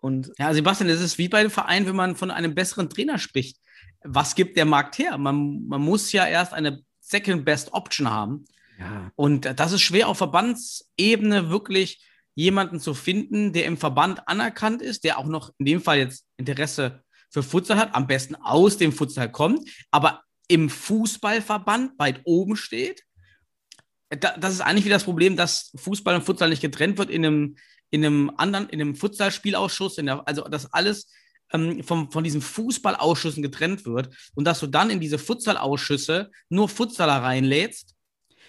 Und 0.00 0.32
Ja, 0.38 0.54
Sebastian, 0.54 0.88
es 0.88 1.02
ist 1.02 1.18
wie 1.18 1.28
bei 1.28 1.42
dem 1.42 1.50
Verein, 1.50 1.86
wenn 1.86 1.96
man 1.96 2.16
von 2.16 2.30
einem 2.30 2.54
besseren 2.54 2.88
Trainer 2.88 3.18
spricht. 3.18 3.58
Was 4.02 4.34
gibt 4.34 4.56
der 4.56 4.64
Markt 4.64 4.96
her? 4.98 5.18
Man, 5.18 5.66
man 5.66 5.82
muss 5.82 6.10
ja 6.12 6.26
erst 6.26 6.54
eine 6.54 6.80
Second 7.00 7.44
Best 7.44 7.74
Option 7.74 8.08
haben. 8.08 8.46
ja, 8.78 9.12
Und 9.16 9.44
das 9.60 9.72
ist 9.72 9.82
schwer 9.82 10.08
auf 10.08 10.16
Verbandsebene 10.16 11.50
wirklich 11.50 12.02
jemanden 12.34 12.80
zu 12.80 12.94
finden, 12.94 13.52
der 13.52 13.66
im 13.66 13.76
Verband 13.76 14.26
anerkannt 14.28 14.80
ist, 14.80 15.04
der 15.04 15.18
auch 15.18 15.26
noch 15.26 15.52
in 15.58 15.66
dem 15.66 15.82
Fall 15.82 15.98
jetzt 15.98 16.24
Interesse 16.38 17.04
für 17.30 17.42
Futsal 17.42 17.78
hat, 17.78 17.94
am 17.94 18.06
besten 18.06 18.34
aus 18.36 18.76
dem 18.76 18.92
Futsal 18.92 19.30
kommt, 19.30 19.68
aber 19.90 20.22
im 20.48 20.70
Fußballverband 20.70 21.98
weit 21.98 22.22
oben 22.24 22.56
steht. 22.56 23.04
Da, 24.08 24.36
das 24.38 24.54
ist 24.54 24.60
eigentlich 24.62 24.86
wieder 24.86 24.96
das 24.96 25.04
Problem, 25.04 25.36
dass 25.36 25.70
Fußball 25.76 26.14
und 26.14 26.24
Futsal 26.24 26.48
nicht 26.48 26.62
getrennt 26.62 26.96
wird 26.96 27.10
in 27.10 27.24
einem, 27.24 27.56
in 27.90 28.04
einem 28.04 28.32
anderen, 28.36 28.68
in 28.70 28.80
einem 28.80 28.94
Futsalspielausschuss, 28.94 29.98
in 29.98 30.06
der, 30.06 30.26
also 30.26 30.42
dass 30.44 30.72
alles 30.72 31.12
ähm, 31.52 31.82
vom, 31.82 32.10
von 32.10 32.24
diesen 32.24 32.40
Fußballausschüssen 32.40 33.42
getrennt 33.42 33.84
wird 33.84 34.14
und 34.34 34.44
dass 34.44 34.60
du 34.60 34.66
dann 34.66 34.90
in 34.90 35.00
diese 35.00 35.18
Futsalausschüsse 35.18 36.30
nur 36.48 36.68
Futsaler 36.68 37.22
reinlädst, 37.22 37.94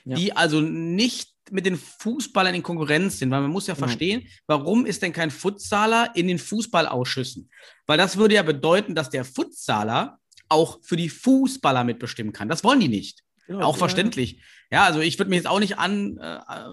Ja. 0.05 0.15
die 0.15 0.33
also 0.35 0.62
nicht 0.62 1.33
mit 1.51 1.65
den 1.65 1.77
Fußballern 1.77 2.53
in 2.53 2.62
Konkurrenz 2.63 3.17
sind, 3.19 3.31
weil 3.31 3.41
man 3.41 3.49
muss 3.51 3.65
ja 3.67 3.73
Genau. 3.73 3.88
verstehen, 3.88 4.27
warum 4.45 4.85
ist 4.85 5.01
denn 5.01 5.13
kein 5.13 5.31
Futsaler 5.31 6.12
in 6.15 6.27
den 6.27 6.38
Fußballausschüssen? 6.39 7.49
Weil 7.88 7.97
das 7.97 8.17
würde 8.17 8.35
ja 8.35 8.43
bedeuten, 8.43 8.93
dass 8.95 9.09
der 9.09 9.25
Futsaler 9.25 10.19
auch 10.47 10.79
für 10.83 10.95
die 10.97 11.09
Fußballer 11.09 11.83
mitbestimmen 11.83 12.33
kann. 12.33 12.49
Das 12.49 12.63
wollen 12.63 12.79
die 12.79 12.88
nicht. 12.88 13.23
genau, 13.47 13.65
Auch 13.65 13.73
ja, 13.75 13.79
verständlich. 13.79 14.41
Ja, 14.71 14.83
also 14.85 14.99
ich 14.99 15.17
würde 15.17 15.29
mir 15.31 15.38
jetzt 15.38 15.47
auch 15.47 15.59
nicht 15.59 15.79
an, 15.79 16.17
äh, 16.17 16.21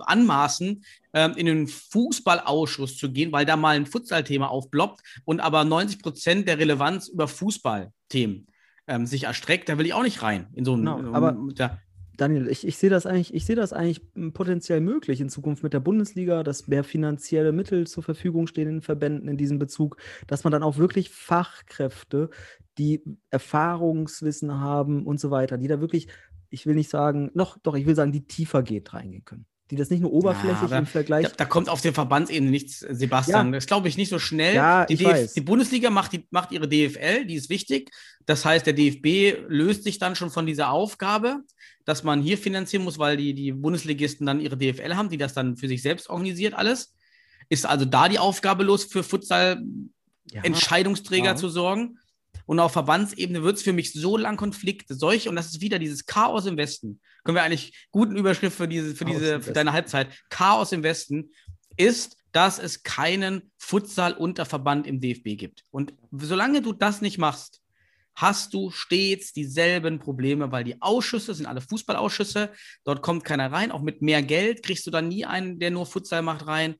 anmaßen, 0.05 0.85
ähm, 1.15 1.33
in 1.37 1.47
den 1.47 1.67
Fußballausschuss 1.69 2.97
zu 2.99 3.11
gehen, 3.11 3.33
weil 3.33 3.47
da 3.47 3.57
mal 3.57 3.77
ein 3.77 3.87
Futsal-Thema 3.87 4.49
aufploppt 4.51 5.01
und 5.25 5.41
aber 5.41 5.65
90 5.65 6.03
Prozent 6.03 6.49
der 6.49 6.59
Relevanz 6.59 7.09
über 7.09 7.29
Fußballthemen 7.29 8.47
ähm, 8.89 9.07
sich 9.07 9.25
erstreckt. 9.25 9.69
Da 9.69 9.79
will 9.79 9.87
ich 9.87 9.95
auch 9.95 10.03
nicht 10.03 10.23
rein. 10.23 10.49
In 10.55 10.65
so 10.65 10.75
einem, 10.75 10.85
Genau, 10.85 11.15
aber- 11.15 11.37
ja, 11.59 11.79
Daniel, 12.17 12.49
ich, 12.49 12.67
ich 12.67 12.79
sehe 12.79 12.91
das 12.91 13.07
eigentlich, 13.07 13.35
ich 13.35 13.45
sehe 13.45 13.57
das 13.57 13.73
eigentlich 13.73 14.01
m, 14.15 14.33
potenziell 14.33 14.81
möglich 14.81 15.21
in 15.21 15.29
Zukunft 15.29 15.63
mit 15.63 15.73
der 15.73 15.81
Bundesliga, 15.81 16.43
dass 16.43 16.69
mehr 16.69 16.85
finanzielle 16.85 17.53
Mittel 17.53 17.87
zur 17.87 18.03
Verfügung 18.03 18.47
stehen 18.47 18.69
in 18.69 18.77
den 18.77 18.83
Verbänden 18.83 19.29
in 19.29 19.37
diesem 19.37 19.59
Bezug, 19.59 19.97
dass 20.27 20.45
man 20.45 20.53
dann 20.53 20.63
auch 20.63 20.79
wirklich 20.79 21.11
Fachkräfte, 21.11 22.31
die 22.79 23.03
Erfahrungswissen 23.31 24.61
haben 24.61 25.07
und 25.07 25.21
so 25.21 25.31
weiter, 25.31 25.59
die 25.59 25.69
da 25.69 25.81
wirklich, 25.81 26.09
ich 26.51 26.67
will 26.67 26.75
nicht 26.75 26.91
sagen, 26.91 27.31
noch, 27.35 27.59
doch, 27.59 27.75
ich 27.75 27.87
will 27.87 27.95
sagen, 27.97 28.13
die 28.13 28.27
tiefer 28.27 28.63
geht 28.63 28.93
reingehen 28.95 29.25
können. 29.25 29.47
Die 29.71 29.77
das 29.77 29.91
nicht 29.91 30.01
nur 30.01 30.13
oberflächlich 30.13 30.71
Ja, 30.71 30.79
im 30.79 30.87
Vergleich. 30.87 31.27
Da, 31.27 31.33
da 31.39 31.45
kommt 31.45 31.69
auf 31.69 31.81
der 31.81 31.93
Verbandsebene 31.93 32.51
nichts, 32.51 32.81
Sebastian. 32.81 33.49
Ja. 33.49 33.53
Das 33.53 33.67
glaube 33.67 33.89
ich 33.89 33.97
nicht 33.97 34.11
so 34.11 34.19
schnell. 34.19 34.55
Ja, 34.55 34.87
die, 34.87 35.03
weiß. 35.03 35.35
die 35.35 35.41
Bundesliga 35.41 35.91
macht, 35.91 36.13
die, 36.13 36.27
macht 36.31 36.53
ihre 36.53 36.69
DFL, 36.69 37.27
die 37.27 37.35
ist 37.35 37.51
wichtig. 37.51 37.91
Das 38.27 38.45
heißt, 38.45 38.67
der 38.67 38.75
DFB 38.75 39.49
löst 39.49 39.83
sich 39.83 39.99
dann 39.99 40.15
schon 40.15 40.31
von 40.31 40.47
dieser 40.47 40.71
Aufgabe, 40.71 41.41
dass 41.85 42.05
man 42.05 42.23
hier 42.23 42.39
finanzieren 42.39 42.85
muss, 42.85 42.99
weil 42.99 43.17
die, 43.17 43.35
die 43.35 43.53
Bundesligisten 43.53 44.27
dann 44.27 44.41
ihre 44.41 44.57
DFL 44.57 44.95
haben, 44.95 45.09
die 45.09 45.19
das 45.19 45.35
dann 45.35 45.57
für 45.57 45.69
sich 45.69 45.83
selbst 45.83 46.09
organisiert 46.11 46.55
alles. 46.55 46.95
Ist 47.49 47.67
also 47.67 47.85
da 47.85 48.09
die 48.09 48.19
Aufgabe 48.19 48.65
los, 48.65 48.85
für 48.85 49.03
Futsal 49.03 49.63
Ja, 50.33 50.43
Entscheidungsträger 50.43 51.27
ja. 51.27 51.37
zu 51.37 51.49
sorgen. 51.49 51.99
Und 52.47 52.61
auf 52.61 52.73
Verbandsebene 52.73 53.43
wird 53.43 53.57
es 53.57 53.63
für 53.63 53.73
mich 53.73 53.93
so 53.93 54.17
lang 54.17 54.37
Konflikte, 54.37 54.95
solche, 54.95 55.29
und 55.29 55.37
das 55.37 55.47
ist 55.47 55.61
wieder 55.61 55.79
dieses 55.79 56.07
Chaos 56.07 56.47
im 56.47 56.57
Westen. 56.57 57.01
Können 57.25 57.37
wir 57.37 57.43
eigentlich 57.43 57.87
guten 57.91 58.17
Überschrift 58.17 58.57
für 58.57 58.69
diese, 58.69 58.95
für 58.95 59.05
Chaos 59.05 59.19
diese, 59.19 59.41
für 59.41 59.53
deine 59.53 59.73
Halbzeit. 59.73 60.09
Chaos 60.31 60.73
im 60.73 60.83
Westen 60.83 61.33
ist, 61.77 62.17
dass 62.33 62.59
es 62.59 62.83
keinen 62.83 63.51
Futsal-Unterverband 63.59 64.87
im 64.87 65.01
DFB 65.01 65.37
gibt. 65.37 65.65
Und 65.71 65.95
solange 66.13 66.63
du 66.63 66.73
das 66.73 67.01
nicht 67.01 67.19
machst, 67.19 67.61
hast 68.17 68.55
du 68.55 68.71
stets 68.71 69.33
dieselben 69.33 69.99
Probleme, 69.99 70.51
weil 70.51 70.65
die 70.65 70.81
Ausschüsse 70.81 71.35
sind 71.35 71.47
alle 71.47 71.61
Fußballausschüsse. 71.61 72.51
Dort 72.85 73.03
kommt 73.03 73.25
keiner 73.25 73.53
rein. 73.53 73.71
Auch 73.71 73.83
mit 73.83 74.03
mehr 74.03 74.23
Geld 74.23 74.63
kriegst 74.63 74.87
du 74.87 74.91
dann 74.91 75.09
nie 75.09 75.27
einen, 75.27 75.59
der 75.59 75.71
nur 75.71 75.87
Futsal 75.87 76.23
macht, 76.23 76.47
rein. 76.47 76.77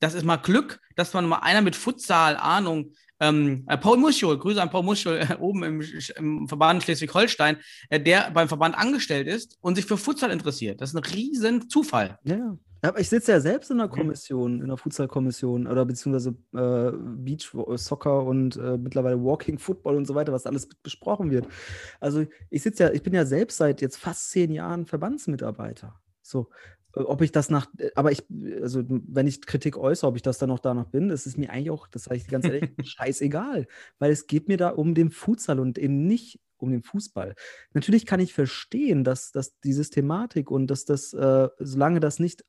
Das 0.00 0.14
ist 0.14 0.24
mal 0.24 0.36
Glück, 0.36 0.80
dass 0.96 1.12
man 1.14 1.26
mal 1.26 1.38
einer 1.38 1.60
mit 1.62 1.76
Futsal-Ahnung 1.76 2.92
ähm, 3.20 3.64
äh, 3.66 3.76
Paul 3.76 3.96
Muschel, 3.96 4.38
Grüße 4.38 4.62
an 4.62 4.70
Paul 4.70 4.84
Muschel 4.84 5.18
äh, 5.28 5.34
oben 5.38 5.64
im, 5.64 5.82
im 6.16 6.48
Verband 6.48 6.82
Schleswig-Holstein, 6.82 7.56
äh, 7.90 8.00
der 8.00 8.30
beim 8.30 8.48
Verband 8.48 8.78
angestellt 8.78 9.26
ist 9.26 9.58
und 9.60 9.74
sich 9.74 9.86
für 9.86 9.96
Futsal 9.96 10.30
interessiert. 10.30 10.80
Das 10.80 10.90
ist 10.90 10.96
ein 10.96 11.04
riesen 11.04 11.68
Zufall. 11.68 12.18
Ja. 12.24 12.56
Aber 12.80 13.00
ich 13.00 13.08
sitze 13.08 13.32
ja 13.32 13.40
selbst 13.40 13.70
in 13.70 13.78
Mhm. 13.78 13.82
einer 13.82 13.90
Kommission, 13.90 14.56
in 14.58 14.62
einer 14.64 14.76
Futsal-Kommission 14.76 15.66
oder 15.66 15.84
beziehungsweise 15.84 16.36
äh, 16.54 16.92
Beach 16.96 17.50
Soccer 17.74 18.22
und 18.24 18.56
äh, 18.56 18.78
mittlerweile 18.78 19.20
Walking 19.20 19.58
Football 19.58 19.96
und 19.96 20.06
so 20.06 20.14
weiter, 20.14 20.32
was 20.32 20.46
alles 20.46 20.68
besprochen 20.82 21.32
wird. 21.32 21.48
Also 21.98 22.24
ich 22.50 22.62
sitze 22.62 22.84
ja, 22.84 22.90
ich 22.92 23.02
bin 23.02 23.14
ja 23.14 23.26
selbst 23.26 23.56
seit 23.56 23.80
jetzt 23.80 23.96
fast 23.96 24.30
zehn 24.30 24.52
Jahren 24.52 24.86
Verbandsmitarbeiter. 24.86 25.98
So, 26.22 26.50
äh, 26.77 26.77
ob 27.06 27.22
ich 27.22 27.32
das 27.32 27.50
nach, 27.50 27.66
aber 27.94 28.12
ich, 28.12 28.24
also 28.60 28.82
wenn 28.88 29.26
ich 29.26 29.42
Kritik 29.42 29.76
äußere, 29.76 30.08
ob 30.08 30.16
ich 30.16 30.22
das 30.22 30.38
dann 30.38 30.48
noch 30.48 30.58
danach 30.58 30.86
bin, 30.86 31.08
das 31.08 31.26
ist 31.26 31.38
mir 31.38 31.50
eigentlich 31.50 31.70
auch, 31.70 31.86
das 31.88 32.04
sage 32.04 32.16
ich 32.16 32.28
ganz 32.28 32.46
ehrlich, 32.46 32.64
scheißegal. 32.82 33.66
Weil 33.98 34.12
es 34.12 34.26
geht 34.26 34.48
mir 34.48 34.56
da 34.56 34.70
um 34.70 34.94
den 34.94 35.10
Futsal 35.10 35.60
und 35.60 35.78
eben 35.78 36.06
nicht 36.06 36.40
um 36.56 36.70
den 36.70 36.82
Fußball. 36.82 37.34
Natürlich 37.72 38.06
kann 38.06 38.20
ich 38.20 38.34
verstehen, 38.34 39.04
dass, 39.04 39.30
dass 39.32 39.58
die 39.60 39.72
Systematik 39.72 40.50
und 40.50 40.66
dass 40.68 40.84
das, 40.84 41.12
äh, 41.12 41.48
solange 41.58 42.00
das 42.00 42.18
nicht 42.18 42.44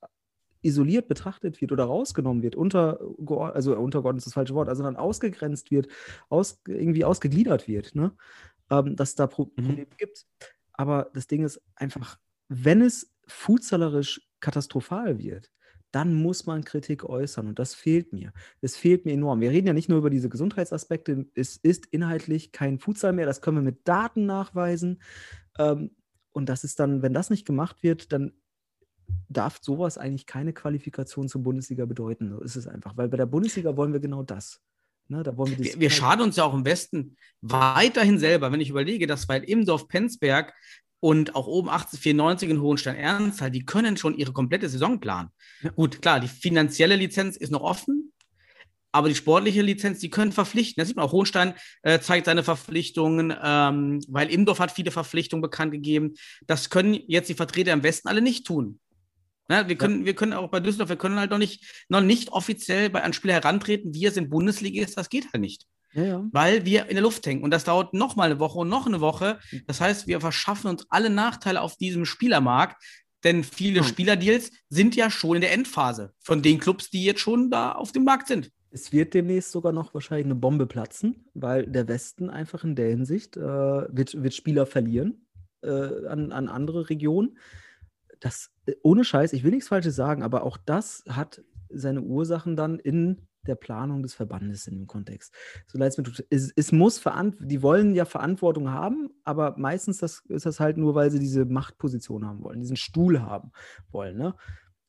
isoliert 0.62 1.08
betrachtet 1.08 1.60
wird 1.60 1.72
oder 1.72 1.84
rausgenommen 1.84 2.42
wird, 2.42 2.54
unter, 2.54 3.00
also 3.54 3.76
untergeordnet 3.76 4.20
ist 4.20 4.26
das 4.26 4.34
falsche 4.34 4.54
Wort, 4.54 4.68
also 4.68 4.82
dann 4.82 4.96
ausgegrenzt 4.96 5.70
wird, 5.70 5.88
aus, 6.28 6.60
irgendwie 6.68 7.04
ausgegliedert 7.04 7.66
wird, 7.66 7.94
ne? 7.94 8.12
ähm, 8.70 8.96
dass 8.96 9.14
da 9.14 9.26
Mhm. 9.56 9.64
Probleme 9.64 9.86
gibt. 9.96 10.26
Aber 10.72 11.10
das 11.14 11.26
Ding 11.26 11.44
ist 11.44 11.60
einfach, 11.76 12.18
wenn 12.48 12.82
es 12.82 13.12
fußballerisch 13.26 14.29
katastrophal 14.40 15.18
wird, 15.18 15.50
dann 15.92 16.14
muss 16.14 16.46
man 16.46 16.64
Kritik 16.64 17.04
äußern 17.04 17.48
und 17.48 17.58
das 17.58 17.74
fehlt 17.74 18.12
mir. 18.12 18.32
Es 18.60 18.76
fehlt 18.76 19.04
mir 19.04 19.12
enorm. 19.12 19.40
Wir 19.40 19.50
reden 19.50 19.66
ja 19.66 19.72
nicht 19.72 19.88
nur 19.88 19.98
über 19.98 20.10
diese 20.10 20.28
Gesundheitsaspekte, 20.28 21.26
es 21.34 21.56
ist 21.56 21.86
inhaltlich 21.86 22.52
kein 22.52 22.78
Futsal 22.78 23.12
mehr, 23.12 23.26
das 23.26 23.40
können 23.40 23.58
wir 23.58 23.62
mit 23.62 23.86
Daten 23.88 24.26
nachweisen. 24.26 25.02
Ähm, 25.58 25.90
und 26.32 26.48
das 26.48 26.62
ist 26.62 26.78
dann, 26.78 27.02
wenn 27.02 27.12
das 27.12 27.30
nicht 27.30 27.44
gemacht 27.44 27.82
wird, 27.82 28.12
dann 28.12 28.32
darf 29.28 29.58
sowas 29.60 29.98
eigentlich 29.98 30.26
keine 30.26 30.52
Qualifikation 30.52 31.28
zur 31.28 31.42
Bundesliga 31.42 31.84
bedeuten. 31.86 32.30
So 32.30 32.40
ist 32.40 32.56
es 32.56 32.68
einfach. 32.68 32.96
Weil 32.96 33.08
bei 33.08 33.16
der 33.16 33.26
Bundesliga 33.26 33.76
wollen 33.76 33.92
wir 33.92 34.00
genau 34.00 34.22
das. 34.22 34.60
Ne, 35.08 35.24
da 35.24 35.36
wollen 35.36 35.58
wir, 35.58 35.64
Wir, 35.64 35.80
wir 35.80 35.90
schaden 35.90 36.22
uns 36.22 36.36
ja 36.36 36.44
auch 36.44 36.54
im 36.54 36.64
Westen 36.64 37.16
weiterhin 37.40 38.20
selber, 38.20 38.52
wenn 38.52 38.60
ich 38.60 38.70
überlege, 38.70 39.08
dass 39.08 39.26
bei 39.26 39.40
Imdorf, 39.40 39.88
Penzberg 39.88 40.54
und 41.00 41.34
auch 41.34 41.46
oben 41.46 41.68
1894 41.68 42.50
in 42.50 42.60
Hohenstein-Ernstthal, 42.60 43.50
die 43.50 43.64
können 43.64 43.96
schon 43.96 44.16
ihre 44.16 44.32
komplette 44.32 44.68
Saison 44.68 45.00
planen. 45.00 45.30
Ja. 45.62 45.70
Gut, 45.70 46.02
klar, 46.02 46.20
die 46.20 46.28
finanzielle 46.28 46.96
Lizenz 46.96 47.36
ist 47.36 47.50
noch 47.50 47.62
offen, 47.62 48.12
aber 48.92 49.08
die 49.08 49.14
sportliche 49.14 49.62
Lizenz, 49.62 50.00
die 50.00 50.10
können 50.10 50.32
verpflichten. 50.32 50.80
Das 50.80 50.88
sieht 50.88 50.96
man 50.96 51.06
auch. 51.06 51.12
Hohenstein 51.12 51.54
äh, 51.82 52.00
zeigt 52.00 52.26
seine 52.26 52.42
Verpflichtungen, 52.42 53.34
ähm, 53.42 54.00
weil 54.08 54.30
Imdorf 54.30 54.58
hat 54.58 54.72
viele 54.72 54.90
Verpflichtungen 54.90 55.42
bekannt 55.42 55.72
gegeben. 55.72 56.14
Das 56.46 56.70
können 56.70 56.98
jetzt 57.06 57.28
die 57.28 57.34
Vertreter 57.34 57.72
im 57.72 57.82
Westen 57.82 58.08
alle 58.08 58.20
nicht 58.20 58.46
tun. 58.46 58.80
Ne, 59.48 59.66
wir, 59.66 59.76
können, 59.76 60.04
wir 60.04 60.14
können 60.14 60.32
auch 60.32 60.48
bei 60.48 60.60
Düsseldorf, 60.60 60.90
wir 60.90 60.96
können 60.96 61.18
halt 61.18 61.32
noch 61.32 61.38
nicht, 61.38 61.84
noch 61.88 62.00
nicht 62.00 62.30
offiziell 62.30 62.88
bei 62.88 63.02
einem 63.02 63.12
Spieler 63.12 63.34
herantreten, 63.34 63.92
wir 63.94 64.12
sind 64.12 64.30
Bundesligist, 64.30 64.96
das 64.96 65.08
geht 65.08 65.32
halt 65.32 65.40
nicht 65.40 65.66
ja, 65.92 66.04
ja. 66.04 66.28
weil 66.32 66.64
wir 66.64 66.86
in 66.86 66.94
der 66.94 67.02
Luft 67.02 67.26
hängen. 67.26 67.42
Und 67.42 67.50
das 67.50 67.64
dauert 67.64 67.94
noch 67.94 68.16
mal 68.16 68.30
eine 68.30 68.40
Woche 68.40 68.58
und 68.58 68.68
noch 68.68 68.86
eine 68.86 69.00
Woche. 69.00 69.38
Das 69.66 69.80
heißt, 69.80 70.06
wir 70.06 70.20
verschaffen 70.20 70.70
uns 70.70 70.86
alle 70.90 71.10
Nachteile 71.10 71.60
auf 71.60 71.76
diesem 71.76 72.04
Spielermarkt, 72.04 72.82
denn 73.24 73.44
viele 73.44 73.80
Hm. 73.80 73.86
Spielerdeals 73.86 74.50
sind 74.68 74.96
ja 74.96 75.10
schon 75.10 75.36
in 75.36 75.40
der 75.42 75.52
Endphase 75.52 76.12
von 76.20 76.42
den 76.42 76.58
Clubs, 76.58 76.90
die 76.90 77.04
jetzt 77.04 77.20
schon 77.20 77.50
da 77.50 77.72
auf 77.72 77.92
dem 77.92 78.04
Markt 78.04 78.28
sind. 78.28 78.50
Es 78.70 78.92
wird 78.92 79.14
demnächst 79.14 79.50
sogar 79.50 79.72
noch 79.72 79.94
wahrscheinlich 79.94 80.26
eine 80.26 80.36
Bombe 80.36 80.66
platzen, 80.66 81.26
weil 81.34 81.66
der 81.66 81.88
Westen 81.88 82.30
einfach 82.30 82.62
in 82.62 82.76
der 82.76 82.88
Hinsicht 82.88 83.36
äh, 83.36 83.40
wird, 83.40 84.22
wird 84.22 84.32
Spieler 84.32 84.64
verlieren 84.64 85.26
äh, 85.62 86.06
an, 86.06 86.30
an 86.30 86.48
andere 86.48 86.88
Regionen. 86.88 87.36
Das, 88.20 88.50
äh, 88.66 88.74
ohne 88.82 89.04
Scheiß, 89.04 89.32
ich 89.32 89.42
will 89.42 89.50
nichts 89.50 89.68
Falsches 89.68 89.96
sagen, 89.96 90.22
aber 90.22 90.44
auch 90.44 90.56
das 90.56 91.02
hat 91.08 91.42
seine 91.68 92.02
Ursachen 92.02 92.56
dann 92.56 92.78
in 92.78 93.26
der 93.46 93.54
Planung 93.54 94.02
des 94.02 94.14
Verbandes 94.14 94.66
in 94.66 94.74
dem 94.74 94.86
Kontext. 94.86 95.34
So 95.66 95.78
leid 95.78 95.92
es 95.92 95.98
mir 95.98 96.04
tut. 96.04 96.24
Es, 96.30 96.52
es 96.54 96.72
muss 96.72 96.98
verant 96.98 97.36
die 97.40 97.62
wollen 97.62 97.94
ja 97.94 98.04
Verantwortung 98.04 98.70
haben, 98.70 99.10
aber 99.24 99.56
meistens 99.56 99.98
das, 99.98 100.22
ist 100.28 100.46
das 100.46 100.60
halt 100.60 100.76
nur, 100.76 100.94
weil 100.94 101.10
sie 101.10 101.18
diese 101.18 101.44
Machtposition 101.44 102.26
haben 102.26 102.42
wollen, 102.42 102.60
diesen 102.60 102.76
Stuhl 102.76 103.22
haben 103.22 103.52
wollen. 103.90 104.16
Ne? 104.16 104.34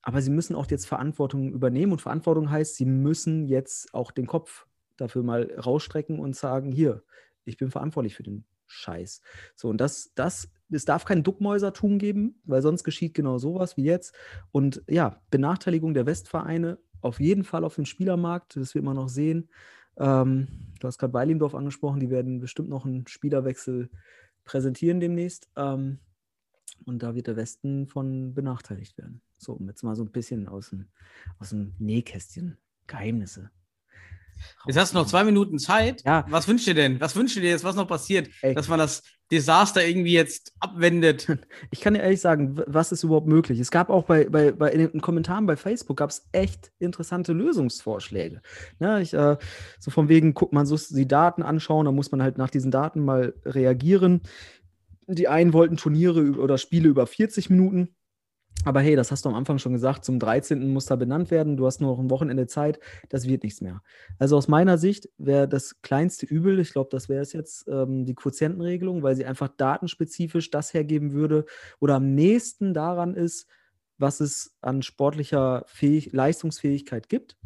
Aber 0.02 0.22
sie 0.22 0.32
müssen 0.32 0.56
auch 0.56 0.70
jetzt 0.70 0.86
Verantwortung 0.86 1.52
übernehmen 1.54 1.92
und 1.92 2.02
Verantwortung 2.02 2.50
heißt, 2.50 2.76
sie 2.76 2.86
müssen 2.86 3.46
jetzt 3.46 3.94
auch 3.94 4.12
den 4.12 4.28
Kopf 4.28 4.68
dafür 4.98 5.24
mal 5.24 5.52
rausstrecken 5.54 6.20
und 6.20 6.36
sagen, 6.36 6.72
hier, 6.72 7.04
ich 7.46 7.58
bin 7.58 7.72
verantwortlich 7.72 8.16
für 8.16 8.24
den 8.24 8.46
Scheiß. 8.68 9.22
So, 9.56 9.70
und 9.70 9.80
das, 9.80 10.12
das, 10.16 10.50
es 10.70 10.86
darf 10.86 11.06
kein 11.06 11.24
Duckmäusertum 11.24 12.00
geben, 12.00 12.42
weil 12.46 12.62
sonst 12.62 12.84
geschieht 12.84 13.14
genau 13.14 13.38
sowas 13.38 13.78
wie 13.78 13.84
jetzt. 13.84 14.16
Und 14.52 14.82
ja, 14.88 15.22
Benachteiligung 15.30 15.94
der 15.94 16.06
Westvereine 16.06 16.80
auf 17.02 17.20
jeden 17.20 17.44
Fall 17.44 17.64
auf 17.64 17.76
dem 17.76 17.86
Spielermarkt, 17.86 18.56
das 18.56 18.76
wird 18.76 18.86
man 18.86 18.96
noch 18.96 19.10
sehen. 19.10 19.50
Ähm, 19.98 20.48
du 20.80 20.88
hast 20.88 20.98
gerade 20.98 21.14
Weilimdorf 21.14 21.56
angesprochen, 21.56 22.00
die 22.00 22.10
werden 22.10 22.40
bestimmt 22.40 22.70
noch 22.70 22.86
einen 22.86 23.08
Spielerwechsel 23.08 23.90
präsentieren 24.44 25.00
demnächst. 25.00 25.50
Ähm, 25.56 26.00
und 26.86 27.04
da 27.04 27.16
wird 27.16 27.28
der 27.28 27.36
Westen 27.36 27.88
von 27.88 28.34
benachteiligt 28.34 28.98
werden. 28.98 29.22
So, 29.38 29.54
um 29.54 29.68
jetzt 29.68 29.84
mal 29.84 29.96
so 29.96 30.04
ein 30.04 30.12
bisschen 30.12 30.48
aus 30.48 30.70
dem, 30.70 30.88
aus 31.40 31.50
dem 31.50 31.74
Nähkästchen 31.78 32.58
Geheimnisse. 32.88 33.52
Jetzt 34.66 34.78
hast 34.78 34.94
du 34.94 34.98
noch 34.98 35.08
zwei 35.08 35.24
Minuten 35.24 35.60
Zeit. 35.60 36.04
Ja. 36.06 36.26
Was 36.30 36.48
wünschst 36.48 36.68
du 36.68 36.74
denn? 36.74 37.00
Was 37.00 37.16
wünschst 37.16 37.38
du 37.38 37.42
dir 37.42 37.50
jetzt, 37.50 37.64
was 37.64 37.76
noch 37.76 37.88
passiert, 37.88 38.30
Ey. 38.42 38.54
dass 38.54 38.68
man 38.68 38.80
das 38.80 39.04
Desaster 39.32 39.86
irgendwie 39.86 40.14
jetzt 40.14 40.54
abwendet? 40.60 41.28
Ich 41.72 41.82
kann 41.82 41.94
dir 41.94 42.02
ehrlich 42.02 42.22
sagen, 42.22 42.62
was 42.68 42.92
ist 42.92 43.04
überhaupt 43.04 43.28
möglich? 43.28 43.60
Es 43.60 43.72
gab 43.72 43.90
auch 43.90 44.04
bei, 44.04 44.26
bei, 44.26 44.52
bei 44.52 44.72
in 44.72 44.92
den 44.92 45.02
Kommentaren 45.02 45.46
bei 45.46 45.56
Facebook 45.56 45.98
gab 45.98 46.10
es 46.10 46.28
echt 46.32 46.72
interessante 46.80 47.34
Lösungsvorschläge. 47.34 48.42
Ne, 48.80 49.02
ich, 49.02 49.14
äh, 49.14 49.38
so 49.80 49.92
von 49.92 50.10
wegen, 50.10 50.34
guckt 50.34 50.54
man 50.54 50.66
so 50.66 50.78
die 50.90 51.08
Daten 51.08 51.44
anschauen, 51.44 51.86
da 51.86 51.92
muss 51.92 52.12
man 52.12 52.22
halt 52.22 52.38
nach 52.38 52.50
diesen 52.50 52.72
Daten 52.72 53.04
mal 53.04 53.34
reagieren. 53.46 54.22
Die 55.08 55.28
einen 55.28 55.54
wollten 55.54 55.78
Turniere 55.78 56.32
oder 56.38 56.58
Spiele 56.58 56.90
über 56.90 57.08
40 57.08 57.50
Minuten. 57.50 57.96
Aber 58.64 58.82
hey, 58.82 58.96
das 58.96 59.12
hast 59.12 59.26
du 59.26 59.30
am 59.30 59.36
Anfang 59.36 59.58
schon 59.58 59.74
gesagt, 59.74 60.06
zum 60.06 60.20
13. 60.20 60.72
muss 60.72 60.86
da 60.86 60.96
benannt 60.96 61.32
werden. 61.32 61.58
Du 61.58 61.66
hast 61.66 61.82
nur 61.82 61.92
noch 61.92 62.00
ein 62.00 62.12
Wochenende 62.12 62.46
Zeit. 62.46 62.80
Das 63.10 63.28
wird 63.28 63.44
nichts 63.44 63.60
mehr. 63.60 63.82
Also 64.20 64.38
aus 64.38 64.48
meiner 64.48 64.78
Sicht 64.78 65.10
wäre 65.18 65.48
das 65.48 65.82
kleinste 65.82 66.28
Übel, 66.28 66.60
ich 66.60 66.72
glaube, 66.72 66.90
das 66.92 67.10
wäre 67.10 67.22
es 67.22 67.34
jetzt, 67.34 67.68
ähm, 67.68 68.06
die 68.06 68.14
Quotientenregelung, 68.14 69.02
weil 69.02 69.16
sie 69.16 69.26
einfach 69.26 69.48
datenspezifisch 69.48 70.52
das 70.52 70.76
hergeben 70.76 71.12
würde 71.14 71.46
oder 71.80 71.96
am 71.96 72.14
nächsten 72.14 72.76
daran 72.76 73.16
ist, 73.16 73.48
was 73.98 74.20
es 74.20 74.56
an 74.62 74.84
sportlicher 74.84 75.64
Fähig 75.66 76.12
Leistungsfähigkeit 76.12 77.10
gibt. 77.10 77.38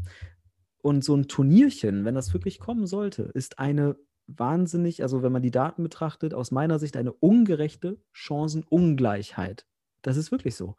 Und 0.82 1.04
so 1.04 1.16
ein 1.16 1.28
Turnierchen, 1.28 2.04
wenn 2.06 2.16
das 2.16 2.34
wirklich 2.34 2.60
kommen 2.60 2.88
sollte, 2.88 3.24
ist 3.34 3.58
eine 3.58 3.96
wahnsinnig, 4.28 5.02
also 5.02 5.24
wenn 5.24 5.32
man 5.32 5.42
die 5.42 5.52
Daten 5.52 5.84
betrachtet, 5.84 6.34
aus 6.34 6.52
meiner 6.52 6.78
Sicht 6.78 6.98
eine 6.98 7.14
ungerechte 7.14 8.00
Chancenungleichheit. 8.12 9.66
Das 10.06 10.18
ist 10.18 10.32
wirklich 10.32 10.56
so. 10.56 10.76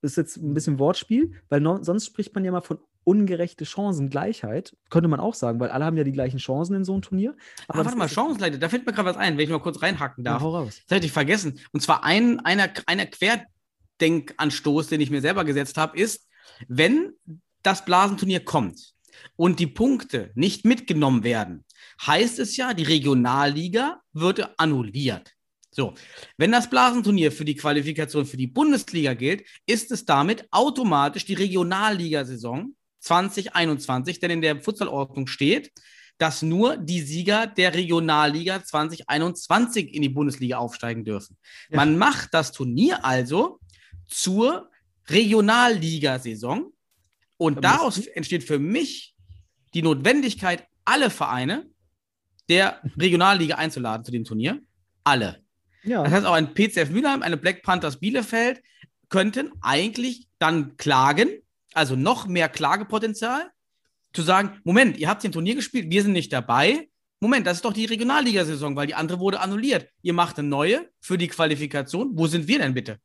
Das 0.00 0.12
ist 0.12 0.16
jetzt 0.16 0.36
ein 0.36 0.54
bisschen 0.54 0.78
Wortspiel, 0.78 1.32
weil 1.48 1.60
no, 1.60 1.82
sonst 1.82 2.06
spricht 2.06 2.34
man 2.34 2.44
ja 2.44 2.52
mal 2.52 2.60
von 2.60 2.78
ungerechte 3.04 3.66
Chancengleichheit. 3.66 4.76
Könnte 4.90 5.08
man 5.08 5.18
auch 5.20 5.34
sagen, 5.34 5.60
weil 5.60 5.70
alle 5.70 5.84
haben 5.84 5.96
ja 5.96 6.04
die 6.04 6.12
gleichen 6.12 6.38
Chancen 6.38 6.74
in 6.74 6.84
so 6.84 6.92
einem 6.92 7.02
Turnier. 7.02 7.36
Aber 7.68 7.78
das 7.78 7.86
warte 7.86 7.98
mal, 7.98 8.08
Chancenleiter, 8.08 8.58
da 8.58 8.68
fällt 8.68 8.86
mir 8.86 8.92
gerade 8.92 9.08
was 9.08 9.16
ein, 9.16 9.36
wenn 9.36 9.44
ich 9.44 9.50
mal 9.50 9.60
kurz 9.60 9.82
reinhacken 9.82 10.24
Ja, 10.24 10.32
darf. 10.32 10.42
hau 10.42 10.56
raus. 10.56 10.80
Das 10.86 10.96
hätte 10.96 11.06
ich 11.06 11.12
vergessen. 11.12 11.58
Und 11.72 11.80
zwar 11.80 12.04
ein, 12.04 12.40
einer, 12.40 12.70
einer 12.86 13.06
quer 13.06 13.44
Denkanstoß, 14.00 14.88
den 14.88 15.00
ich 15.00 15.10
mir 15.10 15.20
selber 15.20 15.44
gesetzt 15.44 15.76
habe, 15.76 15.98
ist, 15.98 16.28
wenn 16.68 17.12
das 17.62 17.84
Blasenturnier 17.84 18.44
kommt 18.44 18.94
und 19.36 19.58
die 19.58 19.66
Punkte 19.66 20.30
nicht 20.34 20.64
mitgenommen 20.64 21.24
werden, 21.24 21.64
heißt 22.06 22.38
es 22.38 22.56
ja, 22.56 22.74
die 22.74 22.82
Regionalliga 22.84 24.00
würde 24.12 24.58
annulliert. 24.58 25.33
So, 25.74 25.94
wenn 26.36 26.52
das 26.52 26.70
Blasenturnier 26.70 27.32
für 27.32 27.44
die 27.44 27.56
Qualifikation 27.56 28.26
für 28.26 28.36
die 28.36 28.46
Bundesliga 28.46 29.14
gilt, 29.14 29.44
ist 29.66 29.90
es 29.90 30.04
damit 30.04 30.46
automatisch 30.52 31.24
die 31.24 31.34
Regionalligasaison 31.34 32.76
2021, 33.00 34.20
denn 34.20 34.30
in 34.30 34.40
der 34.40 34.60
Futsalordnung 34.60 35.26
steht, 35.26 35.72
dass 36.16 36.42
nur 36.42 36.76
die 36.76 37.00
Sieger 37.00 37.48
der 37.48 37.74
Regionalliga 37.74 38.62
2021 38.62 39.92
in 39.92 40.02
die 40.02 40.08
Bundesliga 40.08 40.58
aufsteigen 40.58 41.04
dürfen. 41.04 41.36
Ja. 41.70 41.78
Man 41.78 41.98
macht 41.98 42.32
das 42.32 42.52
Turnier 42.52 43.04
also 43.04 43.58
zur 44.06 44.70
Regionalligasaison 45.08 46.72
und 47.36 47.64
daraus 47.64 47.98
entsteht 47.98 48.44
für 48.44 48.60
mich 48.60 49.16
die 49.74 49.82
Notwendigkeit, 49.82 50.68
alle 50.84 51.10
Vereine 51.10 51.68
der 52.48 52.80
Regionalliga 52.96 53.56
einzuladen 53.56 54.04
zu 54.04 54.12
dem 54.12 54.22
Turnier. 54.22 54.60
Alle. 55.02 55.43
Ja. 55.84 56.02
Das 56.02 56.12
heißt, 56.12 56.26
auch 56.26 56.34
ein 56.34 56.54
PCF 56.54 56.90
Mülheim, 56.90 57.22
eine 57.22 57.36
Black 57.36 57.62
Panthers 57.62 58.00
Bielefeld 58.00 58.62
könnten 59.08 59.52
eigentlich 59.60 60.28
dann 60.38 60.76
klagen, 60.76 61.28
also 61.72 61.96
noch 61.96 62.26
mehr 62.26 62.48
Klagepotenzial, 62.48 63.50
zu 64.12 64.22
sagen, 64.22 64.60
Moment, 64.64 64.96
ihr 64.96 65.08
habt 65.08 65.24
ein 65.24 65.32
Turnier 65.32 65.56
gespielt, 65.56 65.90
wir 65.90 66.02
sind 66.02 66.12
nicht 66.12 66.32
dabei. 66.32 66.88
Moment, 67.20 67.46
das 67.46 67.58
ist 67.58 67.64
doch 67.64 67.72
die 67.72 67.84
Regionalligasaison, 67.84 68.76
weil 68.76 68.86
die 68.86 68.94
andere 68.94 69.18
wurde 69.18 69.40
annulliert. 69.40 69.88
Ihr 70.02 70.12
macht 70.12 70.38
eine 70.38 70.48
neue 70.48 70.88
für 71.00 71.18
die 71.18 71.28
Qualifikation. 71.28 72.10
Wo 72.14 72.26
sind 72.26 72.48
wir 72.48 72.58
denn 72.58 72.74
bitte? 72.74 72.98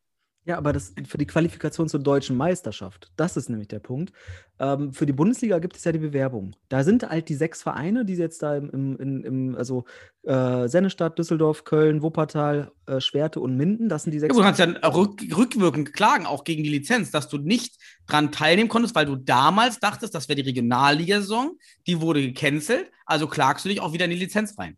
Ja, 0.45 0.57
aber 0.57 0.73
das 0.73 0.93
für 1.07 1.17
die 1.17 1.27
Qualifikation 1.27 1.89
zur 1.89 1.99
deutschen 1.99 2.35
Meisterschaft, 2.35 3.11
das 3.17 3.37
ist 3.37 3.49
nämlich 3.49 3.67
der 3.67 3.79
Punkt. 3.79 4.13
Ähm, 4.57 4.93
für 4.93 5.05
die 5.05 5.13
Bundesliga 5.13 5.59
gibt 5.59 5.75
es 5.75 5.83
ja 5.83 5.91
die 5.91 5.99
Bewerbung. 5.99 6.55
Da 6.69 6.83
sind 6.83 7.07
halt 7.07 7.29
die 7.29 7.35
sechs 7.35 7.61
Vereine, 7.61 8.05
die 8.05 8.15
jetzt 8.15 8.41
da 8.41 8.55
im, 8.55 8.97
im, 8.97 9.23
im 9.23 9.55
also 9.55 9.85
äh, 10.23 10.67
Sennestadt, 10.67 11.19
Düsseldorf, 11.19 11.65
Köln, 11.65 12.01
Wuppertal, 12.01 12.71
äh, 12.87 12.99
Schwerte 12.99 13.41
und 13.41 13.57
Minden. 13.57 13.89
Das 13.89 14.03
sind 14.03 14.11
die 14.11 14.19
sechs. 14.19 14.35
Ja, 14.35 14.41
du 14.41 14.45
kannst 14.45 14.59
ja 14.59 14.89
rück, 14.89 15.21
rückwirkend 15.37 15.93
klagen, 15.93 16.25
auch 16.25 16.45
gegen 16.45 16.63
die 16.63 16.69
Lizenz, 16.69 17.11
dass 17.11 17.27
du 17.27 17.37
nicht 17.37 17.77
dran 18.07 18.31
teilnehmen 18.31 18.69
konntest, 18.69 18.95
weil 18.95 19.05
du 19.05 19.17
damals 19.17 19.79
dachtest, 19.79 20.15
das 20.15 20.29
wäre 20.29 20.37
die 20.37 20.49
Regionalligasaison, 20.49 21.59
die 21.85 22.01
wurde 22.01 22.21
gecancelt, 22.21 22.89
also 23.05 23.27
klagst 23.27 23.65
du 23.65 23.69
dich 23.69 23.81
auch 23.81 23.93
wieder 23.93 24.05
in 24.05 24.11
die 24.11 24.17
Lizenz 24.17 24.57
rein. 24.57 24.77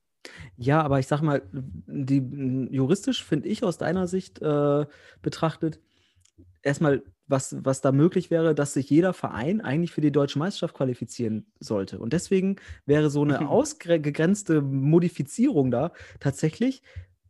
Ja, 0.55 0.81
aber 0.81 0.99
ich 0.99 1.07
sag 1.07 1.21
mal, 1.21 1.41
die, 1.51 2.67
juristisch 2.69 3.23
finde 3.23 3.49
ich 3.49 3.63
aus 3.63 3.77
deiner 3.77 4.07
Sicht 4.07 4.41
äh, 4.41 4.85
betrachtet, 5.21 5.79
erstmal, 6.61 7.03
was, 7.27 7.55
was 7.63 7.81
da 7.81 7.91
möglich 7.91 8.29
wäre, 8.29 8.53
dass 8.53 8.73
sich 8.73 8.89
jeder 8.89 9.13
Verein 9.13 9.61
eigentlich 9.61 9.91
für 9.91 10.01
die 10.01 10.11
deutsche 10.11 10.37
Meisterschaft 10.37 10.75
qualifizieren 10.75 11.45
sollte. 11.59 11.99
Und 11.99 12.13
deswegen 12.13 12.57
wäre 12.85 13.09
so 13.09 13.23
eine 13.23 13.39
ausgegrenzte 13.49 14.61
Modifizierung 14.61 15.71
da 15.71 15.93
tatsächlich 16.19 16.83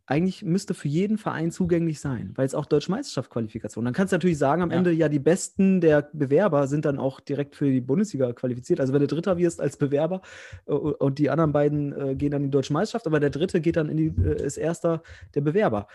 eigentlich 0.06 0.42
müsste 0.42 0.74
für 0.74 0.88
jeden 0.88 1.16
Verein 1.16 1.52
zugänglich 1.52 2.00
sein, 2.00 2.32
weil 2.34 2.44
es 2.44 2.54
auch 2.54 2.66
Deutsche 2.66 2.90
Meisterschaftsqualifikation. 2.90 3.84
Dann 3.84 3.94
kannst 3.94 4.12
du 4.12 4.16
natürlich 4.16 4.38
sagen, 4.38 4.62
am 4.62 4.70
ja. 4.70 4.78
Ende 4.78 4.92
ja 4.92 5.08
die 5.08 5.20
besten 5.20 5.80
der 5.80 6.10
Bewerber 6.12 6.66
sind 6.66 6.84
dann 6.84 6.98
auch 6.98 7.20
direkt 7.20 7.54
für 7.54 7.70
die 7.70 7.80
Bundesliga 7.80 8.32
qualifiziert. 8.32 8.80
Also 8.80 8.92
wenn 8.92 9.00
du 9.00 9.06
Dritter 9.06 9.38
wirst 9.38 9.60
als 9.60 9.76
Bewerber 9.76 10.22
äh, 10.66 10.72
und 10.72 11.18
die 11.18 11.30
anderen 11.30 11.52
beiden 11.52 11.92
äh, 11.92 12.14
gehen 12.16 12.32
dann 12.32 12.42
in 12.42 12.50
die 12.50 12.56
Deutsche 12.56 12.72
Meisterschaft, 12.72 13.06
aber 13.06 13.20
der 13.20 13.30
Dritte 13.30 13.60
geht 13.60 13.76
dann 13.76 13.88
in 13.88 13.96
die, 13.96 14.22
äh, 14.22 14.44
ist 14.44 14.56
Erster 14.56 15.02
der 15.34 15.40
Bewerber. 15.42 15.86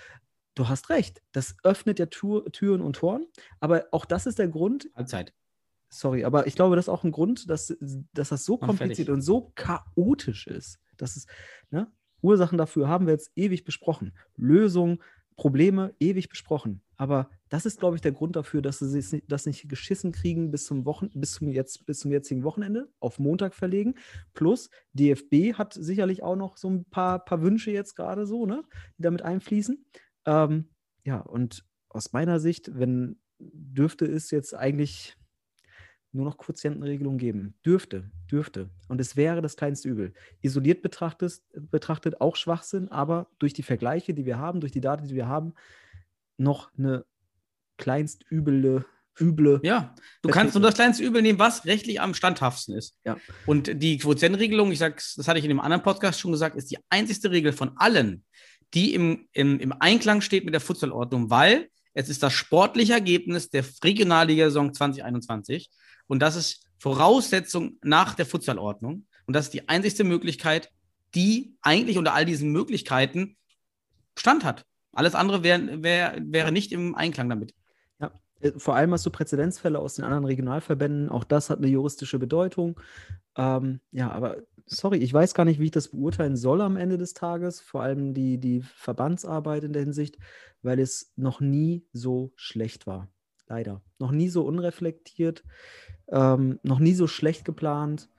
Du 0.56 0.68
hast 0.70 0.90
recht, 0.90 1.22
das 1.34 1.56
öffnet 1.64 2.00
ja 2.00 2.08
Tür, 2.08 2.46
Türen 2.52 2.82
und 2.82 2.96
Toren, 2.96 3.28
aber 3.60 3.86
auch 3.92 4.06
das 4.06 4.26
ist 4.26 4.40
der 4.40 4.48
Grund. 4.48 4.90
Allzeit. 4.94 5.34
Sorry, 5.90 6.26
aber 6.26 6.48
ich 6.48 6.56
glaube, 6.56 6.76
das 6.76 6.86
ist 6.86 6.90
auch 6.90 7.04
ein 7.04 7.12
Grund, 7.12 7.50
dass, 7.50 7.78
dass 8.14 8.30
das 8.30 8.44
so 8.44 8.58
kompliziert 8.58 9.10
und 9.10 9.22
so 9.22 9.52
chaotisch 9.56 10.48
ist. 10.48 10.80
Dass 10.98 11.16
es, 11.16 11.28
ne? 11.70 11.92
Ursachen 12.22 12.58
dafür 12.58 12.88
haben 12.88 13.06
wir 13.06 13.14
jetzt 13.14 13.32
ewig 13.36 13.64
besprochen. 13.64 14.14
Lösungen, 14.36 15.00
Probleme 15.36 15.94
ewig 16.00 16.30
besprochen. 16.30 16.82
Aber 16.98 17.30
das 17.50 17.68
ist, 17.68 17.80
glaube 17.80 17.96
ich, 17.96 18.02
der 18.02 18.12
Grund 18.12 18.36
dafür, 18.36 18.62
dass 18.62 18.80
sie 18.80 19.24
das 19.28 19.46
nicht 19.46 19.70
geschissen 19.70 20.12
kriegen 20.12 20.50
bis 20.50 20.66
zum, 20.66 20.86
Wochen, 20.86 21.10
bis 21.14 21.34
zum, 21.34 21.48
jetzt, 21.50 21.86
bis 21.86 22.00
zum 22.00 22.12
jetzigen 22.12 22.44
Wochenende, 22.44 22.90
auf 23.00 23.20
Montag 23.20 23.54
verlegen. 23.54 23.96
Plus, 24.34 24.72
DFB 24.94 25.54
hat 25.54 25.74
sicherlich 25.74 26.24
auch 26.24 26.36
noch 26.36 26.58
so 26.58 26.70
ein 26.70 26.86
paar, 26.86 27.24
paar 27.24 27.44
Wünsche 27.44 27.72
jetzt 27.72 27.96
gerade 27.96 28.26
so, 28.26 28.48
ne, 28.48 28.64
die 28.98 29.04
damit 29.04 29.22
einfließen. 29.22 29.86
Ähm, 30.26 30.70
ja, 31.04 31.20
und 31.20 31.64
aus 31.90 32.14
meiner 32.14 32.40
Sicht, 32.40 32.72
wenn 32.74 33.20
dürfte 33.40 34.06
es 34.06 34.32
jetzt 34.32 34.56
eigentlich 34.56 35.17
nur 36.12 36.26
noch 36.26 36.38
Quotientenregelung 36.38 37.18
geben. 37.18 37.56
Dürfte, 37.66 38.10
dürfte. 38.32 38.70
Und 38.88 39.00
es 39.02 39.16
wäre 39.16 39.42
das 39.42 39.56
kleinste 39.56 39.90
Übel. 39.90 40.14
Isoliert 40.42 40.82
betrachtet, 40.82 41.42
betrachtet 41.54 42.22
auch 42.22 42.36
Schwachsinn, 42.36 42.90
aber 42.90 43.28
durch 43.40 43.54
die 43.54 43.64
Vergleiche, 43.64 44.14
die 44.14 44.26
wir 44.26 44.38
haben, 44.38 44.60
durch 44.60 44.72
die 44.72 44.82
Daten, 44.82 45.08
die 45.08 45.16
wir 45.16 45.28
haben, 45.28 45.54
noch 46.38 46.72
eine 46.78 47.06
kleinst 47.78 48.26
üble, 48.32 48.86
üble. 49.20 49.60
Ja, 49.64 49.96
du 50.22 50.30
kannst 50.30 50.56
nur 50.56 50.64
das 50.64 50.76
kleinste 50.76 51.04
Übel 51.04 51.22
nehmen, 51.22 51.40
was 51.40 51.66
rechtlich 51.66 52.02
am 52.02 52.14
standhaftsten 52.14 52.76
ist. 52.76 52.98
Ja. 53.04 53.18
Und 53.46 53.82
die 53.82 53.98
Quotientenregelung, 53.98 54.72
ich 54.72 54.80
sag's, 54.80 55.16
das 55.16 55.28
hatte 55.28 55.40
ich 55.40 55.46
in 55.46 55.50
dem 55.50 55.60
anderen 55.60 55.84
Podcast 55.84 56.20
schon 56.20 56.32
gesagt, 56.32 56.56
ist 56.56 56.72
die 56.72 56.80
einzigste 56.90 57.32
Regel 57.32 57.54
von 57.54 57.78
allen, 57.78 58.24
die 58.74 58.94
im, 58.94 59.28
im, 59.32 59.60
im 59.60 59.74
Einklang 59.80 60.22
steht 60.22 60.46
mit 60.46 60.54
der 60.54 60.62
Futsalordnung, 60.62 61.30
weil 61.30 61.70
es 61.94 62.10
ist 62.10 62.22
das 62.22 62.34
sportliche 62.34 62.94
Ergebnis 62.94 63.50
der 63.50 63.64
Regionalliga-Saison 63.84 64.74
2021 64.74 65.70
und 66.08 66.20
das 66.20 66.36
ist 66.36 66.68
Voraussetzung 66.80 67.78
nach 67.84 68.14
der 68.16 68.26
Futsalordnung. 68.26 69.06
Und 69.26 69.36
das 69.36 69.46
ist 69.46 69.54
die 69.54 69.68
einzigste 69.68 70.04
Möglichkeit, 70.04 70.72
die 71.16 71.56
eigentlich 71.62 71.98
unter 71.98 72.14
all 72.14 72.26
diesen 72.26 72.52
Möglichkeiten 72.52 73.36
Stand 74.16 74.44
hat. 74.44 74.66
Alles 74.94 75.16
andere 75.16 75.44
wär, 75.44 75.84
wär, 75.84 76.18
wäre 76.22 76.52
nicht 76.52 76.72
im 76.72 76.96
Einklang 76.96 77.30
damit. 77.30 77.54
Ja, 78.00 78.12
äh, 78.40 78.52
vor 78.58 78.76
allem 78.76 78.94
hast 78.94 79.06
du 79.06 79.12
Präzedenzfälle 79.12 79.80
aus 79.80 79.96
den 79.96 80.06
anderen 80.06 80.26
Regionalverbänden. 80.26 81.10
Auch 81.10 81.24
das 81.24 81.50
hat 81.50 81.60
eine 81.60 81.68
juristische 81.68 82.20
Bedeutung. 82.20 82.80
Ähm, 83.36 83.80
ja, 83.92 84.12
aber 84.12 84.38
sorry, 84.66 84.98
ich 84.98 85.14
weiß 85.14 85.34
gar 85.34 85.46
nicht, 85.46 85.60
wie 85.60 85.66
ich 85.66 85.72
das 85.72 85.90
beurteilen 85.90 86.36
soll 86.36 86.62
am 86.62 86.78
Ende 86.78 86.98
des 86.98 87.14
Tages. 87.14 87.60
Vor 87.60 87.84
allem 87.84 88.14
die, 88.14 88.38
die 88.40 88.62
Verbandsarbeit 88.62 89.64
in 89.64 89.74
der 89.74 89.84
Hinsicht, 89.84 90.18
weil 90.62 90.80
es 90.80 91.12
noch 91.16 91.42
nie 91.42 91.86
so 91.94 92.32
schlecht 92.36 92.88
war. 92.88 93.08
Leider. 93.48 93.82
Noch 94.00 94.12
nie 94.12 94.30
so 94.30 94.46
unreflektiert. 94.46 95.44
Ähm, 96.10 96.60
noch 96.64 96.80
nie 96.80 96.94
so 96.94 97.08
schlecht 97.08 97.46
geplant. 97.46 98.10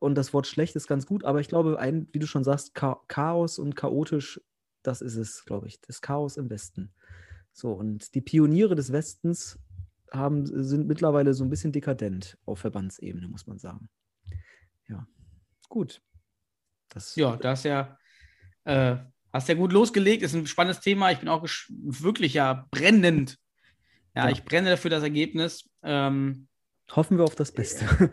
Und 0.00 0.16
das 0.16 0.34
Wort 0.34 0.48
schlecht 0.48 0.74
ist 0.74 0.88
ganz 0.88 1.06
gut, 1.06 1.24
aber 1.24 1.40
ich 1.40 1.48
glaube, 1.48 1.78
ein, 1.78 2.08
wie 2.12 2.18
du 2.18 2.26
schon 2.26 2.42
sagst, 2.42 2.74
Chaos 2.74 3.58
und 3.60 3.76
chaotisch, 3.76 4.40
das 4.82 5.00
ist 5.00 5.16
es, 5.16 5.44
glaube 5.44 5.68
ich. 5.68 5.80
Das 5.80 6.00
Chaos 6.00 6.36
im 6.36 6.50
Westen. 6.50 6.92
So, 7.52 7.72
und 7.72 8.14
die 8.14 8.20
Pioniere 8.20 8.74
des 8.74 8.90
Westens 8.90 9.60
haben, 10.10 10.44
sind 10.64 10.88
mittlerweile 10.88 11.34
so 11.34 11.44
ein 11.44 11.50
bisschen 11.50 11.72
dekadent 11.72 12.36
auf 12.46 12.58
Verbandsebene, 12.58 13.28
muss 13.28 13.46
man 13.46 13.58
sagen. 13.58 13.88
Ja, 14.88 15.06
gut. 15.68 16.02
Das 16.88 17.14
ja, 17.16 17.36
da 17.36 17.50
hast 17.50 17.64
ja, 17.64 17.96
äh, 18.64 18.96
hast 19.32 19.48
ja 19.48 19.54
gut 19.54 19.72
losgelegt. 19.72 20.22
Ist 20.22 20.34
ein 20.34 20.46
spannendes 20.46 20.80
Thema. 20.80 21.10
Ich 21.10 21.18
bin 21.18 21.28
auch 21.28 21.46
wirklich 21.68 22.34
ja 22.34 22.66
brennend. 22.70 23.38
Ja, 24.14 24.24
ja, 24.24 24.30
ich 24.30 24.44
brenne 24.44 24.70
dafür 24.70 24.90
das 24.90 25.02
Ergebnis. 25.02 25.70
Ähm, 25.82 26.48
Hoffen 26.94 27.18
wir 27.18 27.24
auf 27.24 27.34
das 27.34 27.52
Beste. 27.52 28.12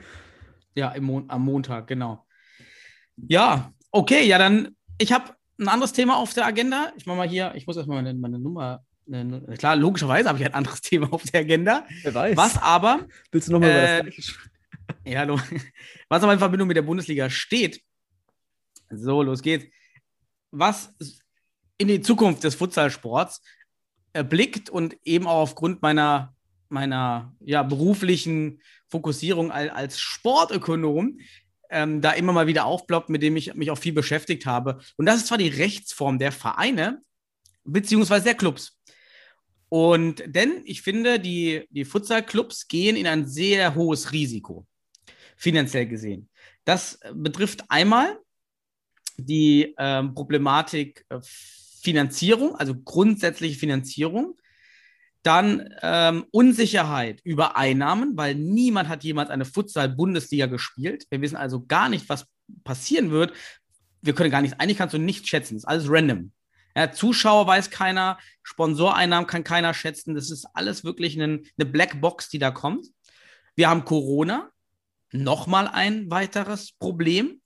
Ja, 0.75 0.93
Mo 1.01 1.23
am 1.27 1.43
Montag, 1.43 1.87
genau. 1.87 2.25
Ja, 3.15 3.73
okay, 3.91 4.25
ja, 4.25 4.37
dann, 4.37 4.75
ich 4.97 5.11
habe 5.11 5.35
ein 5.59 5.67
anderes 5.67 5.93
Thema 5.93 6.17
auf 6.17 6.33
der 6.33 6.45
Agenda. 6.45 6.93
Ich 6.95 7.05
mache 7.05 7.17
mal 7.17 7.27
hier, 7.27 7.53
ich 7.55 7.67
muss 7.67 7.75
erstmal 7.75 8.01
meine, 8.01 8.17
meine 8.17 8.39
Nummer. 8.39 8.83
Eine, 9.11 9.41
klar, 9.57 9.75
logischerweise 9.75 10.29
habe 10.29 10.39
ich 10.39 10.45
ein 10.45 10.53
anderes 10.53 10.81
Thema 10.81 11.11
auf 11.11 11.23
der 11.23 11.41
Agenda. 11.41 11.85
Wer 12.03 12.13
weiß. 12.13 12.37
Was 12.37 12.57
aber. 12.57 13.07
Willst 13.31 13.49
du 13.49 13.53
nochmal 13.53 13.71
äh, 13.71 13.99
über 14.01 14.11
das 14.11 14.33
Ja, 15.05 15.19
hallo. 15.19 15.39
Was 16.07 16.23
aber 16.23 16.33
in 16.33 16.39
Verbindung 16.39 16.67
mit 16.67 16.77
der 16.77 16.81
Bundesliga 16.83 17.29
steht. 17.29 17.81
So, 18.89 19.21
los 19.21 19.41
geht's. 19.41 19.65
Was 20.51 20.95
in 21.77 21.87
die 21.87 22.01
Zukunft 22.01 22.43
des 22.43 22.55
Futsalsports 22.55 23.41
erblickt 24.13 24.69
und 24.69 24.97
eben 25.03 25.27
auch 25.27 25.41
aufgrund 25.41 25.81
meiner 25.81 26.35
meiner 26.69 27.35
ja, 27.39 27.63
beruflichen 27.63 28.61
Fokussierung 28.87 29.51
als, 29.51 29.99
Sportökonom 29.99 31.19
ähm, 31.69 32.01
da 32.01 32.11
immer 32.11 32.33
mal 32.33 32.47
wieder 32.47 32.65
aufploppt, 32.65 33.09
mit 33.09 33.21
dem 33.21 33.35
ich 33.35 33.53
mich 33.53 33.71
auch 33.71 33.77
viel 33.77 33.93
beschäftigt 33.93 34.45
habe. 34.45 34.79
Und 34.97 35.05
das 35.05 35.17
ist 35.17 35.27
zwar 35.27 35.37
die 35.37 35.49
Rechtsform 35.49 36.17
der 36.19 36.31
Vereine 36.31 37.01
beziehungsweise 37.63 38.25
der 38.25 38.35
Clubs. 38.35 38.79
Und 39.69 40.23
denn 40.25 40.63
ich 40.65 40.81
finde, 40.81 41.19
die, 41.19 41.67
die 41.69 41.85
Futsal-Clubs 41.85 42.67
gehen 42.67 42.95
in 42.95 43.05
ein 43.05 43.27
sehr 43.27 43.75
hohes 43.75 44.11
Risiko, 44.11 44.65
finanziell 45.37 45.85
gesehen. 45.85 46.29
Das 46.65 46.99
betrifft 47.13 47.63
einmal 47.69 48.19
die 49.17 49.75
ähm, 49.77 50.15
Problematik 50.15 51.05
äh, 51.09 51.19
Finanzierung, 51.81 52.55
also 52.55 52.75
grundsätzliche 52.75 53.57
Finanzierung. 53.57 54.38
Dann 55.23 55.69
ähm, 55.81 56.25
Unsicherheit 56.31 57.19
über 57.23 57.57
Einnahmen, 57.57 58.15
weil 58.15 58.35
niemand 58.35 58.87
hat 58.87 59.03
jemals 59.03 59.29
eine 59.29 59.45
Futsal-Bundesliga 59.45 60.45
gespielt. 60.45 61.05
Wir 61.09 61.21
wissen 61.21 61.35
also 61.35 61.65
gar 61.65 61.89
nicht, 61.89 62.07
was 62.07 62.25
passieren 62.63 63.11
wird. 63.11 63.33
Wir 64.01 64.13
können 64.13 64.31
gar 64.31 64.41
nicht, 64.41 64.59
eigentlich 64.59 64.77
kannst 64.77 64.93
du 64.93 64.99
nicht 64.99 65.27
schätzen. 65.27 65.55
Das 65.55 65.63
ist 65.63 65.67
alles 65.67 65.85
random. 65.89 66.31
Ja, 66.75 66.91
Zuschauer 66.91 67.47
weiß 67.47 67.69
keiner, 67.71 68.17
Sponsoreinnahmen 68.43 69.27
kann 69.27 69.43
keiner 69.43 69.73
schätzen. 69.73 70.15
Das 70.15 70.31
ist 70.31 70.45
alles 70.53 70.83
wirklich 70.83 71.19
eine, 71.19 71.41
eine 71.57 71.65
Blackbox, 71.69 72.29
die 72.29 72.39
da 72.39 72.51
kommt. 72.51 72.87
Wir 73.55 73.69
haben 73.69 73.83
Corona, 73.83 74.49
nochmal 75.11 75.67
ein 75.67 76.09
weiteres 76.09 76.71
Problem. 76.71 77.41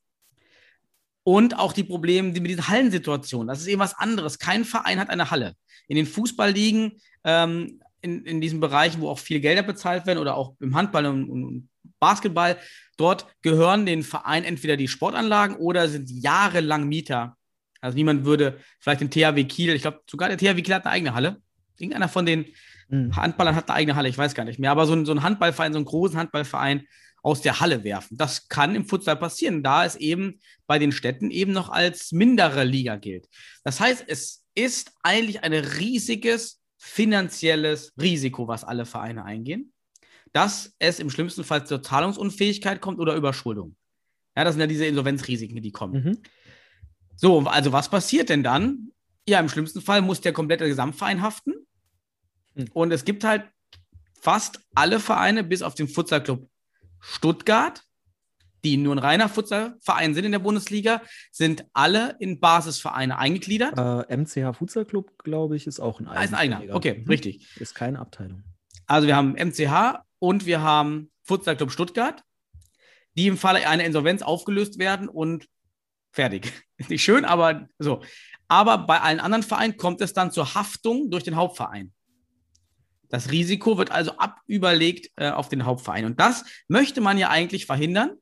Und 1.23 1.57
auch 1.57 1.73
die 1.73 1.83
Probleme 1.83 2.31
die 2.33 2.41
mit 2.41 2.51
dieser 2.51 2.67
Hallensituation. 2.67 3.47
Das 3.47 3.61
ist 3.61 3.67
eben 3.67 3.79
was 3.79 3.93
anderes. 3.93 4.39
Kein 4.39 4.65
Verein 4.65 4.99
hat 4.99 5.09
eine 5.09 5.31
Halle. 5.31 5.55
In 5.87 5.95
den 5.95 6.05
Fußballligen, 6.05 6.99
ähm, 7.23 7.79
in, 8.01 8.25
in 8.25 8.41
diesen 8.41 8.59
Bereichen, 8.59 9.01
wo 9.01 9.09
auch 9.09 9.19
viel 9.19 9.39
Gelder 9.39 9.63
bezahlt 9.63 10.05
werden 10.05 10.19
oder 10.19 10.35
auch 10.35 10.55
im 10.59 10.75
Handball 10.75 11.05
und, 11.05 11.29
und 11.29 11.69
Basketball, 11.99 12.57
dort 12.97 13.27
gehören 13.41 13.85
den 13.85 14.03
Verein 14.03 14.43
entweder 14.43 14.75
die 14.75 14.89
Sportanlagen 14.89 15.55
oder 15.55 15.87
sind 15.87 16.09
jahrelang 16.09 16.87
Mieter. 16.87 17.37
Also 17.79 17.95
niemand 17.95 18.25
würde 18.25 18.59
vielleicht 18.79 19.01
den 19.01 19.09
THW 19.09 19.43
Kiel, 19.45 19.73
ich 19.73 19.81
glaube 19.81 20.01
sogar 20.09 20.29
der 20.29 20.37
THW 20.37 20.61
Kiel 20.61 20.73
hat 20.73 20.85
eine 20.85 20.93
eigene 20.93 21.13
Halle. 21.13 21.41
Irgendeiner 21.77 22.09
von 22.09 22.25
den 22.25 22.45
mhm. 22.89 23.15
Handballern 23.15 23.55
hat 23.55 23.69
eine 23.69 23.75
eigene 23.75 23.95
Halle, 23.95 24.09
ich 24.09 24.17
weiß 24.17 24.35
gar 24.35 24.43
nicht 24.43 24.59
mehr. 24.59 24.71
Aber 24.71 24.85
so 24.85 24.93
ein, 24.93 25.05
so 25.05 25.13
ein 25.13 25.23
Handballverein, 25.23 25.73
so 25.73 25.79
einen 25.79 25.85
großen 25.85 26.17
Handballverein, 26.17 26.85
aus 27.23 27.41
der 27.41 27.59
Halle 27.61 27.83
werfen. 27.83 28.17
Das 28.17 28.49
kann 28.49 28.75
im 28.75 28.85
Futsal 28.85 29.15
passieren, 29.15 29.63
da 29.63 29.85
es 29.85 29.95
eben 29.95 30.39
bei 30.67 30.77
den 30.77 30.91
Städten 30.91 31.31
eben 31.31 31.53
noch 31.53 31.69
als 31.69 32.11
mindere 32.11 32.65
Liga 32.65 32.97
gilt. 32.97 33.27
Das 33.63 33.79
heißt, 33.79 34.03
es 34.07 34.45
ist 34.53 34.91
eigentlich 35.01 35.43
ein 35.43 35.53
riesiges 35.53 36.61
finanzielles 36.77 37.93
Risiko, 37.99 38.47
was 38.47 38.65
alle 38.65 38.85
Vereine 38.85 39.23
eingehen, 39.23 39.71
dass 40.33 40.75
es 40.79 40.99
im 40.99 41.09
schlimmsten 41.09 41.45
Fall 41.45 41.65
zur 41.65 41.81
Zahlungsunfähigkeit 41.81 42.81
kommt 42.81 42.99
oder 42.99 43.15
Überschuldung. 43.15 43.77
Ja, 44.35 44.43
das 44.43 44.55
sind 44.55 44.61
ja 44.61 44.67
diese 44.67 44.85
Insolvenzrisiken, 44.85 45.61
die 45.61 45.71
kommen. 45.71 46.03
Mhm. 46.03 46.17
So, 47.15 47.39
also 47.39 47.71
was 47.71 47.89
passiert 47.89 48.29
denn 48.29 48.43
dann? 48.43 48.89
Ja, 49.27 49.39
im 49.39 49.47
schlimmsten 49.47 49.81
Fall 49.81 50.01
muss 50.01 50.19
der 50.19 50.33
komplette 50.33 50.67
Gesamtverein 50.67 51.21
haften. 51.21 51.53
Mhm. 52.55 52.65
Und 52.73 52.91
es 52.91 53.05
gibt 53.05 53.23
halt 53.23 53.45
fast 54.19 54.59
alle 54.75 54.99
Vereine, 54.99 55.43
bis 55.43 55.61
auf 55.61 55.75
den 55.75 55.87
Futsalclub 55.87 56.49
Stuttgart, 57.03 57.83
die 58.63 58.77
nur 58.77 58.95
ein 58.95 58.99
reiner 58.99 59.27
Futsalverein 59.27 60.13
sind 60.13 60.23
in 60.23 60.31
der 60.31 60.39
Bundesliga, 60.39 61.01
sind 61.31 61.65
alle 61.73 62.15
in 62.19 62.39
Basisvereine 62.39 63.17
eingegliedert. 63.17 63.77
Äh, 63.77 64.17
MCH 64.17 64.55
Futsal 64.57 64.85
Club, 64.85 65.11
glaube 65.21 65.57
ich, 65.57 65.67
ist 65.67 65.81
auch 65.81 65.99
ein 65.99 66.07
eigener. 66.07 66.19
Ah, 66.19 66.23
ist 66.23 66.33
ein 66.33 66.53
eigener, 66.53 66.75
okay, 66.75 66.99
mhm. 66.99 67.09
richtig. 67.09 67.45
Ist 67.59 67.75
keine 67.75 67.99
Abteilung. 67.99 68.43
Also 68.85 69.07
wir 69.07 69.15
haben 69.15 69.33
MCH 69.33 69.99
und 70.19 70.45
wir 70.45 70.61
haben 70.61 71.11
Futsal 71.23 71.57
Club 71.57 71.71
Stuttgart, 71.71 72.23
die 73.15 73.27
im 73.27 73.37
Falle 73.37 73.67
einer 73.67 73.83
Insolvenz 73.83 74.21
aufgelöst 74.21 74.79
werden 74.79 75.09
und 75.09 75.47
fertig. 76.11 76.53
Ist 76.77 76.89
nicht 76.89 77.03
schön, 77.03 77.25
aber 77.25 77.67
so. 77.79 78.01
Aber 78.47 78.77
bei 78.77 79.01
allen 79.01 79.19
anderen 79.19 79.43
Vereinen 79.43 79.77
kommt 79.77 79.99
es 80.01 80.13
dann 80.13 80.31
zur 80.31 80.53
Haftung 80.53 81.09
durch 81.09 81.23
den 81.23 81.35
Hauptverein. 81.35 81.91
Das 83.13 83.29
Risiko 83.29 83.77
wird 83.77 83.91
also 83.91 84.17
abüberlegt 84.17 85.11
äh, 85.17 85.29
auf 85.29 85.47
den 85.47 85.65
Hauptverein. 85.65 86.05
Und 86.05 86.19
das 86.19 86.45
möchte 86.67 86.99
man 86.99 87.19
ja 87.19 87.29
eigentlich 87.29 87.67
verhindern. 87.67 88.13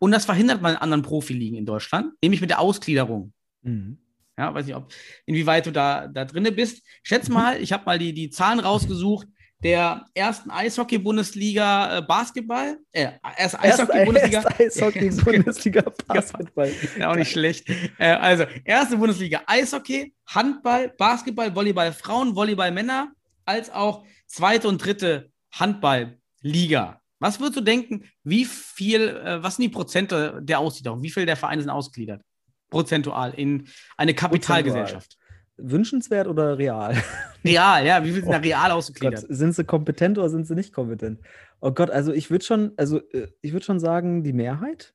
Und 0.00 0.10
das 0.10 0.24
verhindert 0.24 0.60
man 0.60 0.72
in 0.72 0.78
anderen 0.78 1.02
Profiligen 1.02 1.56
in 1.56 1.66
Deutschland, 1.66 2.12
nämlich 2.20 2.40
mit 2.40 2.50
der 2.50 2.58
Ausgliederung. 2.58 3.32
Mhm. 3.62 3.98
Ja, 4.36 4.52
weiß 4.52 4.66
nicht, 4.66 4.74
ob, 4.74 4.92
inwieweit 5.24 5.66
du 5.66 5.70
da, 5.70 6.08
da 6.08 6.24
drinne 6.24 6.50
bist. 6.50 6.84
Schätz 7.04 7.28
mal, 7.28 7.62
ich 7.62 7.72
habe 7.72 7.84
mal 7.84 7.96
die, 7.96 8.12
die 8.12 8.28
Zahlen 8.28 8.58
rausgesucht 8.58 9.28
der 9.62 10.04
ersten 10.14 10.50
Eishockey-Bundesliga 10.50 11.98
äh, 11.98 12.02
Basketball. 12.02 12.78
Äh, 12.90 13.12
erst 13.38 13.60
Eishockey-Bundesliga. 13.60 14.42
Eishockey-Bundesliga 14.58 15.84
Basketball. 16.08 16.72
ja, 16.98 17.08
auch 17.08 17.14
nicht 17.14 17.30
schlecht. 17.30 17.68
Äh, 17.98 18.14
also, 18.14 18.46
erste 18.64 18.96
Bundesliga 18.96 19.42
Eishockey, 19.46 20.12
Handball, 20.26 20.88
Basketball, 20.98 21.54
Volleyball 21.54 21.92
Frauen, 21.92 22.34
Volleyball 22.34 22.72
Männer, 22.72 23.12
als 23.44 23.70
auch 23.70 24.04
zweite 24.26 24.68
und 24.68 24.84
dritte 24.84 25.30
Handballliga. 25.52 27.00
Was 27.18 27.38
würdest 27.38 27.56
du 27.56 27.60
denken, 27.60 28.04
wie 28.24 28.44
viel, 28.44 29.08
äh, 29.08 29.42
was 29.42 29.56
sind 29.56 29.64
die 29.64 29.68
Prozente 29.68 30.40
der 30.42 30.58
Ausgliederung? 30.58 31.02
Wie 31.02 31.10
viel 31.10 31.26
der 31.26 31.36
Vereine 31.36 31.62
sind 31.62 31.70
ausgegliedert? 31.70 32.22
Prozentual 32.68 33.34
in 33.34 33.68
eine 33.96 34.14
Kapitalgesellschaft. 34.14 35.18
Wünschenswert 35.56 36.26
oder 36.26 36.58
real? 36.58 36.96
Real, 37.44 37.84
ja. 37.86 38.02
Wie 38.02 38.12
viel 38.12 38.22
sind 38.22 38.28
oh, 38.28 38.32
da 38.32 38.38
real 38.38 38.70
ausgegliedert? 38.70 39.20
Gott, 39.20 39.36
sind 39.36 39.54
sie 39.54 39.64
kompetent 39.64 40.18
oder 40.18 40.30
sind 40.30 40.46
sie 40.46 40.54
nicht 40.54 40.72
kompetent? 40.72 41.20
Oh 41.60 41.72
Gott, 41.72 41.90
also 41.90 42.12
ich 42.12 42.30
würde 42.30 42.44
schon, 42.44 42.72
also 42.76 43.00
äh, 43.10 43.28
ich 43.40 43.52
würde 43.52 43.64
schon 43.64 43.78
sagen, 43.78 44.24
die 44.24 44.32
Mehrheit. 44.32 44.94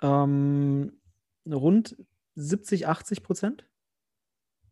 Ähm, 0.00 1.00
rund 1.46 1.96
70, 2.36 2.86
80 2.88 3.22
Prozent. 3.22 3.66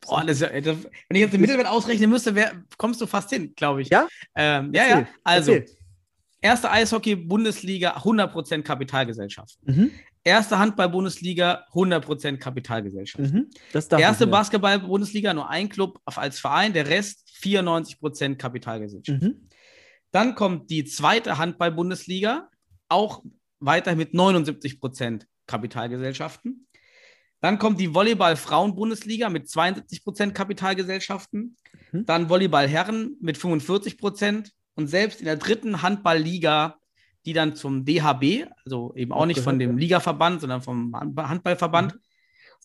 Boah, 0.07 0.25
das, 0.25 0.41
das, 0.41 0.51
wenn 0.63 0.77
ich 1.11 1.21
jetzt 1.21 1.33
den 1.33 1.41
Mittelwert 1.41 1.69
ausrechnen 1.69 2.11
müsste, 2.11 2.35
wär, 2.35 2.53
kommst 2.77 3.01
du 3.01 3.07
fast 3.07 3.31
hin, 3.31 3.55
glaube 3.55 3.83
ich. 3.83 3.89
Ja? 3.89 4.09
Ähm, 4.35 4.73
ja, 4.75 4.87
ja. 4.87 5.09
Also, 5.23 5.53
Erzähl. 5.53 5.77
erste 6.41 6.71
Eishockey-Bundesliga 6.71 7.97
100% 7.99 8.63
Kapitalgesellschaft. 8.63 9.59
Mhm. 9.63 9.93
Erste 10.25 10.59
Handball-Bundesliga 10.59 11.67
100% 11.73 12.39
Kapitalgesellschaft. 12.39 13.33
Mhm. 13.33 13.51
erste 13.73 14.27
Basketball-Bundesliga 14.27 15.35
nur 15.35 15.49
ein 15.49 15.69
Club 15.69 16.01
als 16.05 16.41
Verein, 16.41 16.73
der 16.73 16.89
Rest 16.89 17.29
94% 17.43 18.37
Kapitalgesellschaft. 18.37 19.23
Mhm. 19.23 19.49
Dann 20.11 20.35
kommt 20.35 20.71
die 20.71 20.85
zweite 20.85 21.39
Handball-Bundesliga, 21.39 22.49
auch 22.89 23.23
weiter 23.61 23.97
mit 23.97 24.15
79% 24.15 25.27
Kapitalgesellschaften. 25.47 26.67
Dann 27.43 27.59
kommt 27.59 27.81
die 27.81 27.93
Volleyball-Frauen-Bundesliga 27.93 29.29
mit 29.29 29.51
72 29.51 30.05
Prozent 30.05 30.35
Kapitalgesellschaften. 30.35 31.57
Mhm. 31.91 32.07
Dann 32.07 32.29
Volleyball-Herren 32.29 33.17
mit 33.21 33.37
45 33.37 33.99
Prozent. 33.99 34.53
Und 34.75 34.87
selbst 34.87 35.19
in 35.19 35.27
der 35.27 35.37
dritten 35.37 35.83
Handballliga, 35.83 36.79
die 37.27 37.33
dann 37.33 37.57
zum 37.57 37.85
DHB, 37.85 38.47
also 38.65 38.95
eben 38.95 39.13
auch 39.13 39.27
nicht 39.27 39.41
von 39.41 39.59
dem 39.59 39.77
Ligaverband, 39.77 40.41
sondern 40.41 40.63
vom 40.63 40.95
Handballverband, 40.95 41.95
mhm. 41.95 42.01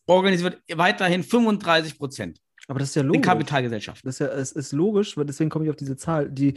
organisiert 0.05 0.61
wird, 0.67 0.77
weiterhin 0.77 1.23
35 1.23 1.97
Prozent. 1.97 2.39
Aber 2.67 2.79
das 2.79 2.89
ist 2.89 2.95
ja 2.95 3.01
logisch. 3.01 3.17
In 3.17 3.21
Kapitalgesellschaft. 3.23 4.05
Das 4.05 4.15
ist 4.15 4.19
ja, 4.19 4.27
es 4.27 4.51
ist 4.51 4.73
logisch, 4.73 5.17
weil 5.17 5.25
deswegen 5.25 5.49
komme 5.49 5.65
ich 5.65 5.71
auf 5.71 5.75
diese 5.75 5.97
Zahl. 5.97 6.29
Die 6.29 6.53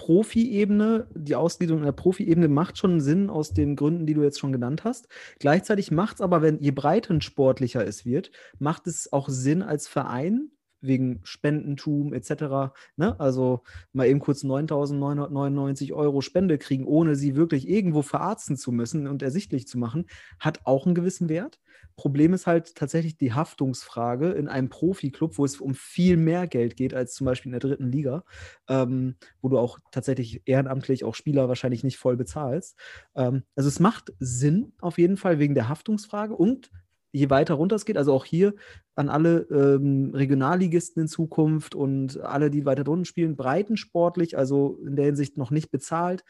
Profi-Ebene, 0.00 1.08
die 1.14 1.34
Ausgliederung 1.34 1.82
in 1.82 1.84
der 1.84 1.92
Profi-Ebene 1.92 2.48
macht 2.48 2.78
schon 2.78 3.02
Sinn 3.02 3.28
aus 3.28 3.52
den 3.52 3.76
Gründen, 3.76 4.06
die 4.06 4.14
du 4.14 4.22
jetzt 4.22 4.40
schon 4.40 4.50
genannt 4.50 4.82
hast. 4.82 5.08
Gleichzeitig 5.40 5.90
macht 5.90 6.14
es 6.14 6.20
aber, 6.22 6.40
wenn 6.40 6.58
je 6.58 6.70
breitensportlicher 6.70 7.86
es 7.86 8.06
wird, 8.06 8.30
macht 8.58 8.86
es 8.86 9.12
auch 9.12 9.28
Sinn 9.28 9.62
als 9.62 9.88
Verein, 9.88 10.52
wegen 10.80 11.20
Spendentum 11.22 12.14
etc. 12.14 12.72
Ne? 12.96 13.20
Also 13.20 13.60
mal 13.92 14.06
eben 14.06 14.20
kurz 14.20 14.42
9.999 14.42 15.92
Euro 15.92 16.22
Spende 16.22 16.56
kriegen, 16.56 16.86
ohne 16.86 17.14
sie 17.14 17.36
wirklich 17.36 17.68
irgendwo 17.68 18.00
verarzten 18.00 18.56
zu 18.56 18.72
müssen 18.72 19.06
und 19.06 19.20
ersichtlich 19.20 19.68
zu 19.68 19.76
machen, 19.76 20.06
hat 20.38 20.60
auch 20.64 20.86
einen 20.86 20.94
gewissen 20.94 21.28
Wert. 21.28 21.60
Problem 21.96 22.32
ist 22.32 22.46
halt 22.46 22.74
tatsächlich 22.74 23.16
die 23.16 23.32
Haftungsfrage 23.32 24.30
in 24.32 24.48
einem 24.48 24.68
Profiklub, 24.68 25.38
wo 25.38 25.44
es 25.44 25.60
um 25.60 25.74
viel 25.74 26.16
mehr 26.16 26.46
Geld 26.46 26.76
geht 26.76 26.94
als 26.94 27.14
zum 27.14 27.26
Beispiel 27.26 27.50
in 27.50 27.58
der 27.58 27.68
dritten 27.68 27.90
Liga, 27.90 28.24
ähm, 28.68 29.16
wo 29.42 29.48
du 29.48 29.58
auch 29.58 29.78
tatsächlich 29.90 30.42
ehrenamtlich 30.46 31.04
auch 31.04 31.14
Spieler 31.14 31.48
wahrscheinlich 31.48 31.84
nicht 31.84 31.98
voll 31.98 32.16
bezahlst. 32.16 32.76
Ähm, 33.14 33.44
also 33.56 33.68
es 33.68 33.80
macht 33.80 34.12
Sinn 34.18 34.72
auf 34.80 34.98
jeden 34.98 35.16
Fall 35.16 35.38
wegen 35.38 35.54
der 35.54 35.68
Haftungsfrage 35.68 36.34
und 36.34 36.70
je 37.12 37.28
weiter 37.30 37.54
runter 37.54 37.76
es 37.76 37.84
geht, 37.84 37.96
also 37.96 38.12
auch 38.12 38.24
hier 38.24 38.54
an 38.94 39.08
alle 39.08 39.40
ähm, 39.50 40.12
Regionalligisten 40.14 41.02
in 41.02 41.08
Zukunft 41.08 41.74
und 41.74 42.20
alle, 42.20 42.50
die 42.50 42.64
weiter 42.66 42.84
drunten 42.84 43.04
spielen, 43.04 43.36
breitensportlich, 43.36 44.38
also 44.38 44.78
in 44.86 44.96
der 44.96 45.06
Hinsicht 45.06 45.36
noch 45.36 45.50
nicht 45.50 45.70
bezahlt. 45.70 46.24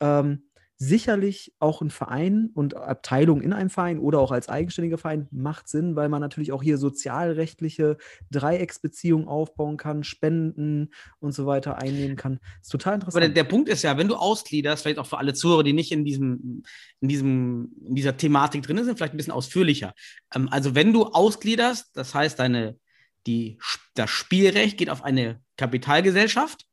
Ähm, 0.00 0.47
sicherlich 0.80 1.52
auch 1.58 1.82
ein 1.82 1.90
Verein 1.90 2.50
und 2.54 2.76
Abteilung 2.76 3.42
in 3.42 3.52
einem 3.52 3.68
Verein 3.68 3.98
oder 3.98 4.20
auch 4.20 4.30
als 4.30 4.48
eigenständiger 4.48 4.96
Verein 4.96 5.26
macht 5.32 5.68
Sinn, 5.68 5.96
weil 5.96 6.08
man 6.08 6.20
natürlich 6.20 6.52
auch 6.52 6.62
hier 6.62 6.78
sozialrechtliche 6.78 7.98
Dreiecksbeziehungen 8.30 9.26
aufbauen 9.26 9.76
kann, 9.76 10.04
Spenden 10.04 10.90
und 11.18 11.32
so 11.32 11.46
weiter 11.46 11.78
einnehmen 11.78 12.16
kann. 12.16 12.38
Das 12.58 12.66
ist 12.66 12.72
total 12.72 12.94
interessant. 12.94 13.16
Aber 13.24 13.34
der, 13.34 13.44
der, 13.44 13.48
Punkt 13.48 13.68
ist 13.68 13.82
ja, 13.82 13.98
wenn 13.98 14.06
du 14.06 14.14
ausgliederst, 14.14 14.82
vielleicht 14.82 15.00
auch 15.00 15.06
für 15.06 15.18
alle 15.18 15.34
Zuhörer, 15.34 15.64
die 15.64 15.72
nicht 15.72 15.90
in 15.90 16.04
diesem, 16.04 16.62
in 17.00 17.08
diesem, 17.08 17.72
in 17.84 17.96
dieser 17.96 18.16
Thematik 18.16 18.62
drin 18.62 18.82
sind, 18.84 18.96
vielleicht 18.96 19.14
ein 19.14 19.16
bisschen 19.16 19.32
ausführlicher. 19.32 19.94
Ähm, 20.32 20.48
also 20.48 20.76
wenn 20.76 20.92
du 20.92 21.06
ausgliederst, 21.06 21.90
das 21.94 22.14
heißt, 22.14 22.38
deine, 22.38 22.78
die, 23.26 23.58
das 23.94 24.10
Spielrecht 24.10 24.78
geht 24.78 24.90
auf 24.90 25.02
eine 25.02 25.40
Kapitalgesellschaft, 25.56 26.66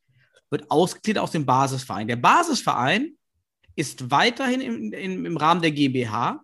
wird 0.51 0.69
ausgegliedert 0.69 1.23
aus 1.23 1.31
dem 1.31 1.47
Basisverein. 1.47 2.07
Der 2.07 2.17
Basisverein 2.17 3.15
ist 3.75 4.11
weiterhin 4.11 4.61
im, 4.61 4.93
im, 4.93 5.25
im 5.25 5.37
Rahmen 5.37 5.61
der 5.61 5.71
GmbH 5.71 6.41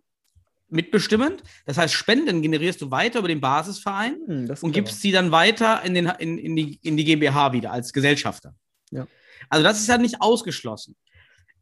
mitbestimmend. 0.69 1.43
Das 1.65 1.77
heißt, 1.77 1.93
Spenden 1.93 2.41
generierst 2.41 2.81
du 2.81 2.91
weiter 2.91 3.19
über 3.19 3.27
den 3.27 3.41
Basisverein 3.41 4.17
Hm, 4.25 4.51
ist 4.51 4.63
und 4.63 4.71
gibst 4.71 5.01
sie 5.01 5.11
dann 5.11 5.31
weiter 5.31 5.81
in, 5.83 5.93
den, 5.93 6.07
in, 6.19 6.37
in, 6.37 6.55
die, 6.55 6.79
in 6.81 6.97
die 6.97 7.03
GmbH 7.03 7.51
wieder 7.53 7.71
als 7.71 7.91
Gesellschafter. 7.93 8.55
Ja. 8.89 9.05
Also 9.49 9.63
das 9.63 9.79
ist 9.79 9.87
ja 9.87 9.97
nicht 9.97 10.21
ausgeschlossen. 10.21 10.95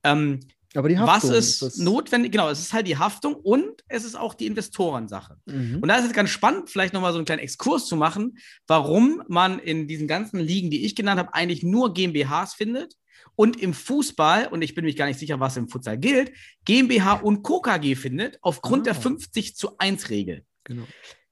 Ähm, 0.04 0.40
Aber 0.76 0.90
die 0.90 0.96
was 0.98 1.08
Haftung, 1.24 1.32
ist 1.34 1.62
das- 1.62 1.78
notwendig? 1.78 2.32
Genau, 2.32 2.50
es 2.50 2.60
ist 2.60 2.74
halt 2.74 2.88
die 2.88 2.98
Haftung 2.98 3.34
und 3.36 3.84
es 3.88 4.04
ist 4.04 4.16
auch 4.16 4.34
die 4.36 4.46
Investorensache. 4.46 5.38
Mhm. 5.46 5.80
Und 5.82 5.88
da 5.88 5.98
ist 5.98 6.06
es 6.06 6.14
ganz 6.14 6.30
spannend, 6.30 6.70
vielleicht 6.70 6.94
nochmal 6.94 7.12
so 7.12 7.18
einen 7.18 7.26
kleinen 7.26 7.42
Exkurs 7.42 7.88
zu 7.88 7.96
machen, 7.96 8.38
warum 8.68 9.24
man 9.28 9.58
in 9.60 9.88
diesen 9.88 10.08
ganzen 10.08 10.40
Ligen, 10.40 10.70
die 10.70 10.86
ich 10.86 10.96
genannt 10.96 11.20
habe, 11.20 11.34
eigentlich 11.34 11.64
nur 11.64 11.94
GmbHs 11.94 12.54
findet 12.54 12.94
und 13.40 13.62
im 13.62 13.74
Fußball, 13.74 14.48
und 14.48 14.62
ich 14.62 14.76
bin 14.76 14.84
mir 14.84 14.94
gar 14.94 15.06
nicht 15.06 15.18
sicher, 15.18 15.40
was 15.40 15.56
im 15.56 15.70
Futsal 15.70 15.98
gilt, 15.98 16.34
GmbH 16.66 17.14
und 17.14 17.42
KKG 17.42 17.96
findet, 17.96 18.38
aufgrund 18.42 18.82
Ah. 18.82 18.92
der 18.92 18.96
50 18.96 19.56
zu 19.56 19.78
1 19.78 20.10
Regel. 20.10 20.44
Genau. 20.66 20.84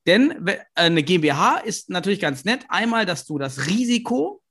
Denn 0.06 0.48
äh, 0.48 0.60
eine 0.74 1.04
GmbH 1.04 1.58
ist 1.58 1.90
natürlich 1.90 2.22
ganz 2.22 2.46
nett. 2.46 2.62
Einmal, 2.70 3.06
dass 3.06 3.26
du 3.26 3.38
das 3.38 3.68
Risiko 3.68 4.42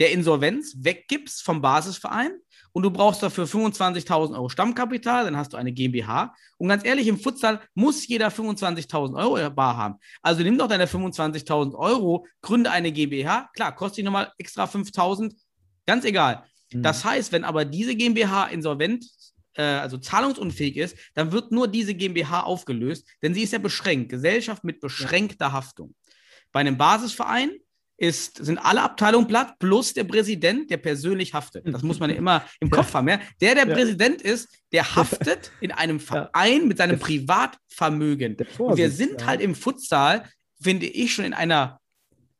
der 0.00 0.10
Insolvenz 0.10 0.78
weggibst 0.80 1.44
vom 1.44 1.60
Basisverein 1.62 2.32
und 2.72 2.82
du 2.82 2.90
brauchst 2.90 3.22
dafür 3.22 3.44
25.000 3.46 4.34
Euro 4.34 4.48
Stammkapital, 4.48 5.26
dann 5.26 5.36
hast 5.36 5.52
du 5.52 5.58
eine 5.58 5.70
GmbH. 5.70 6.34
Und 6.58 6.70
ganz 6.70 6.84
ehrlich, 6.84 7.06
im 7.06 7.20
Futsal 7.20 7.60
muss 7.74 8.04
jeder 8.08 8.30
25.000 8.30 9.14
Euro 9.16 9.48
Bar 9.50 9.76
haben. 9.76 9.94
Also 10.22 10.42
nimm 10.42 10.58
doch 10.58 10.66
deine 10.66 10.86
25.000 10.86 11.76
Euro, 11.76 12.26
gründe 12.42 12.72
eine 12.72 12.90
GmbH. 12.90 13.48
Klar, 13.54 13.76
kostet 13.76 13.98
dich 13.98 14.04
nochmal 14.06 14.32
extra 14.38 14.64
5.000, 14.64 15.36
ganz 15.86 16.04
egal. 16.04 16.49
Mhm. 16.72 16.82
Das 16.82 17.04
heißt, 17.04 17.32
wenn 17.32 17.44
aber 17.44 17.64
diese 17.64 17.94
GmbH 17.94 18.46
insolvent, 18.46 19.06
äh, 19.54 19.62
also 19.62 19.98
zahlungsunfähig 19.98 20.76
ist, 20.76 20.96
dann 21.14 21.32
wird 21.32 21.52
nur 21.52 21.68
diese 21.68 21.94
GmbH 21.94 22.42
aufgelöst, 22.42 23.06
denn 23.22 23.34
sie 23.34 23.42
ist 23.42 23.52
ja 23.52 23.58
beschränkt. 23.58 24.10
Gesellschaft 24.10 24.64
mit 24.64 24.80
beschränkter 24.80 25.52
Haftung. 25.52 25.94
Bei 26.52 26.60
einem 26.60 26.76
Basisverein 26.76 27.50
ist, 28.00 28.42
sind 28.42 28.58
alle 28.58 28.82
Abteilungen 28.82 29.26
platt, 29.26 29.58
plus 29.58 29.92
der 29.92 30.04
Präsident, 30.04 30.70
der 30.70 30.78
persönlich 30.78 31.34
haftet. 31.34 31.64
Das 31.66 31.82
muss 31.82 32.00
man 32.00 32.08
ja 32.08 32.16
immer 32.16 32.44
im 32.58 32.70
Kopf 32.70 32.94
haben. 32.94 33.08
Ja? 33.08 33.20
Der, 33.40 33.54
der 33.54 33.68
Ja. 33.68 33.74
Präsident 33.74 34.22
ist, 34.22 34.48
der 34.72 34.96
haftet 34.96 35.52
in 35.60 35.70
einem 35.70 36.00
Verein 36.00 36.66
mit 36.66 36.78
seinem 36.78 36.98
Privatvermögen. 36.98 38.38
Und 38.58 38.78
wir 38.78 38.90
sind 38.90 39.20
ja. 39.20 39.26
halt 39.26 39.42
im 39.42 39.54
Futsal, 39.54 40.24
finde 40.60 40.86
ich, 40.86 41.12
schon 41.12 41.26
in 41.26 41.34
einer 41.34 41.78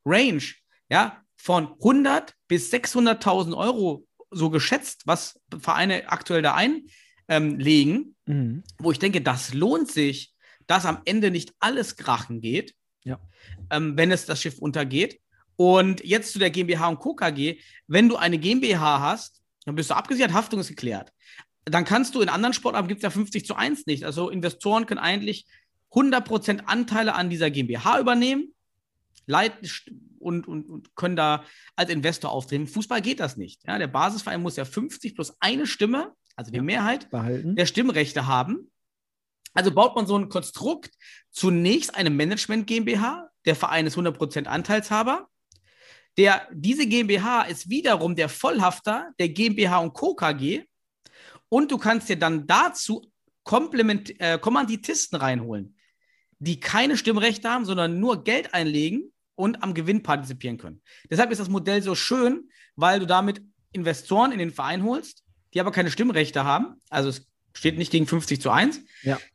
Range, 0.05 0.43
ja, 0.89 1.23
von 1.37 1.73
100 1.75 2.35
bis 2.49 2.73
600.000 2.73 3.57
Euro 3.57 4.07
so 4.31 4.51
geschätzt, 4.51 5.03
was 5.07 5.41
Vereine 5.61 6.09
aktuell 6.11 6.43
da 6.43 6.55
einlegen, 7.29 8.15
Mhm. 8.27 8.63
wo 8.79 8.93
ich 8.93 8.99
denke, 8.99 9.21
das 9.21 9.55
lohnt 9.55 9.91
sich, 9.91 10.35
dass 10.67 10.87
am 10.87 11.01
Ende 11.05 11.31
nicht 11.31 11.53
alles 11.59 11.97
krachen 11.97 12.41
geht, 12.41 12.75
Ja. 13.05 13.19
ähm, 13.71 13.97
wenn 13.97 14.11
es 14.13 14.27
das 14.27 14.41
Schiff 14.41 14.59
untergeht. 14.59 15.21
Und 15.57 16.03
jetzt 16.05 16.33
zu 16.33 16.39
der 16.39 16.51
GmbH 16.51 16.89
und 16.89 16.99
Co. 17.01 17.15
KG. 17.15 17.59
Wenn 17.87 18.09
du 18.09 18.17
eine 18.17 18.39
GmbH 18.39 19.01
hast, 19.01 19.43
dann 19.67 19.75
bist 19.75 19.91
du 19.91 19.95
abgesichert, 19.95 20.33
Haftung 20.33 20.61
ist 20.61 20.69
geklärt. 20.69 21.13
Dann 21.67 21.85
kannst 21.85 22.15
du 22.15 22.23
in 22.23 22.29
anderen 22.29 22.55
Sportarten 22.55 22.89
gibt 22.89 23.01
es 23.01 23.03
ja 23.03 23.11
50 23.11 23.45
zu 23.45 23.55
1 23.57 23.87
nicht. 23.87 24.05
Also 24.05 24.31
Investoren 24.31 24.87
können 24.87 25.01
eigentlich 25.01 25.47
100% 25.93 26.63
Anteile 26.67 27.15
an 27.15 27.29
dieser 27.31 27.51
GmbH 27.51 27.99
übernehmen 28.01 28.55
leiten 29.27 29.69
und, 30.21 30.47
und, 30.47 30.69
und 30.69 30.95
können 30.95 31.17
da 31.17 31.45
als 31.77 31.91
Investor 31.91 32.31
auftreten. 32.31 32.63
Im 32.63 32.69
Fußball 32.69 33.01
geht 33.01 33.21
das 33.21 33.37
nicht. 33.37 33.63
Ja, 33.67 33.79
der 33.79 33.87
Basisverein 33.89 34.43
muss 34.43 34.57
ja 34.57 34.65
50 34.65 35.15
plus 35.15 35.35
eine 35.41 35.67
Stimme, 35.67 36.13
also 36.37 36.51
die 36.51 36.59
Ja. 36.59 36.63
Mehrheit 36.63 37.11
behalten. 37.11 37.57
der 37.57 37.67
Stimmrechte 37.67 38.27
haben. 38.27 38.71
Also 39.55 39.73
baut 39.73 39.97
man 39.97 40.07
so 40.07 40.17
ein 40.17 40.29
Konstrukt, 40.29 40.93
zunächst 41.31 41.95
eine 41.95 42.11
Management 42.11 42.67
GmbH, 42.67 43.29
der 43.47 43.57
Verein 43.57 43.87
ist 43.87 43.97
100% 43.97 44.45
Anteilshaber. 44.47 45.29
Der, 46.19 46.47
diese 46.53 46.87
GmbH 46.87 47.43
ist 47.43 47.71
wiederum 47.71 48.15
der 48.15 48.29
Vollhafter 48.29 49.11
der 49.19 49.29
GmbH 49.31 49.79
und 49.79 49.93
Co. 49.93 50.15
KG. 50.15 50.65
Und 51.49 51.71
du 51.73 51.79
kannst 51.79 52.09
dir 52.09 52.19
dann 52.19 52.47
dazu 52.47 53.11
Komplement, 53.43 54.21
äh, 54.21 54.39
Kommanditisten 54.39 55.19
reinholen, 55.19 55.77
die 56.39 56.61
keine 56.61 56.97
Stimmrechte 56.97 57.49
haben, 57.51 57.65
sondern 57.65 57.99
nur 57.99 58.23
Geld 58.23 58.55
einlegen 58.55 59.13
und 59.41 59.63
am 59.63 59.75
Gewinn 59.75 60.03
partizipieren 60.03 60.59
können. 60.59 60.81
Deshalb 61.11 61.31
ist 61.31 61.39
das 61.39 61.49
Modell 61.49 61.83
so 61.83 61.95
schön, 61.95 62.49
weil 62.77 63.01
du 63.01 63.07
damit 63.07 63.43
Investoren 63.73 64.33
in 64.33 64.39
den 64.39 64.51
Verein 64.51 64.85
holst, 64.85 65.25
die 65.55 65.61
aber 65.61 65.73
keine 65.73 65.91
Stimmrechte 65.91 66.45
haben. 66.45 66.77
Also 66.89 67.09
es 67.09 67.27
steht 67.55 67.79
nicht 67.79 67.91
gegen 67.91 68.07
50 68.07 68.41
zu 68.41 68.51
1. 68.51 68.81
Ja. 69.03 69.19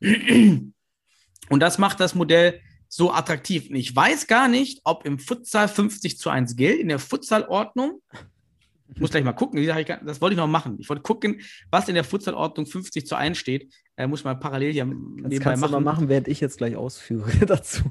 Und 1.48 1.60
das 1.60 1.78
macht 1.78 2.00
das 2.00 2.14
Modell 2.14 2.60
so 2.88 3.12
attraktiv. 3.12 3.68
Und 3.70 3.76
ich 3.76 3.94
weiß 3.94 4.26
gar 4.26 4.48
nicht, 4.48 4.80
ob 4.84 5.04
im 5.04 5.18
Futsal 5.18 5.68
50 5.68 6.18
zu 6.18 6.30
1 6.30 6.56
gilt, 6.56 6.80
in 6.80 6.88
der 6.88 6.98
Futsalordnung. 6.98 8.00
Ich 8.94 9.00
muss 9.00 9.10
gleich 9.10 9.24
mal 9.24 9.32
gucken, 9.32 9.64
das 9.64 10.20
wollte 10.20 10.34
ich 10.34 10.38
noch 10.38 10.46
machen. 10.46 10.76
Ich 10.78 10.88
wollte 10.88 11.02
gucken, 11.02 11.40
was 11.70 11.88
in 11.88 11.94
der 11.94 12.04
Futsalordnung 12.04 12.66
50 12.66 13.06
zu 13.06 13.16
1 13.16 13.36
steht. 13.36 13.72
Äh, 13.96 14.06
muss 14.06 14.20
ich 14.20 14.24
mal 14.24 14.36
parallel 14.36 14.72
hier 14.72 14.84
Das 14.84 14.94
nebenbei 14.94 15.38
kannst 15.38 15.62
du 15.64 15.68
mal 15.68 15.80
machen. 15.80 15.84
machen, 15.84 16.08
während 16.08 16.28
ich 16.28 16.40
jetzt 16.40 16.58
gleich 16.58 16.76
ausführe 16.76 17.30
dazu. 17.46 17.82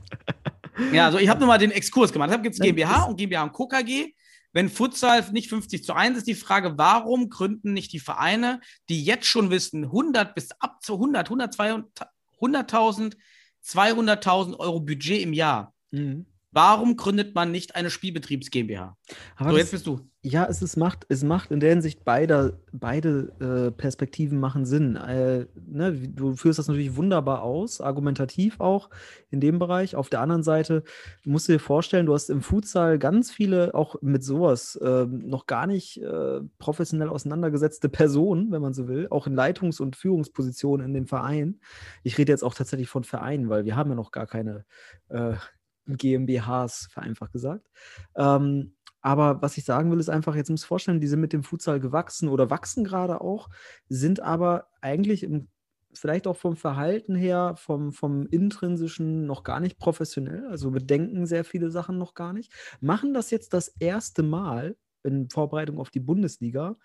Ja, 0.92 1.06
also 1.06 1.18
ich 1.18 1.30
habe 1.30 1.40
nur 1.40 1.48
mal 1.48 1.58
den 1.58 1.72
Exkurs 1.72 2.12
gemacht. 2.12 2.30
Deshalb 2.30 2.44
gibt 2.44 2.56
es 2.56 2.62
GmbH 2.62 3.04
und 3.04 3.18
GmbH 3.18 3.44
und 3.44 3.54
Co. 3.54 3.68
KG. 3.68 4.14
Wenn 4.54 4.70
Futsal 4.70 5.26
nicht 5.32 5.50
50 5.50 5.84
zu 5.84 5.94
1 5.94 6.18
ist, 6.18 6.28
die 6.28 6.34
Frage, 6.34 6.78
warum 6.78 7.30
gründen 7.30 7.74
nicht 7.74 7.92
die 7.92 8.00
Vereine, 8.00 8.62
die 8.88 9.04
jetzt 9.04 9.26
schon 9.26 9.50
wissen, 9.50 9.86
100 9.86 10.34
bis 10.34 10.52
ab 10.60 10.82
zu 10.82 10.94
100, 10.94 11.28
100, 11.28 11.54
200 11.54 12.08
100.000, 12.42 13.16
200.000 13.64 14.58
Euro 14.60 14.80
Budget 14.80 15.22
im 15.22 15.34
Jahr. 15.34 15.74
Mhm. 15.92 16.26
Warum 16.56 16.96
gründet 16.96 17.36
man 17.36 17.52
nicht 17.52 17.76
eine 17.76 17.90
Spielbetriebs 17.90 18.50
GmbH? 18.50 18.96
Aber 19.36 19.50
so, 19.50 19.56
das- 19.58 19.64
jetzt 19.66 19.72
bist 19.72 19.88
du. 19.88 20.00
Ja, 20.28 20.48
es, 20.50 20.64
ist, 20.64 20.76
macht, 20.76 21.06
es 21.10 21.24
macht 21.24 21.52
in 21.52 21.60
der 21.60 21.70
Hinsicht 21.70 22.04
beide, 22.04 22.60
beide 22.72 23.68
äh, 23.68 23.72
Perspektiven 23.72 24.40
machen 24.40 24.66
Sinn. 24.66 24.96
Äh, 24.96 25.46
ne, 25.68 25.94
du 25.94 26.36
führst 26.36 26.58
das 26.58 26.68
natürlich 26.68 26.96
wunderbar 26.96 27.44
aus, 27.44 27.80
argumentativ 27.80 28.60
auch 28.60 28.90
in 29.30 29.40
dem 29.40 29.60
Bereich. 29.60 29.96
Auf 29.96 30.10
der 30.10 30.22
anderen 30.22 30.42
Seite 30.42 30.84
musst 31.26 31.48
du 31.48 31.52
dir 31.52 31.60
vorstellen, 31.60 32.08
du 32.08 32.14
hast 32.16 32.32
im 32.32 32.42
Futsal 32.42 32.98
ganz 32.98 33.30
viele, 33.30 33.76
auch 33.76 34.02
mit 34.02 34.24
sowas, 34.24 34.78
äh, 34.78 35.06
noch 35.06 35.46
gar 35.46 35.68
nicht 35.68 36.02
äh, 36.02 36.40
professionell 36.58 37.10
auseinandergesetzte 37.10 37.88
Personen, 37.90 38.52
wenn 38.52 38.64
man 38.64 38.74
so 38.74 38.88
will, 38.88 39.06
auch 39.12 39.28
in 39.28 39.36
Leitungs- 39.36 39.80
und 39.80 39.96
Führungspositionen 39.96 40.88
in 40.88 40.94
den 40.96 41.06
Vereinen. 41.06 41.60
Ich 42.02 42.18
rede 42.18 42.32
jetzt 42.32 42.44
auch 42.44 42.56
tatsächlich 42.56 42.90
von 42.90 43.04
Vereinen, 43.04 43.50
weil 43.50 43.66
wir 43.66 43.76
haben 43.76 43.92
ja 43.92 43.96
noch 43.96 44.10
gar 44.12 44.26
keine 44.26 44.66
äh, 45.10 45.34
GmbHs, 45.88 46.88
vereinfacht 46.92 47.32
gesagt. 47.32 47.68
Ähm, 48.16 48.76
aber 49.02 49.42
was 49.42 49.58
ich 49.58 49.66
sagen 49.66 49.92
will, 49.92 50.00
ist 50.00 50.10
einfach, 50.10 50.36
jetzt 50.36 50.50
muss 50.50 50.64
ich 50.64 50.68
vorstellen, 50.68 51.00
die 51.00 51.08
sind 51.08 51.20
mit 51.20 51.32
dem 51.32 51.44
Futsal 51.44 51.80
gewachsen 51.80 52.28
oder 52.28 52.50
wachsen 52.50 52.84
gerade 52.84 53.22
auch, 53.22 53.50
sind 53.88 54.20
aber 54.20 54.68
eigentlich 54.82 55.22
im, 55.22 55.48
vielleicht 55.94 56.26
auch 56.26 56.36
vom 56.36 56.56
Verhalten 56.56 57.16
her, 57.16 57.54
vom, 57.56 57.92
vom 57.94 58.26
intrinsischen 58.26 59.28
noch 59.28 59.44
gar 59.44 59.60
nicht 59.60 59.78
professionell, 59.78 60.48
also 60.48 60.72
bedenken 60.72 61.28
sehr 61.28 61.44
viele 61.44 61.70
Sachen 61.70 62.00
noch 62.00 62.16
gar 62.16 62.34
nicht, 62.34 62.52
machen 62.82 63.14
das 63.14 63.30
jetzt 63.30 63.54
das 63.54 63.68
erste 63.68 64.24
Mal 64.24 64.76
in 65.04 65.30
Vorbereitung 65.30 65.78
auf 65.78 65.92
die 65.92 66.00
Bundesliga, 66.00 66.76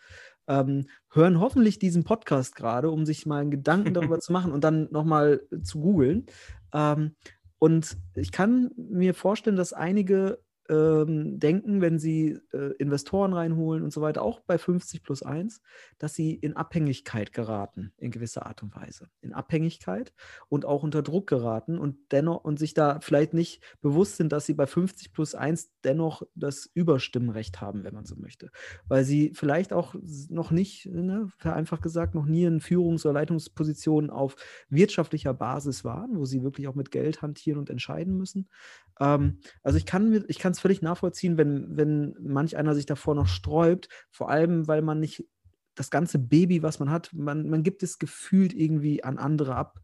ähm, 0.46 0.88
hören 1.10 1.40
hoffentlich 1.40 1.78
diesen 1.78 2.04
Podcast 2.04 2.54
gerade, 2.54 2.90
um 2.90 3.06
sich 3.06 3.24
mal 3.24 3.40
einen 3.40 3.50
Gedanken 3.50 3.94
darüber 3.94 4.20
zu 4.20 4.32
machen 4.32 4.52
und 4.52 4.62
dann 4.62 4.88
nochmal 4.90 5.40
zu 5.62 5.80
googeln. 5.80 6.26
Ähm, 6.74 7.16
und 7.60 7.98
ich 8.16 8.32
kann 8.32 8.70
mir 8.76 9.14
vorstellen, 9.14 9.56
dass 9.56 9.72
einige 9.74 10.42
ähm, 10.70 11.40
denken, 11.40 11.80
wenn 11.80 11.98
sie 11.98 12.38
äh, 12.52 12.72
Investoren 12.78 13.32
reinholen 13.32 13.82
und 13.82 13.92
so 13.92 14.00
weiter, 14.00 14.22
auch 14.22 14.40
bei 14.40 14.56
50 14.56 15.02
plus 15.02 15.22
1, 15.22 15.60
dass 15.98 16.14
sie 16.14 16.34
in 16.34 16.56
Abhängigkeit 16.56 17.32
geraten, 17.32 17.92
in 17.96 18.12
gewisser 18.12 18.46
Art 18.46 18.62
und 18.62 18.74
Weise. 18.76 19.08
In 19.20 19.32
Abhängigkeit 19.32 20.12
und 20.48 20.64
auch 20.64 20.84
unter 20.84 21.02
Druck 21.02 21.26
geraten 21.26 21.76
und 21.76 21.96
dennoch 22.12 22.44
und 22.44 22.60
sich 22.60 22.72
da 22.72 23.00
vielleicht 23.00 23.34
nicht 23.34 23.62
bewusst 23.80 24.16
sind, 24.16 24.30
dass 24.32 24.46
sie 24.46 24.54
bei 24.54 24.66
50 24.66 25.12
plus 25.12 25.34
1 25.34 25.72
dennoch 25.82 26.22
das 26.36 26.70
Überstimmenrecht 26.72 27.60
haben, 27.60 27.82
wenn 27.82 27.94
man 27.94 28.06
so 28.06 28.14
möchte. 28.14 28.50
Weil 28.86 29.04
sie 29.04 29.32
vielleicht 29.34 29.72
auch 29.72 29.96
noch 30.28 30.52
nicht, 30.52 30.86
ne, 30.86 31.28
vereinfacht 31.38 31.82
gesagt, 31.82 32.14
noch 32.14 32.26
nie 32.26 32.44
in 32.44 32.60
Führungs- 32.60 33.04
oder 33.04 33.14
Leitungspositionen 33.14 34.10
auf 34.10 34.36
wirtschaftlicher 34.68 35.34
Basis 35.34 35.84
waren, 35.84 36.16
wo 36.16 36.24
sie 36.24 36.44
wirklich 36.44 36.68
auch 36.68 36.76
mit 36.76 36.92
Geld 36.92 37.22
hantieren 37.22 37.58
und 37.58 37.70
entscheiden 37.70 38.16
müssen. 38.16 38.48
Ähm, 39.00 39.38
also 39.62 39.78
ich 39.78 39.86
kann 39.86 40.24
kann 40.38 40.54
völlig 40.60 40.82
nachvollziehen, 40.82 41.36
wenn, 41.36 41.76
wenn 41.76 42.14
manch 42.20 42.56
einer 42.56 42.74
sich 42.74 42.86
davor 42.86 43.14
noch 43.14 43.26
sträubt, 43.26 43.88
vor 44.10 44.30
allem, 44.30 44.68
weil 44.68 44.82
man 44.82 45.00
nicht 45.00 45.26
das 45.74 45.90
ganze 45.90 46.18
Baby, 46.18 46.62
was 46.62 46.78
man 46.78 46.90
hat, 46.90 47.10
man, 47.12 47.48
man 47.48 47.62
gibt 47.62 47.82
es 47.82 47.98
gefühlt 47.98 48.52
irgendwie 48.52 49.02
an 49.02 49.18
andere 49.18 49.56
ab. 49.56 49.80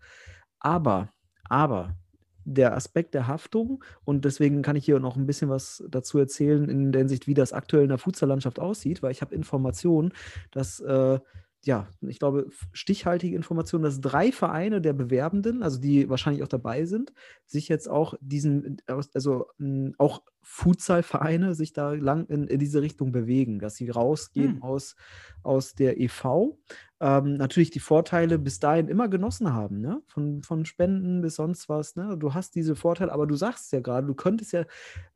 Aber, 0.59 1.13
aber 1.45 1.97
der 2.45 2.77
Aspekt 2.77 3.15
der 3.15 3.27
Haftung, 3.27 3.83
und 4.05 4.25
deswegen 4.25 4.63
kann 4.63 4.77
ich 4.77 4.85
hier 4.85 5.01
noch 5.01 5.17
ein 5.17 5.27
bisschen 5.27 5.49
was 5.49 5.83
dazu 5.89 6.19
erzählen, 6.19 6.69
in 6.69 6.93
der 6.93 7.01
Hinsicht, 7.01 7.27
wie 7.27 7.35
das 7.35 7.53
aktuell 7.53 7.83
in 7.83 7.89
der 7.89 7.99
Futsallandschaft 7.99 8.61
aussieht, 8.61 9.03
weil 9.03 9.11
ich 9.11 9.21
habe 9.21 9.35
Informationen, 9.35 10.13
dass 10.53 10.81
äh, 10.81 11.19
ja, 11.67 11.89
ich 12.01 12.21
glaube, 12.21 12.49
stichhaltige 12.73 13.35
Informationen, 13.35 13.83
dass 13.83 14.01
drei 14.01 14.31
Vereine 14.31 14.81
der 14.81 14.93
Bewerbenden, 14.93 15.65
also 15.65 15.81
die 15.81 16.09
wahrscheinlich 16.09 16.45
auch 16.45 16.49
dabei 16.49 16.85
sind, 16.85 17.13
sich 17.45 17.69
jetzt 17.69 17.91
auch 17.91 18.15
diesen, 18.21 18.77
also 18.87 19.47
mh, 19.59 19.95
auch 19.99 20.23
Futsal-Vereine 20.43 21.57
sich 21.57 21.73
da 21.73 21.93
lang 21.93 22.27
in, 22.27 22.47
in, 22.47 22.61
diese 22.61 22.83
Richtung 22.83 23.11
bewegen, 23.11 23.59
dass 23.59 23.75
sie 23.75 23.91
rausgehen 23.91 24.55
hm. 24.55 24.63
aus, 24.63 24.95
aus 25.43 25.75
der 25.75 26.01
EV. 26.01 26.57
Ähm, 27.01 27.35
natürlich 27.35 27.71
die 27.71 27.81
Vorteile 27.81 28.39
bis 28.39 28.61
dahin 28.61 28.87
immer 28.87 29.09
genossen 29.09 29.53
haben, 29.53 29.81
ne? 29.81 30.01
von, 30.07 30.45
von 30.45 30.65
Spenden 30.65 31.21
bis 31.21 31.35
sonst 31.35 31.69
was. 31.69 31.97
Ne? 31.97 32.17
Du 32.17 32.33
hast 32.33 32.55
diese 32.55 32.77
Vorteile, 32.77 33.13
aber 33.13 33.27
du 33.27 33.35
sagst 33.35 33.73
ja 33.73 33.81
gerade, 33.81 34.07
du 34.07 34.15
könntest 34.15 34.53
ja 34.53 34.65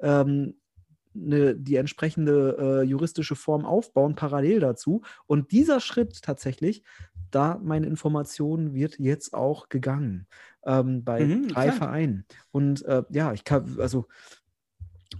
ähm, 0.00 0.59
eine, 1.14 1.54
die 1.56 1.76
entsprechende 1.76 2.56
äh, 2.58 2.82
juristische 2.82 3.36
Form 3.36 3.64
aufbauen, 3.64 4.14
parallel 4.14 4.60
dazu. 4.60 5.02
Und 5.26 5.52
dieser 5.52 5.80
Schritt 5.80 6.22
tatsächlich, 6.22 6.82
da 7.30 7.60
meine 7.62 7.86
Information 7.86 8.74
wird 8.74 8.98
jetzt 8.98 9.34
auch 9.34 9.68
gegangen 9.68 10.26
ähm, 10.64 11.04
bei 11.04 11.24
mhm, 11.24 11.48
drei 11.48 11.66
klar. 11.66 11.76
Vereinen. 11.76 12.24
Und 12.50 12.84
äh, 12.84 13.02
ja, 13.10 13.32
ich 13.32 13.44
kann, 13.44 13.76
also 13.78 14.06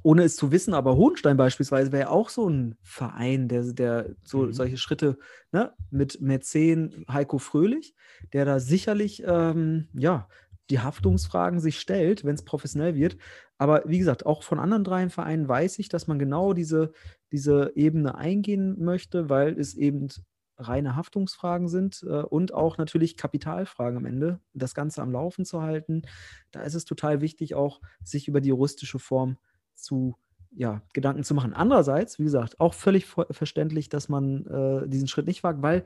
ohne 0.03 0.23
es 0.23 0.37
zu 0.37 0.53
wissen, 0.53 0.73
aber 0.73 0.97
Hohenstein 0.97 1.37
beispielsweise 1.37 1.93
wäre 1.93 2.11
auch 2.11 2.29
so 2.29 2.49
ein 2.49 2.77
Verein, 2.83 3.49
der, 3.49 3.65
der 3.73 4.11
so 4.23 4.43
mhm. 4.43 4.53
solche 4.53 4.77
Schritte 4.77 5.19
ne, 5.53 5.73
mit 5.91 6.21
Mäzen 6.21 7.05
Heiko 7.11 7.39
Fröhlich, 7.39 7.95
der 8.33 8.45
da 8.45 8.61
sicherlich 8.61 9.23
ähm, 9.27 9.89
ja, 9.93 10.29
die 10.71 10.81
Haftungsfragen 10.81 11.61
sich 11.61 11.79
stellt, 11.79 12.25
wenn 12.25 12.35
es 12.35 12.45
professionell 12.45 12.95
wird. 12.95 13.17
Aber 13.59 13.83
wie 13.87 13.99
gesagt, 13.99 14.25
auch 14.25 14.43
von 14.43 14.59
anderen 14.59 14.85
drei 14.85 15.09
Vereinen 15.09 15.49
weiß 15.49 15.79
ich, 15.79 15.89
dass 15.89 16.07
man 16.07 16.19
genau 16.19 16.53
diese, 16.53 16.93
diese 17.33 17.73
Ebene 17.75 18.15
eingehen 18.15 18.83
möchte, 18.83 19.29
weil 19.29 19.59
es 19.59 19.75
eben 19.75 20.09
reine 20.57 20.95
Haftungsfragen 20.95 21.69
sind 21.69 22.05
äh, 22.07 22.23
und 22.23 22.53
auch 22.55 22.79
natürlich 22.79 23.17
Kapitalfragen 23.17 23.97
am 23.97 24.07
Ende, 24.07 24.41
das 24.53 24.75
Ganze 24.75 25.03
am 25.03 25.11
Laufen 25.11 25.45
zu 25.45 25.63
halten. 25.63 26.03
Da 26.51 26.63
ist 26.63 26.75
es 26.75 26.85
total 26.85 27.21
wichtig, 27.21 27.55
auch 27.55 27.81
sich 28.05 28.29
über 28.29 28.41
die 28.41 28.51
juristische 28.51 28.99
Form 28.99 29.39
zu 29.75 30.17
ja, 30.53 30.83
Gedanken 30.93 31.23
zu 31.23 31.35
machen. 31.35 31.55
Andererseits, 31.55 32.19
wie 32.19 32.25
gesagt, 32.25 32.61
auch 32.61 32.75
völlig 32.75 33.07
verständlich, 33.07 33.89
dass 33.89 34.09
man 34.09 34.47
äh, 34.47 34.89
diesen 34.89 35.09
Schritt 35.09 35.27
nicht 35.27 35.43
wagt, 35.43 35.63
weil 35.63 35.85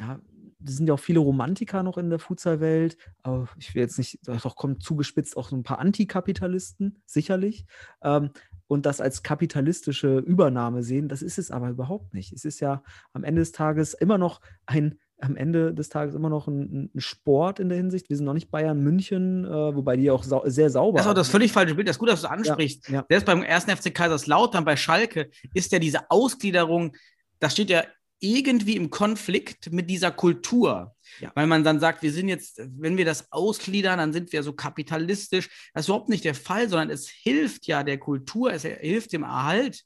ja, 0.00 0.18
sind 0.64 0.86
ja 0.86 0.94
auch 0.94 1.00
viele 1.00 1.20
Romantiker 1.20 1.82
noch 1.82 1.98
in 1.98 2.10
der 2.10 2.18
Futsal-Welt, 2.18 2.96
aber 3.22 3.48
ich 3.58 3.74
will 3.74 3.82
jetzt 3.82 3.98
nicht, 3.98 4.18
doch 4.26 4.56
kommt 4.56 4.82
zugespitzt 4.82 5.36
auch 5.36 5.48
so 5.48 5.56
ein 5.56 5.62
paar 5.62 5.78
Antikapitalisten, 5.78 7.02
sicherlich. 7.06 7.66
Ähm, 8.02 8.30
und 8.68 8.86
das 8.86 9.00
als 9.00 9.22
kapitalistische 9.22 10.18
Übernahme 10.18 10.82
sehen, 10.82 11.08
das 11.08 11.22
ist 11.22 11.38
es 11.38 11.50
aber 11.50 11.68
überhaupt 11.68 12.14
nicht. 12.14 12.32
Es 12.32 12.44
ist 12.44 12.60
ja 12.60 12.82
am 13.12 13.24
Ende 13.24 13.42
des 13.42 13.52
Tages 13.52 13.92
immer 13.92 14.16
noch 14.18 14.40
ein, 14.66 14.98
am 15.20 15.36
Ende 15.36 15.74
des 15.74 15.88
Tages 15.88 16.14
immer 16.14 16.30
noch 16.30 16.48
ein, 16.48 16.90
ein 16.94 17.00
Sport 17.00 17.60
in 17.60 17.68
der 17.68 17.76
Hinsicht. 17.78 18.08
Wir 18.08 18.16
sind 18.16 18.24
noch 18.24 18.32
nicht 18.32 18.50
Bayern 18.50 18.80
München, 18.80 19.44
äh, 19.44 19.76
wobei 19.76 19.96
die 19.96 20.10
auch 20.10 20.24
sau 20.24 20.42
sehr 20.46 20.70
sauber 20.70 20.98
sind. 20.98 21.00
Das 21.00 21.06
ist 21.06 21.10
auch 21.10 21.14
das 21.14 21.28
völlig 21.28 21.52
falsche 21.52 21.74
Bild. 21.74 21.86
Das 21.86 21.96
ist 21.96 22.00
gut, 22.00 22.08
dass 22.08 22.22
du 22.22 22.26
es 22.26 22.32
ansprichst. 22.32 22.88
Ja, 22.88 22.94
ja. 22.94 23.06
Selbst 23.08 23.26
beim 23.26 23.42
ersten 23.42 23.76
FC 23.76 23.94
Kaiserslautern 23.94 24.64
bei 24.64 24.76
Schalke 24.76 25.30
ist 25.54 25.70
ja 25.72 25.78
diese 25.78 26.10
Ausgliederung, 26.10 26.96
das 27.40 27.52
steht 27.52 27.70
ja 27.70 27.84
irgendwie 28.22 28.76
im 28.76 28.88
Konflikt 28.88 29.72
mit 29.72 29.90
dieser 29.90 30.12
Kultur. 30.12 30.94
Ja. 31.20 31.32
Weil 31.34 31.46
man 31.46 31.64
dann 31.64 31.80
sagt, 31.80 32.02
wir 32.02 32.12
sind 32.12 32.28
jetzt, 32.28 32.60
wenn 32.78 32.96
wir 32.96 33.04
das 33.04 33.32
ausgliedern, 33.32 33.98
dann 33.98 34.12
sind 34.12 34.32
wir 34.32 34.42
so 34.42 34.52
kapitalistisch. 34.52 35.50
Das 35.74 35.84
ist 35.84 35.88
überhaupt 35.88 36.08
nicht 36.08 36.24
der 36.24 36.36
Fall, 36.36 36.68
sondern 36.68 36.90
es 36.90 37.08
hilft 37.08 37.66
ja 37.66 37.82
der 37.82 37.98
Kultur, 37.98 38.52
es 38.52 38.62
hilft 38.62 39.12
dem 39.12 39.24
Erhalt 39.24 39.82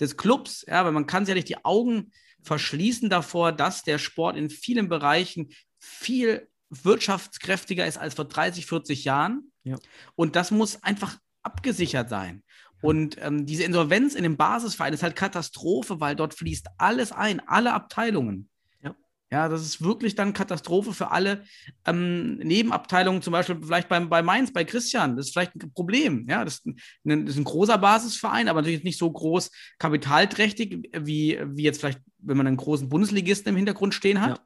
des 0.00 0.16
Clubs. 0.16 0.64
Ja, 0.66 0.84
weil 0.84 0.92
man 0.92 1.06
kann 1.06 1.24
sich 1.24 1.30
ja 1.30 1.36
nicht 1.36 1.48
die 1.48 1.64
Augen 1.64 2.10
verschließen 2.42 3.08
davor, 3.08 3.52
dass 3.52 3.84
der 3.84 3.98
Sport 3.98 4.36
in 4.36 4.50
vielen 4.50 4.88
Bereichen 4.88 5.50
viel 5.78 6.48
wirtschaftskräftiger 6.70 7.86
ist 7.86 7.98
als 7.98 8.14
vor 8.14 8.24
30, 8.26 8.66
40 8.66 9.04
Jahren. 9.04 9.52
Ja. 9.62 9.76
Und 10.16 10.34
das 10.36 10.50
muss 10.50 10.82
einfach 10.82 11.18
abgesichert 11.42 12.08
sein. 12.08 12.42
Und 12.82 13.16
ähm, 13.20 13.46
diese 13.46 13.64
Insolvenz 13.64 14.14
in 14.14 14.22
dem 14.22 14.36
Basisverein 14.36 14.94
ist 14.94 15.02
halt 15.02 15.16
Katastrophe, 15.16 16.00
weil 16.00 16.16
dort 16.16 16.34
fließt 16.34 16.66
alles 16.78 17.12
ein, 17.12 17.40
alle 17.46 17.72
Abteilungen. 17.72 18.48
Ja, 18.82 18.94
ja 19.30 19.48
das 19.48 19.62
ist 19.62 19.82
wirklich 19.82 20.14
dann 20.14 20.32
Katastrophe 20.32 20.94
für 20.94 21.10
alle 21.10 21.44
ähm, 21.84 22.38
Nebenabteilungen, 22.38 23.20
zum 23.20 23.32
Beispiel 23.32 23.58
vielleicht 23.62 23.88
beim, 23.88 24.08
bei 24.08 24.22
Mainz, 24.22 24.52
bei 24.52 24.64
Christian. 24.64 25.16
Das 25.16 25.26
ist 25.26 25.32
vielleicht 25.32 25.54
ein 25.56 25.72
Problem. 25.74 26.26
Ja, 26.28 26.44
das 26.44 26.54
ist 26.54 26.66
ein, 26.66 27.26
das 27.26 27.34
ist 27.34 27.40
ein 27.40 27.44
großer 27.44 27.76
Basisverein, 27.76 28.48
aber 28.48 28.62
natürlich 28.62 28.84
nicht 28.84 28.98
so 28.98 29.10
groß 29.10 29.50
kapitalträchtig, 29.78 30.88
wie, 30.98 31.38
wie 31.44 31.62
jetzt 31.62 31.80
vielleicht, 31.80 32.00
wenn 32.18 32.38
man 32.38 32.46
einen 32.46 32.56
großen 32.56 32.88
Bundesligisten 32.88 33.50
im 33.50 33.56
Hintergrund 33.56 33.92
stehen 33.92 34.22
hat. 34.22 34.40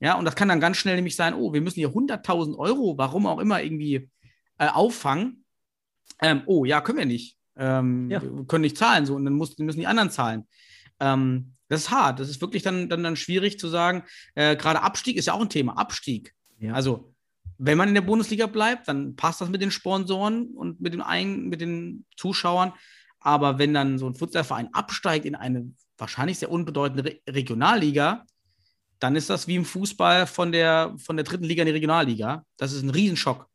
Ja. 0.00 0.08
ja 0.12 0.18
und 0.18 0.24
das 0.24 0.36
kann 0.36 0.48
dann 0.48 0.60
ganz 0.60 0.78
schnell 0.78 0.96
nämlich 0.96 1.16
sein, 1.16 1.34
oh, 1.34 1.52
wir 1.52 1.60
müssen 1.60 1.80
hier 1.80 1.90
100.000 1.90 2.56
Euro, 2.56 2.96
warum 2.96 3.26
auch 3.26 3.40
immer, 3.40 3.62
irgendwie 3.62 4.10
äh, 4.56 4.68
auffangen. 4.68 5.44
Ähm, 6.22 6.42
oh, 6.46 6.64
ja, 6.64 6.80
können 6.80 6.98
wir 6.98 7.06
nicht 7.06 7.37
ähm, 7.58 8.10
ja. 8.10 8.20
können 8.46 8.62
nicht 8.62 8.78
zahlen, 8.78 9.06
so 9.06 9.14
und 9.14 9.24
dann 9.24 9.34
muss, 9.34 9.58
müssen 9.58 9.80
die 9.80 9.86
anderen 9.86 10.10
zahlen. 10.10 10.46
Ähm, 11.00 11.52
das 11.68 11.82
ist 11.82 11.90
hart. 11.90 12.20
Das 12.20 12.28
ist 12.28 12.40
wirklich 12.40 12.62
dann, 12.62 12.88
dann, 12.88 13.02
dann 13.02 13.16
schwierig 13.16 13.58
zu 13.58 13.68
sagen. 13.68 14.04
Äh, 14.34 14.56
Gerade 14.56 14.82
Abstieg 14.82 15.16
ist 15.16 15.26
ja 15.26 15.34
auch 15.34 15.40
ein 15.40 15.50
Thema. 15.50 15.76
Abstieg. 15.76 16.34
Ja. 16.58 16.72
Also, 16.72 17.14
wenn 17.58 17.76
man 17.76 17.88
in 17.88 17.94
der 17.94 18.02
Bundesliga 18.02 18.46
bleibt, 18.46 18.88
dann 18.88 19.16
passt 19.16 19.40
das 19.40 19.48
mit 19.48 19.60
den 19.60 19.70
Sponsoren 19.70 20.48
und 20.54 20.80
mit, 20.80 20.94
dem 20.94 21.02
Ein 21.02 21.48
mit 21.48 21.60
den 21.60 22.06
Zuschauern. 22.16 22.72
Aber 23.20 23.58
wenn 23.58 23.74
dann 23.74 23.98
so 23.98 24.08
ein 24.08 24.14
Futsalverein 24.14 24.72
absteigt 24.72 25.24
in 25.24 25.34
eine 25.34 25.70
wahrscheinlich 25.98 26.38
sehr 26.38 26.50
unbedeutende 26.50 27.04
Re 27.04 27.20
Regionalliga, 27.28 28.24
dann 29.00 29.16
ist 29.16 29.28
das 29.28 29.46
wie 29.46 29.56
im 29.56 29.64
Fußball 29.64 30.26
von 30.26 30.52
der, 30.52 30.94
von 30.98 31.16
der 31.16 31.24
dritten 31.24 31.44
Liga 31.44 31.62
in 31.62 31.66
die 31.66 31.72
Regionalliga. 31.72 32.44
Das 32.56 32.72
ist 32.72 32.82
ein 32.82 32.90
Riesenschock. 32.90 33.48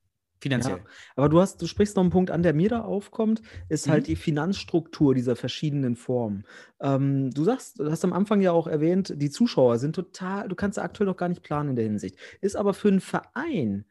Finanziell. 0.43 0.75
Ja, 0.75 0.83
aber 1.15 1.29
du 1.29 1.39
hast, 1.39 1.61
du 1.61 1.67
sprichst 1.67 1.95
noch 1.95 2.03
einen 2.03 2.11
Punkt 2.11 2.29
an, 2.29 2.43
der 2.43 2.53
mir 2.53 2.67
da 2.67 2.81
aufkommt, 2.81 3.41
ist 3.69 3.87
halt 3.87 3.87
mhm. 3.87 3.91
halt 3.93 4.07
die 4.07 4.15
Finanzstruktur 4.17 5.15
dieser 5.15 5.37
verschiedenen 5.37 5.95
Formen. 5.95 6.43
Ähm, 6.81 7.31
du 7.31 7.45
sagst, 7.45 7.79
du 7.79 7.89
hast 7.89 8.03
am 8.03 8.11
Anfang 8.11 8.41
ja 8.41 8.51
auch 8.51 8.67
erwähnt, 8.67 9.13
die 9.15 9.29
Zuschauer 9.29 9.77
sind 9.77 9.95
total, 9.95 10.49
du 10.49 10.55
kannst 10.55 10.79
aktuell 10.79 11.07
noch 11.07 11.15
gar 11.15 11.29
nicht 11.29 11.43
planen 11.43 11.69
in 11.69 11.75
der 11.77 11.85
Hinsicht. 11.85 12.17
Ist 12.41 12.57
aber 12.57 12.73
für 12.73 12.89
einen 12.89 12.99
Verein 12.99 13.85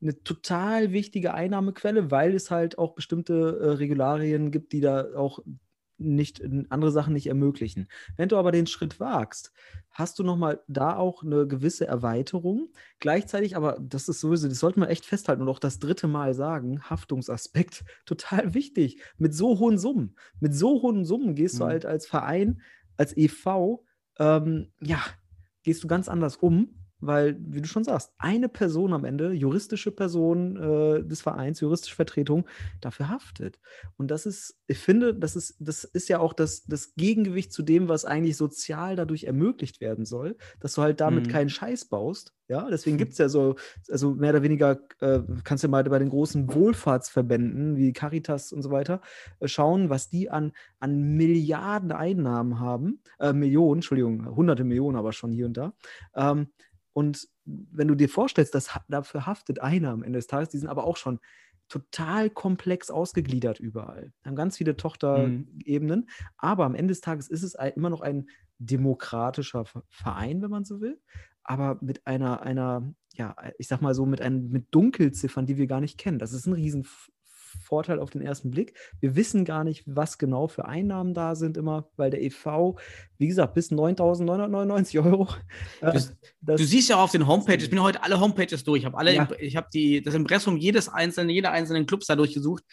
eine 0.00 0.22
total 0.22 0.92
wichtige 0.92 1.34
Einnahmequelle, 1.34 2.10
weil 2.10 2.34
es 2.34 2.50
halt 2.50 2.78
auch 2.78 2.94
bestimmte 2.94 3.58
äh, 3.60 3.66
Regularien 3.72 4.50
gibt, 4.50 4.72
die 4.72 4.80
da 4.80 5.14
auch 5.14 5.40
nicht 5.98 6.42
andere 6.70 6.90
Sachen 6.90 7.12
nicht 7.12 7.26
ermöglichen. 7.26 7.88
Wenn 8.16 8.28
du 8.28 8.36
aber 8.36 8.52
den 8.52 8.66
Schritt 8.66 9.00
wagst, 9.00 9.52
hast 9.90 10.18
du 10.18 10.22
nochmal 10.22 10.62
da 10.68 10.96
auch 10.96 11.22
eine 11.22 11.46
gewisse 11.46 11.86
Erweiterung. 11.86 12.68
Gleichzeitig, 13.00 13.56
aber 13.56 13.78
das 13.80 14.08
ist 14.08 14.20
sowieso, 14.20 14.48
das 14.48 14.60
sollte 14.60 14.80
man 14.80 14.88
echt 14.88 15.04
festhalten 15.04 15.42
und 15.42 15.48
auch 15.48 15.58
das 15.58 15.78
dritte 15.78 16.06
Mal 16.06 16.34
sagen, 16.34 16.82
Haftungsaspekt, 16.88 17.84
total 18.06 18.54
wichtig. 18.54 19.00
Mit 19.18 19.34
so 19.34 19.58
hohen 19.58 19.78
Summen, 19.78 20.16
mit 20.40 20.54
so 20.54 20.82
hohen 20.82 21.04
Summen 21.04 21.34
gehst 21.34 21.56
mhm. 21.56 21.58
du 21.58 21.64
halt 21.66 21.86
als 21.86 22.06
Verein, 22.06 22.62
als 22.96 23.16
EV, 23.16 23.80
ähm, 24.18 24.72
ja, 24.80 25.00
gehst 25.62 25.82
du 25.82 25.88
ganz 25.88 26.08
anders 26.08 26.36
um 26.36 26.77
weil, 27.00 27.36
wie 27.40 27.60
du 27.60 27.68
schon 27.68 27.84
sagst, 27.84 28.12
eine 28.18 28.48
Person 28.48 28.92
am 28.92 29.04
Ende, 29.04 29.32
juristische 29.32 29.90
Person 29.90 30.56
äh, 30.56 31.04
des 31.04 31.20
Vereins, 31.20 31.60
juristische 31.60 31.94
Vertretung, 31.94 32.46
dafür 32.80 33.08
haftet. 33.08 33.58
Und 33.96 34.10
das 34.10 34.26
ist, 34.26 34.58
ich 34.66 34.78
finde, 34.78 35.14
das 35.14 35.36
ist, 35.36 35.56
das 35.60 35.84
ist 35.84 36.08
ja 36.08 36.18
auch 36.18 36.32
das, 36.32 36.64
das 36.64 36.94
Gegengewicht 36.94 37.52
zu 37.52 37.62
dem, 37.62 37.88
was 37.88 38.04
eigentlich 38.04 38.36
sozial 38.36 38.96
dadurch 38.96 39.24
ermöglicht 39.24 39.80
werden 39.80 40.04
soll, 40.04 40.36
dass 40.60 40.74
du 40.74 40.82
halt 40.82 41.00
damit 41.00 41.26
mhm. 41.26 41.30
keinen 41.30 41.50
Scheiß 41.50 41.86
baust. 41.86 42.34
Ja, 42.48 42.66
deswegen 42.70 42.96
gibt 42.96 43.12
es 43.12 43.18
ja 43.18 43.28
so, 43.28 43.56
also 43.90 44.14
mehr 44.14 44.30
oder 44.30 44.42
weniger, 44.42 44.80
äh, 45.00 45.20
kannst 45.44 45.64
du 45.64 45.68
mal 45.68 45.84
bei 45.84 45.98
den 45.98 46.08
großen 46.08 46.52
Wohlfahrtsverbänden 46.52 47.76
wie 47.76 47.92
Caritas 47.92 48.52
und 48.52 48.62
so 48.62 48.70
weiter 48.70 49.02
äh, 49.40 49.48
schauen, 49.48 49.90
was 49.90 50.08
die 50.08 50.30
an, 50.30 50.52
an 50.80 51.16
Milliarden 51.16 51.92
Einnahmen 51.92 52.58
haben, 52.58 53.02
äh, 53.20 53.34
Millionen, 53.34 53.78
Entschuldigung, 53.78 54.34
hunderte 54.34 54.64
Millionen 54.64 54.96
aber 54.96 55.12
schon 55.12 55.30
hier 55.30 55.44
und 55.44 55.58
da. 55.58 55.74
Ähm, 56.16 56.48
und 56.98 57.28
wenn 57.44 57.86
du 57.86 57.94
dir 57.94 58.08
vorstellst, 58.08 58.56
dass 58.56 58.76
dafür 58.88 59.24
haftet 59.24 59.60
einer 59.60 59.90
am 59.90 60.02
Ende 60.02 60.18
des 60.18 60.26
Tages, 60.26 60.48
die 60.48 60.58
sind 60.58 60.68
aber 60.68 60.82
auch 60.82 60.96
schon 60.96 61.20
total 61.68 62.28
komplex 62.28 62.90
ausgegliedert 62.90 63.60
überall. 63.60 64.12
Haben 64.24 64.34
ganz 64.34 64.56
viele 64.56 64.76
Tochterebenen, 64.76 66.00
mhm. 66.00 66.06
aber 66.38 66.64
am 66.64 66.74
Ende 66.74 66.90
des 66.90 67.00
Tages 67.00 67.28
ist 67.28 67.44
es 67.44 67.54
immer 67.76 67.88
noch 67.88 68.00
ein 68.00 68.28
demokratischer 68.58 69.64
Verein, 69.88 70.42
wenn 70.42 70.50
man 70.50 70.64
so 70.64 70.80
will, 70.80 71.00
aber 71.44 71.78
mit 71.82 72.04
einer, 72.04 72.42
einer, 72.42 72.92
ja, 73.14 73.36
ich 73.58 73.68
sag 73.68 73.80
mal 73.80 73.94
so, 73.94 74.04
mit, 74.04 74.20
ein, 74.20 74.48
mit 74.48 74.66
Dunkelziffern, 74.72 75.46
die 75.46 75.56
wir 75.56 75.68
gar 75.68 75.80
nicht 75.80 75.98
kennen. 75.98 76.18
Das 76.18 76.32
ist 76.32 76.46
ein 76.46 76.52
riesen 76.52 76.84
Vorteil 77.62 77.98
auf 78.00 78.10
den 78.10 78.20
ersten 78.22 78.50
Blick. 78.50 78.74
Wir 79.00 79.16
wissen 79.16 79.44
gar 79.44 79.64
nicht, 79.64 79.82
was 79.86 80.18
genau 80.18 80.48
für 80.48 80.64
Einnahmen 80.66 81.14
da 81.14 81.34
sind 81.34 81.56
immer, 81.56 81.88
weil 81.96 82.10
der 82.10 82.22
EV, 82.22 82.76
wie 83.18 83.26
gesagt, 83.28 83.54
bis 83.54 83.70
9.999 83.70 84.98
Euro. 85.04 85.28
äh, 85.80 85.86
Du, 85.86 85.92
das- 85.92 86.14
du 86.42 86.64
siehst 86.64 86.88
ja 86.88 86.96
auch 86.96 87.02
auf 87.04 87.12
den 87.12 87.26
Homepages, 87.26 87.64
ich 87.64 87.70
bin 87.70 87.82
heute 87.82 88.02
alle 88.02 88.20
Homepages 88.20 88.64
durch, 88.64 88.80
ich 88.80 88.84
habe 88.86 88.96
alle, 88.98 89.14
Ja. 89.14 89.28
ich 89.38 89.56
habe 89.56 89.68
die 89.72 90.02
das 90.02 90.14
Impressum 90.14 90.56
jedes 90.56 90.88
einzelnen, 90.88 91.30
jeder 91.30 91.50
einzelnen 91.52 91.86
Clubs 91.86 92.06
da 92.06 92.16
durchgesucht. 92.16 92.64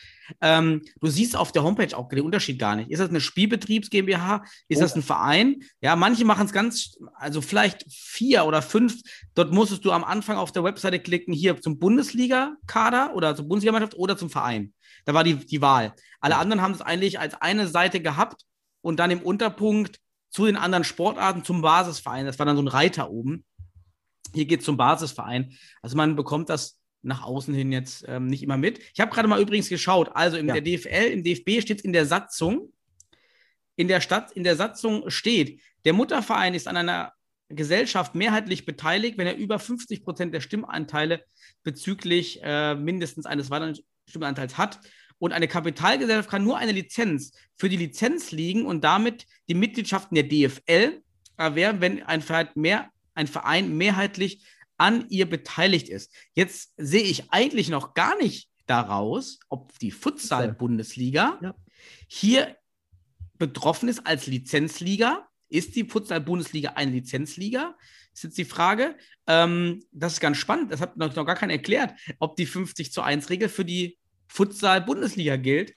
Ähm, 0.41 0.82
du 1.01 1.07
siehst 1.07 1.36
auf 1.36 1.51
der 1.51 1.63
Homepage 1.63 1.95
auch 1.97 2.09
den 2.09 2.21
Unterschied 2.21 2.59
gar 2.59 2.76
nicht. 2.76 2.89
Ist 2.91 2.99
das 2.99 3.09
eine 3.09 3.21
Spielbetriebs 3.21 3.89
GmbH? 3.89 4.43
Ist 4.67 4.78
Oh. 4.80 4.82
das 4.82 4.95
ein 4.95 5.01
Verein? 5.01 5.61
Ja, 5.82 5.95
manche 5.95 6.26
machen 6.26 6.45
es 6.45 6.53
ganz, 6.53 6.97
also 7.15 7.41
vielleicht 7.41 7.86
vier 7.91 8.45
oder 8.45 8.61
fünf. 8.61 9.01
Dort 9.34 9.51
musstest 9.51 9.86
du 9.86 9.91
am 9.91 10.03
Anfang 10.03 10.38
auf 10.38 10.51
der 10.51 10.63
Webseite 10.63 10.99
klicken, 10.99 11.34
hier 11.34 11.59
zum 11.61 11.80
Bundesliga-Kader 11.80 13.13
oder 13.15 13.36
zur 13.36 13.47
Bundesligamannschaft 13.47 13.95
oder 13.95 14.17
zum 14.17 14.30
Verein. 14.30 14.73
Da 15.06 15.14
war 15.14 15.24
die, 15.24 15.36
die 15.36 15.62
Wahl. 15.62 15.93
Alle 16.20 16.38
anderen 16.38 16.62
haben 16.62 16.74
es 16.74 16.82
eigentlich 16.82 17.20
als 17.20 17.36
eine 17.41 17.68
Seite 17.68 18.01
gehabt 18.01 18.41
und 18.82 18.99
dann 18.99 19.12
im 19.12 19.22
Unterpunkt 19.22 19.99
zu 20.30 20.45
den 20.45 20.58
anderen 20.58 20.84
Sportarten 20.84 21.43
zum 21.43 21.62
Basisverein. 21.62 22.26
Das 22.26 22.39
war 22.39 22.45
dann 22.45 22.58
so 22.58 22.62
ein 22.64 22.68
Reiter 22.68 23.10
oben. 23.10 23.45
Hier 24.34 24.45
geht 24.45 24.60
es 24.60 24.66
zum 24.66 24.78
Basisverein. 24.78 25.56
Also 25.82 25.95
man 25.95 26.16
bekommt 26.16 26.49
das 26.49 26.80
nach 27.03 27.24
außen 27.24 27.53
hin 27.53 27.72
jetzt 27.72 28.03
ähm, 28.08 28.28
nicht 28.28 28.41
immer 28.43 28.58
mit. 28.58 28.80
Ich 28.93 28.99
habe 28.99 29.12
gerade 29.12 29.28
mal 29.28 29.39
übrigens 29.41 29.70
geschaut. 29.70 30.10
Also 30.16 30.38
in 30.38 30.47
Ja. 30.47 30.56
der 30.60 30.64
DFL, 30.64 31.12
im 31.12 31.24
DFB 31.24 31.62
steht 31.62 31.82
in 31.82 31.93
der 31.93 32.06
Satzung, 32.06 32.74
in 33.76 33.88
der 33.88 34.01
Stadt, 34.01 34.32
in 34.32 34.43
der 34.43 34.56
Satzung 34.56 35.10
steht, 35.10 35.62
der 35.86 35.93
Mutterverein 35.93 36.56
ist 36.56 36.68
an 36.68 36.78
einer 36.78 37.14
Gesellschaft 37.49 38.16
mehrheitlich 38.16 38.66
beteiligt, 38.66 39.18
wenn 39.20 39.28
er 39.28 39.36
über 39.38 39.60
50 39.60 40.03
Prozent 40.03 40.34
der 40.34 40.41
Stimmanteile 40.41 41.24
bezüglich 41.64 42.39
äh, 42.43 42.74
mindestens 42.74 43.28
eines 43.28 43.51
weiteren 43.51 43.76
Stimmanteils 44.08 44.58
hat. 44.58 44.80
Und 45.18 45.32
eine 45.32 45.47
Kapitalgesellschaft 45.47 46.30
kann 46.30 46.43
nur 46.43 46.58
eine 46.58 46.74
Lizenz 46.74 47.32
für 47.56 47.70
die 47.70 47.78
Lizenz 47.78 48.32
liegen 48.32 48.66
und 48.66 48.84
damit 48.84 49.26
die 49.47 49.53
Mitgliedschaften 49.53 50.16
der 50.16 50.26
DFL 50.28 51.01
erwerben, 51.38 51.82
wenn 51.82 52.03
ein 52.03 52.22
Verein, 52.22 52.49
mehr, 52.56 52.89
ein 53.14 53.28
Verein 53.28 53.76
mehrheitlich 53.78 54.43
an 54.78 55.06
ihr 55.10 55.30
beteiligt 55.30 55.88
ist. 55.88 56.12
Jetzt 56.34 56.74
sehe 56.78 57.03
ich 57.03 57.32
eigentlich 57.32 57.70
noch 57.70 57.93
gar 57.93 58.18
nicht 58.18 58.49
daraus, 58.68 59.39
ob 59.47 59.78
die 59.80 59.91
Futsal-Bundesliga 59.91 61.39
Ja. 61.41 61.56
hier 62.08 62.58
betroffen 63.38 63.88
ist 63.89 64.06
als 64.06 64.28
Lizenzliga. 64.28 65.28
Ist 65.47 65.76
die 65.76 65.86
Futsal-Bundesliga 65.86 66.72
eine 66.72 66.91
Lizenzliga? 66.91 67.78
Ist 68.16 68.24
jetzt 68.24 68.38
die 68.38 68.45
Frage. 68.45 68.95
Ähm, 69.28 69.82
das 69.91 70.13
ist 70.13 70.20
ganz 70.22 70.38
spannend. 70.38 70.72
Das 70.72 70.82
hat 70.82 70.97
noch, 70.97 71.13
noch 71.16 71.26
gar 71.26 71.36
keiner 71.36 71.53
erklärt, 71.53 71.93
ob 72.20 72.36
die 72.38 72.45
50 72.45 72.91
zu 72.91 73.01
1 73.01 73.30
Regel 73.30 73.49
für 73.49 73.66
die 73.66 73.97
Futsal-Bundesliga 74.30 75.36
gilt. 75.36 75.74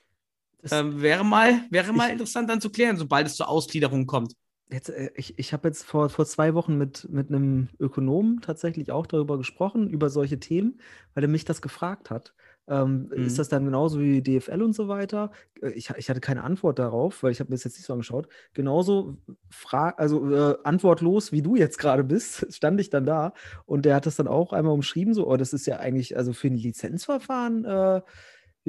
Ähm, 0.71 1.01
wäre 1.01 1.23
mal, 1.23 1.65
wäre 1.69 1.93
mal 1.93 2.07
Ich- 2.07 2.13
interessant 2.13 2.49
dann 2.49 2.61
zu 2.61 2.69
klären, 2.69 2.97
sobald 2.97 3.27
es 3.27 3.35
zur 3.35 3.47
Ausgliederung 3.49 4.05
kommt. 4.07 4.33
Jetzt, 4.71 4.89
äh, 4.89 5.11
ich 5.15 5.37
ich 5.37 5.53
habe 5.53 5.67
jetzt 5.67 5.83
vor, 5.83 6.09
vor 6.09 6.25
zwei 6.25 6.53
Wochen 6.53 6.77
mit, 6.77 7.07
mit 7.09 7.29
einem 7.29 7.69
Ökonomen 7.79 8.41
tatsächlich 8.41 8.91
auch 8.91 9.07
darüber 9.07 9.37
gesprochen, 9.37 9.89
über 9.89 10.09
solche 10.09 10.39
Themen, 10.39 10.79
weil 11.13 11.23
er 11.23 11.29
mich 11.29 11.45
das 11.45 11.61
gefragt 11.61 12.09
hat. 12.09 12.33
Ähm, 12.69 13.09
Mhm. 13.15 13.25
Ist 13.25 13.39
das 13.39 13.49
dann 13.49 13.65
genauso 13.65 13.99
wie 13.99 14.21
DFL 14.21 14.61
und 14.61 14.73
so 14.73 14.87
weiter? 14.87 15.31
Äh, 15.61 15.71
Ich, 15.71 15.89
ich 15.97 16.09
hatte 16.09 16.21
keine 16.21 16.43
Antwort 16.43 16.79
darauf, 16.79 17.23
weil 17.23 17.31
ich 17.31 17.39
habe 17.39 17.49
mir 17.49 17.55
das 17.55 17.63
jetzt 17.63 17.77
nicht 17.77 17.85
so 17.85 17.93
angeschaut. 17.93 18.27
Genauso 18.53 19.17
also 19.97 20.31
äh, 20.33 20.55
antwortlos, 20.63 21.31
wie 21.31 21.41
du 21.41 21.55
jetzt 21.55 21.77
gerade 21.79 22.03
bist, 22.03 22.45
stand 22.55 22.79
ich 22.79 22.89
dann 22.89 23.05
da 23.05 23.33
und 23.65 23.85
der 23.85 23.95
hat 23.95 24.05
das 24.05 24.15
dann 24.15 24.27
auch 24.27 24.53
einmal 24.53 24.73
umschrieben, 24.73 25.13
so, 25.13 25.27
oh, 25.27 25.37
das 25.37 25.53
ist 25.53 25.65
ja 25.65 25.77
eigentlich, 25.77 26.15
also 26.17 26.33
für 26.33 26.47
ein 26.47 26.55
Lizenzverfahren, 26.57 27.65
äh, 27.65 28.01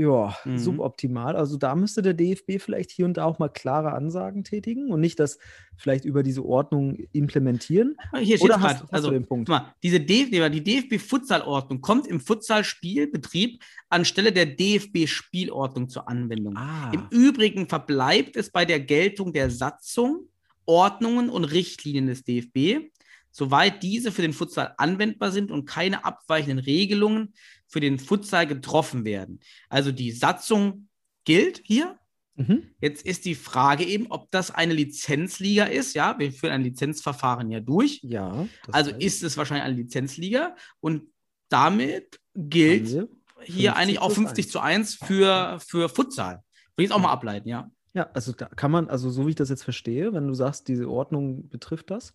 ja, 0.01 0.35
Mhm. 0.45 0.59
suboptimal. 0.59 1.37
Also 1.37 1.57
da 1.57 1.75
müsste 1.75 2.03
der 2.03 2.15
DFB 2.15 2.59
vielleicht 2.59 2.91
hier 2.91 3.05
und 3.05 3.17
da 3.17 3.25
auch 3.25 3.39
mal 3.39 3.49
klare 3.49 3.93
Ansagen 3.93 4.45
tätigen 4.45 4.91
und 4.91 5.01
nicht 5.01 5.21
das 5.21 5.39
vielleicht 5.77 6.05
über 6.05 6.23
diese 6.23 6.45
Ordnung 6.45 6.97
implementieren. 7.13 7.97
Hier 8.19 8.37
steht 8.37 8.43
Oder 8.51 8.61
hast, 8.61 8.79
gerade, 8.79 8.83
hast 8.83 8.93
also 8.93 9.11
den 9.11 9.27
Punkt? 9.27 9.49
Mal, 9.49 9.75
diese 9.83 10.01
DFB, 10.01 10.51
die 10.51 10.63
DFB-Futsal-Ordnung 10.65 11.81
kommt 11.81 12.07
im 12.07 12.21
Futsal-Spielbetrieb 12.21 13.63
anstelle 13.89 14.33
der 14.33 14.47
DFB-Spielordnung 14.47 15.89
zur 15.89 16.09
Anwendung. 16.09 16.57
Ah, 16.57 16.91
Im 16.93 17.07
Übrigen 17.11 17.69
verbleibt 17.69 18.37
es 18.37 18.51
bei 18.51 18.65
der 18.65 18.81
Geltung 18.81 19.33
der 19.33 19.51
Satzung, 19.51 20.29
Ordnungen 20.67 21.31
und 21.31 21.45
Richtlinien 21.45 22.07
des 22.07 22.23
DFB, 22.25 22.91
soweit 23.33 23.83
diese 23.83 24.13
für 24.13 24.23
den 24.23 24.33
Futsal 24.33 24.75
anwendbar 24.77 25.31
sind 25.31 25.51
und 25.51 25.65
keine 25.65 26.05
abweichenden 26.05 26.59
Regelungen 26.59 27.33
für 27.71 27.81
den 27.81 27.99
Futsal 27.99 28.47
getroffen 28.47 29.05
werden. 29.05 29.41
Also 29.69 29.93
die 29.93 30.11
Satzung 30.11 30.89
gilt 31.25 31.63
hier. 31.65 31.99
mhm. 32.35 32.65
Jetzt 32.81 33.07
ist 33.07 33.25
die 33.25 33.37
Frage 33.37 33.85
eben, 33.85 34.09
ob 34.09 34.31
das 34.31 34.51
eine 34.51 34.75
Lizenzliga 34.75 35.65
ist. 35.65 35.95
Ja, 35.95 36.19
wir 36.19 36.33
führen 36.33 36.53
ein 36.53 36.65
Lizenzverfahren 36.65 37.51
ja 37.51 37.61
durch. 37.61 38.01
ja. 38.03 38.47
Also 38.73 38.91
ist 38.91 39.23
es 39.23 39.37
wahrscheinlich 39.37 39.65
eine 39.65 39.77
Lizenzliga 39.77 40.57
und 40.81 41.05
damit 41.49 42.21
gilt 42.35 42.89
hier 42.89 43.73
50 43.73 43.77
eigentlich 43.77 43.99
auch 44.01 44.13
plus 44.13 44.27
50 44.27 44.45
1. 44.45 44.53
zu 44.53 44.61
1 44.61 44.95
für, 44.97 45.59
für 45.67 45.89
Futsal. 45.89 46.35
Würde 46.35 46.43
ich 46.77 46.85
jetzt 46.85 46.93
auch 46.93 47.01
mal 47.01 47.13
ableiten, 47.13 47.49
ja. 47.49 47.71
Ja, 47.93 48.09
also 48.13 48.33
da 48.33 48.47
kann 48.47 48.71
man, 48.71 48.89
also 48.89 49.11
so 49.11 49.27
wie 49.27 49.31
ich 49.31 49.37
das 49.37 49.49
jetzt 49.49 49.65
verstehe, 49.65 50.13
wenn 50.13 50.29
du 50.29 50.35
sagst, 50.35 50.69
diese 50.69 50.89
Ordnung 50.89 51.49
betrifft 51.49 51.91
das, 51.91 52.15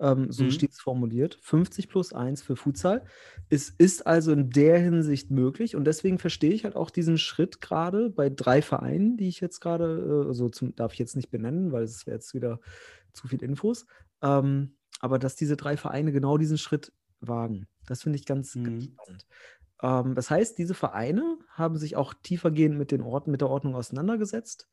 ähm, 0.00 0.30
so 0.32 0.48
Mhm. 0.48 0.50
steht 0.50 0.72
es 0.72 0.80
formuliert, 0.80 1.38
50 1.42 1.88
plus 1.88 2.12
1 2.12 2.42
für 2.42 2.56
Futsal. 2.56 3.04
Es 3.48 3.70
ist 3.70 4.06
also 4.06 4.32
in 4.32 4.50
der 4.50 4.78
Hinsicht 4.78 5.30
möglich 5.30 5.76
und 5.76 5.84
deswegen 5.84 6.18
verstehe 6.18 6.52
ich 6.52 6.64
halt 6.64 6.76
auch 6.76 6.90
diesen 6.90 7.18
Schritt 7.18 7.60
gerade 7.60 8.10
bei 8.10 8.30
drei 8.30 8.62
Vereinen, 8.62 9.16
die 9.16 9.28
ich 9.28 9.40
jetzt 9.40 9.60
gerade, 9.60 10.24
äh, 10.24 10.28
also 10.28 10.48
zum, 10.48 10.74
darf 10.74 10.92
ich 10.92 10.98
jetzt 10.98 11.16
nicht 11.16 11.30
benennen, 11.30 11.72
weil 11.72 11.84
es 11.84 12.06
wäre 12.06 12.16
jetzt 12.16 12.34
wieder 12.34 12.60
zu 13.12 13.28
viel 13.28 13.42
Infos, 13.42 13.86
ähm, 14.22 14.76
aber 15.00 15.18
dass 15.18 15.36
diese 15.36 15.56
drei 15.56 15.76
Vereine 15.76 16.12
genau 16.12 16.38
diesen 16.38 16.58
Schritt 16.58 16.92
wagen. 17.20 17.68
Das 17.86 18.02
finde 18.02 18.18
ich 18.18 18.26
ganz, 18.26 18.60
ganz 18.62 18.84
Mhm. 18.84 18.84
spannend. 18.84 19.26
Ähm, 19.82 20.14
das 20.14 20.30
heißt, 20.30 20.58
diese 20.58 20.74
Vereine 20.74 21.38
haben 21.50 21.76
sich 21.76 21.96
auch 21.96 22.14
tiefergehend 22.14 22.76
mit 22.78 22.90
den 22.92 23.02
Orten, 23.02 23.30
mit 23.30 23.40
der 23.40 23.50
Ordnung 23.50 23.74
auseinandergesetzt, 23.76 24.68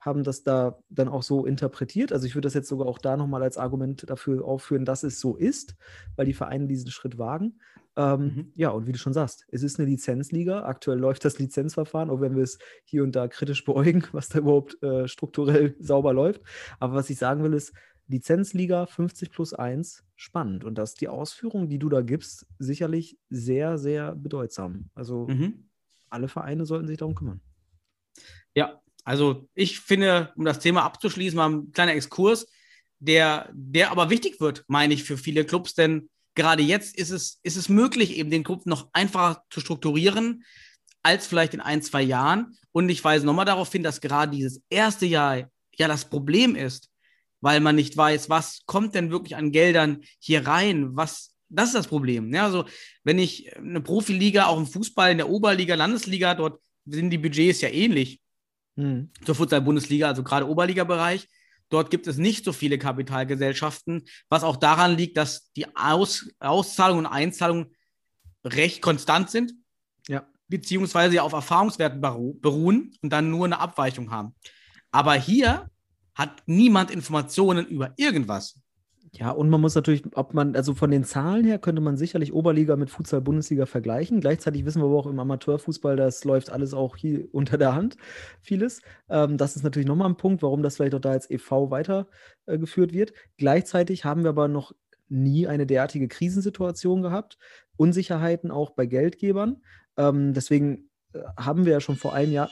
haben 0.00 0.22
das 0.24 0.42
da 0.44 0.78
dann 0.88 1.08
auch 1.08 1.22
so 1.22 1.46
interpretiert. 1.46 2.12
Also 2.12 2.26
ich 2.26 2.34
würde 2.34 2.46
das 2.46 2.54
jetzt 2.54 2.68
sogar 2.68 2.86
auch 2.86 2.98
da 2.98 3.16
nochmal 3.16 3.42
als 3.42 3.58
Argument 3.58 4.08
dafür 4.08 4.44
aufführen, 4.44 4.84
dass 4.84 5.02
es 5.02 5.20
so 5.20 5.36
ist, 5.36 5.76
weil 6.16 6.26
die 6.26 6.34
Vereine 6.34 6.66
diesen 6.66 6.90
Schritt 6.90 7.18
wagen. 7.18 7.58
Ähm, 7.96 8.20
Mhm. 8.24 8.52
Ja, 8.54 8.70
und 8.70 8.86
wie 8.86 8.92
du 8.92 8.98
schon 8.98 9.12
sagst, 9.14 9.46
es 9.50 9.62
ist 9.62 9.78
eine 9.80 9.88
Lizenzliga. 9.88 10.64
Aktuell 10.64 10.98
läuft 10.98 11.24
das 11.24 11.38
Lizenzverfahren, 11.38 12.10
auch 12.10 12.20
wenn 12.20 12.36
wir 12.36 12.42
es 12.42 12.58
hier 12.84 13.02
und 13.02 13.16
da 13.16 13.26
kritisch 13.28 13.64
beäugen, 14.04 14.04
was 14.12 14.28
da 14.28 14.38
überhaupt 14.40 14.82
äh, 14.82 15.08
strukturell 15.08 15.74
sauber 15.80 16.12
läuft. 16.12 16.42
Aber 16.78 16.94
was 16.94 17.10
ich 17.10 17.18
sagen 17.18 17.42
will, 17.42 17.54
ist, 17.54 17.72
Lizenzliga 18.08 18.86
50 18.86 19.30
plus 19.30 19.52
1, 19.52 20.04
spannend. 20.14 20.62
Und 20.64 20.76
dass 20.78 20.94
die 20.94 21.08
Ausführungen, 21.08 21.68
die 21.68 21.78
du 21.78 21.88
da 21.88 22.02
gibst, 22.02 22.46
sicherlich 22.58 23.18
sehr, 23.30 23.78
sehr 23.78 24.14
bedeutsam. 24.14 24.90
Also 24.94 25.26
Mhm. 25.26 25.70
alle 26.10 26.28
Vereine 26.28 26.66
sollten 26.66 26.86
sich 26.86 26.98
darum 26.98 27.14
kümmern. 27.14 27.40
Ja, 28.54 28.80
also 29.06 29.48
ich 29.54 29.78
finde, 29.78 30.32
um 30.34 30.44
das 30.44 30.58
Thema 30.58 30.82
abzuschließen, 30.82 31.36
mal 31.36 31.48
ein 31.48 31.72
kleiner 31.72 31.94
Exkurs, 31.94 32.48
der, 32.98 33.48
der 33.52 33.92
aber 33.92 34.10
wichtig 34.10 34.40
wird, 34.40 34.64
meine 34.66 34.94
ich, 34.94 35.04
für 35.04 35.16
viele 35.16 35.44
Clubs, 35.44 35.74
denn 35.74 36.10
gerade 36.34 36.64
jetzt 36.64 36.96
ist 36.96 37.10
es, 37.10 37.38
ist 37.44 37.56
es 37.56 37.68
möglich, 37.68 38.16
eben 38.16 38.30
den 38.30 38.42
Club 38.42 38.66
noch 38.66 38.88
einfacher 38.92 39.44
zu 39.48 39.60
strukturieren 39.60 40.44
als 41.04 41.28
vielleicht 41.28 41.54
in 41.54 41.60
ein, 41.60 41.82
zwei 41.82 42.02
Jahren. 42.02 42.56
Und 42.72 42.88
ich 42.88 43.02
weise 43.04 43.24
nochmal 43.24 43.44
darauf 43.44 43.70
hin, 43.70 43.84
dass 43.84 44.00
gerade 44.00 44.36
dieses 44.36 44.60
erste 44.70 45.06
Jahr 45.06 45.48
ja 45.76 45.86
das 45.86 46.06
Problem 46.06 46.56
ist, 46.56 46.90
weil 47.40 47.60
man 47.60 47.76
nicht 47.76 47.96
weiß, 47.96 48.28
was 48.28 48.62
kommt 48.66 48.96
denn 48.96 49.12
wirklich 49.12 49.36
an 49.36 49.52
Geldern 49.52 50.00
hier 50.18 50.48
rein, 50.48 50.96
was 50.96 51.32
das 51.48 51.68
ist 51.68 51.76
das 51.76 51.86
Problem. 51.86 52.34
Ja, 52.34 52.46
also 52.46 52.64
wenn 53.04 53.20
ich 53.20 53.56
eine 53.56 53.80
Profiliga, 53.80 54.46
auch 54.46 54.58
im 54.58 54.66
Fußball, 54.66 55.12
in 55.12 55.18
der 55.18 55.28
Oberliga, 55.28 55.76
Landesliga, 55.76 56.34
dort 56.34 56.60
sind 56.86 57.10
die 57.10 57.18
Budgets 57.18 57.60
ja 57.60 57.68
ähnlich 57.68 58.20
Hm. 58.76 59.10
zur 59.24 59.34
Futsal-Bundesliga, 59.34 60.06
also 60.08 60.22
gerade 60.22 60.46
Oberliga-Bereich. 60.48 61.28
Dort 61.70 61.90
gibt 61.90 62.06
es 62.06 62.16
nicht 62.18 62.44
so 62.44 62.52
viele 62.52 62.78
Kapitalgesellschaften, 62.78 64.04
was 64.28 64.44
auch 64.44 64.56
daran 64.56 64.96
liegt, 64.96 65.16
dass 65.16 65.50
die 65.54 65.66
Aus 65.74 66.28
Auszahlungen 66.38 67.06
und 67.06 67.12
Einzahlungen 67.12 67.74
recht 68.44 68.82
konstant 68.82 69.30
sind, 69.30 69.52
Ja. 70.08 70.26
beziehungsweise 70.48 71.22
auf 71.22 71.32
Erfahrungswerten 71.32 72.00
beru 72.00 72.34
beruhen 72.34 72.92
und 73.02 73.10
dann 73.10 73.30
nur 73.30 73.46
eine 73.46 73.58
Abweichung 73.58 74.10
haben. 74.10 74.34
Aber 74.92 75.14
hier 75.14 75.68
hat 76.14 76.42
niemand 76.46 76.90
Informationen 76.90 77.66
über 77.66 77.92
irgendwas. 77.96 78.60
Ja, 79.12 79.30
und 79.30 79.48
man 79.48 79.60
muss 79.60 79.74
natürlich, 79.74 80.04
ob 80.14 80.34
man, 80.34 80.56
also 80.56 80.74
von 80.74 80.90
den 80.90 81.04
Zahlen 81.04 81.44
her 81.44 81.58
könnte 81.58 81.80
man 81.80 81.96
sicherlich 81.96 82.32
Oberliga 82.32 82.76
mit 82.76 82.90
Futsal-Bundesliga 82.90 83.66
vergleichen. 83.66 84.20
Gleichzeitig 84.20 84.64
wissen 84.64 84.82
wir 84.82 84.86
aber 84.86 84.98
auch 84.98 85.06
im 85.06 85.18
Amateurfußball, 85.18 85.96
das 85.96 86.24
läuft 86.24 86.50
alles 86.50 86.74
auch 86.74 86.96
hier 86.96 87.26
unter 87.32 87.56
der 87.58 87.74
Hand, 87.74 87.96
vieles. 88.40 88.82
Ähm, 89.08 89.38
das 89.38 89.56
ist 89.56 89.62
natürlich 89.62 89.86
nochmal 89.86 90.08
ein 90.08 90.16
Punkt, 90.16 90.42
warum 90.42 90.62
das 90.62 90.76
vielleicht 90.76 90.94
auch 90.94 91.00
da 91.00 91.10
als 91.10 91.30
e.V. 91.30 91.70
weitergeführt 91.70 92.92
wird. 92.92 93.12
Gleichzeitig 93.36 94.04
haben 94.04 94.22
wir 94.22 94.30
aber 94.30 94.48
noch 94.48 94.72
nie 95.08 95.46
eine 95.46 95.66
derartige 95.66 96.08
Krisensituation 96.08 97.02
gehabt. 97.02 97.38
Unsicherheiten 97.76 98.50
auch 98.50 98.70
bei 98.70 98.86
Geldgebern. 98.86 99.62
Ähm, 99.96 100.34
deswegen 100.34 100.90
äh, 101.12 101.20
haben 101.38 101.64
wir 101.64 101.72
ja 101.72 101.80
schon 101.80 101.96
vor 101.96 102.14
einem 102.14 102.32
Jahr. 102.32 102.50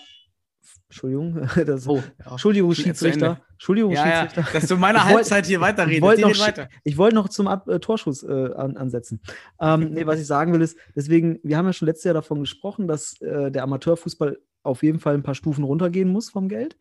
Entschuldigung, 0.95 1.49
das, 1.66 1.88
Oh, 1.88 1.97
ja. 2.24 2.30
Entschuldigung. 2.30 2.72
Schiedsrichter. 2.72 3.40
Entschuldigung, 3.53 3.90
Ja, 3.92 4.07
ja, 4.09 4.22
Schiedsrichter. 4.22 4.53
dass 4.61 4.68
du 4.68 4.74
in 4.74 4.80
meiner 4.80 4.99
Ich 5.01 5.05
wollt- 5.07 5.14
Halbzeit 5.16 5.47
hier 5.47 5.61
weiterredest. 5.61 5.97
Ich 5.97 6.03
wollte 6.03 6.20
noch, 6.22 6.38
weiter. 6.38 6.68
ich 6.84 6.97
wollte 6.99 7.14
noch 7.16 7.28
zum 7.28 7.49
Ab 7.49 7.68
äh, 7.68 7.80
Torschuss 7.80 8.22
äh, 8.22 8.53
an, 8.55 8.76
ansetzen. 8.76 9.20
Ähm, 9.61 9.90
nee, 9.92 10.07
was 10.07 10.20
ich 10.20 10.26
sagen 10.26 10.53
will, 10.53 10.62
ist, 10.62 10.78
deswegen, 10.95 11.40
wir 11.42 11.57
haben 11.57 11.66
ja 11.66 11.72
schon 11.72 11.86
letztes 11.86 12.05
Jahr 12.05 12.14
davon 12.14 12.38
gesprochen, 12.40 12.86
dass 12.86 13.20
äh, 13.20 13.51
der 13.51 13.64
Amateurfußball 13.64 14.38
auf 14.62 14.82
jeden 14.84 15.01
Fall 15.01 15.14
ein 15.14 15.24
paar 15.24 15.34
Stufen 15.34 15.64
runtergehen 15.64 16.09
muss 16.09 16.30
vom 16.30 16.49
Geld. 16.49 16.76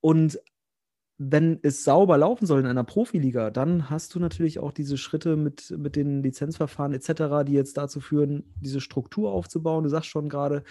Und 0.00 0.40
wenn 1.18 1.60
es 1.62 1.82
sauber 1.84 2.18
laufen 2.18 2.44
soll 2.46 2.60
in 2.60 2.66
einer 2.66 2.84
Profiliga, 2.84 3.50
dann 3.50 3.88
hast 3.88 4.14
du 4.14 4.18
natürlich 4.20 4.58
auch 4.58 4.70
diese 4.72 4.98
Schritte 4.98 5.36
mit, 5.36 5.72
mit 5.78 5.96
den 5.96 6.22
Lizenzverfahren 6.22 6.92
etc., 6.92 7.46
die 7.46 7.54
jetzt 7.54 7.76
dazu 7.78 8.00
führen, 8.00 8.52
diese 8.60 8.82
Struktur 8.82 9.30
aufzubauen. 9.30 9.84
Du 9.84 9.88
sagst 9.88 10.08
schon 10.10 10.28
gerade, 10.28 10.62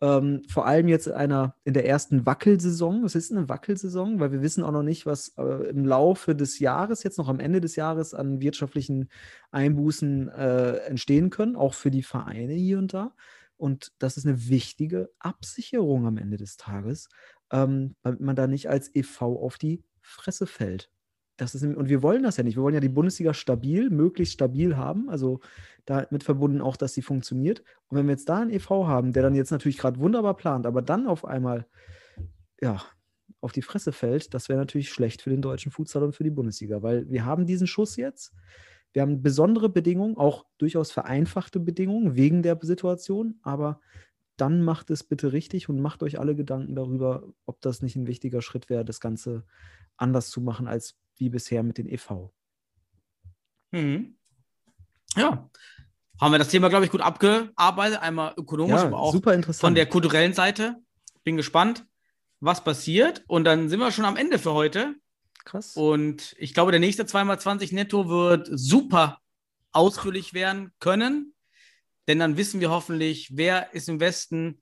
ähm, 0.00 0.42
vor 0.48 0.66
allem 0.66 0.88
jetzt 0.88 1.06
in 1.06 1.12
einer 1.12 1.56
in 1.64 1.74
der 1.74 1.86
ersten 1.86 2.24
Wackelsaison. 2.24 3.02
Was 3.02 3.14
ist 3.14 3.32
eine 3.32 3.48
Wackelsaison? 3.48 4.18
Weil 4.20 4.32
wir 4.32 4.42
wissen 4.42 4.64
auch 4.64 4.72
noch 4.72 4.82
nicht, 4.82 5.06
was 5.06 5.34
äh, 5.36 5.68
im 5.68 5.84
Laufe 5.84 6.34
des 6.34 6.58
Jahres, 6.58 7.02
jetzt 7.02 7.18
noch 7.18 7.28
am 7.28 7.40
Ende 7.40 7.60
des 7.60 7.76
Jahres, 7.76 8.14
an 8.14 8.40
wirtschaftlichen 8.40 9.10
Einbußen 9.50 10.28
äh, 10.28 10.76
entstehen 10.86 11.30
können, 11.30 11.56
auch 11.56 11.74
für 11.74 11.90
die 11.90 12.02
Vereine 12.02 12.54
hier 12.54 12.78
und 12.78 12.94
da. 12.94 13.14
Und 13.56 13.92
das 13.98 14.16
ist 14.16 14.26
eine 14.26 14.48
wichtige 14.48 15.10
Absicherung 15.18 16.06
am 16.06 16.16
Ende 16.16 16.38
des 16.38 16.56
Tages, 16.56 17.08
ähm, 17.52 17.94
damit 18.02 18.20
man 18.20 18.36
da 18.36 18.46
nicht 18.46 18.70
als 18.70 18.94
EV 18.94 19.22
auf 19.22 19.58
die 19.58 19.84
Fresse 20.00 20.46
fällt. 20.46 20.90
Das 21.40 21.54
ist, 21.54 21.64
und 21.64 21.88
wir 21.88 22.02
wollen 22.02 22.22
das 22.22 22.36
ja 22.36 22.44
nicht. 22.44 22.56
Wir 22.56 22.62
wollen 22.62 22.74
ja 22.74 22.80
die 22.80 22.90
Bundesliga 22.90 23.32
stabil, 23.32 23.88
möglichst 23.88 24.34
stabil 24.34 24.76
haben. 24.76 25.08
Also 25.08 25.40
damit 25.86 26.22
verbunden 26.22 26.60
auch, 26.60 26.76
dass 26.76 26.92
sie 26.92 27.00
funktioniert. 27.00 27.60
Und 27.88 27.96
wenn 27.96 28.06
wir 28.06 28.12
jetzt 28.12 28.28
da 28.28 28.40
einen 28.40 28.50
EV 28.50 28.68
haben, 28.86 29.14
der 29.14 29.22
dann 29.22 29.34
jetzt 29.34 29.50
natürlich 29.50 29.78
gerade 29.78 29.98
wunderbar 30.00 30.36
plant, 30.36 30.66
aber 30.66 30.82
dann 30.82 31.06
auf 31.06 31.24
einmal 31.24 31.66
ja, 32.60 32.82
auf 33.40 33.52
die 33.52 33.62
Fresse 33.62 33.92
fällt, 33.92 34.34
das 34.34 34.50
wäre 34.50 34.58
natürlich 34.58 34.90
schlecht 34.90 35.22
für 35.22 35.30
den 35.30 35.40
deutschen 35.40 35.72
Futsal 35.72 36.02
und 36.02 36.14
für 36.14 36.24
die 36.24 36.30
Bundesliga, 36.30 36.82
weil 36.82 37.08
wir 37.08 37.24
haben 37.24 37.46
diesen 37.46 37.66
Schuss 37.66 37.96
jetzt. 37.96 38.34
Wir 38.92 39.00
haben 39.00 39.22
besondere 39.22 39.70
Bedingungen, 39.70 40.18
auch 40.18 40.44
durchaus 40.58 40.92
vereinfachte 40.92 41.58
Bedingungen 41.58 42.16
wegen 42.16 42.42
der 42.42 42.58
Situation, 42.60 43.38
aber 43.42 43.80
dann 44.36 44.62
macht 44.62 44.90
es 44.90 45.04
bitte 45.04 45.32
richtig 45.32 45.70
und 45.70 45.80
macht 45.80 46.02
euch 46.02 46.18
alle 46.18 46.36
Gedanken 46.36 46.74
darüber, 46.74 47.32
ob 47.46 47.62
das 47.62 47.80
nicht 47.80 47.96
ein 47.96 48.06
wichtiger 48.06 48.42
Schritt 48.42 48.68
wäre, 48.68 48.84
das 48.84 49.00
Ganze 49.00 49.44
anders 49.96 50.28
zu 50.28 50.42
machen 50.42 50.66
als 50.66 50.99
wie 51.20 51.28
bisher 51.28 51.62
mit 51.62 51.78
den 51.78 51.88
EV. 51.88 52.30
Mhm. 53.70 54.16
Ja. 55.16 55.48
Haben 56.20 56.32
wir 56.32 56.38
das 56.38 56.48
Thema, 56.48 56.68
glaube 56.68 56.84
ich, 56.84 56.90
gut 56.90 57.00
abgearbeitet. 57.00 58.00
Einmal 58.00 58.34
ökonomisch, 58.36 58.80
aber 58.80 58.98
auch 58.98 59.12
super 59.12 59.34
interessant. 59.34 59.60
von 59.60 59.74
der 59.74 59.86
kulturellen 59.86 60.34
Seite. 60.34 60.76
Bin 61.24 61.36
gespannt, 61.36 61.86
was 62.40 62.64
passiert. 62.64 63.22
Und 63.26 63.44
dann 63.44 63.68
sind 63.68 63.78
wir 63.78 63.92
schon 63.92 64.04
am 64.04 64.16
Ende 64.16 64.38
für 64.38 64.52
heute. 64.52 64.96
Krass. 65.44 65.76
Und 65.76 66.34
ich 66.38 66.52
glaube, 66.52 66.72
der 66.72 66.80
nächste 66.80 67.04
2x20 67.04 67.74
Netto 67.74 68.08
wird 68.08 68.48
super 68.50 69.18
ausführlich 69.72 70.34
werden 70.34 70.72
können. 70.80 71.34
Denn 72.08 72.18
dann 72.18 72.36
wissen 72.36 72.60
wir 72.60 72.70
hoffentlich, 72.70 73.36
wer 73.36 73.72
ist 73.72 73.88
im 73.88 74.00
Westen 74.00 74.60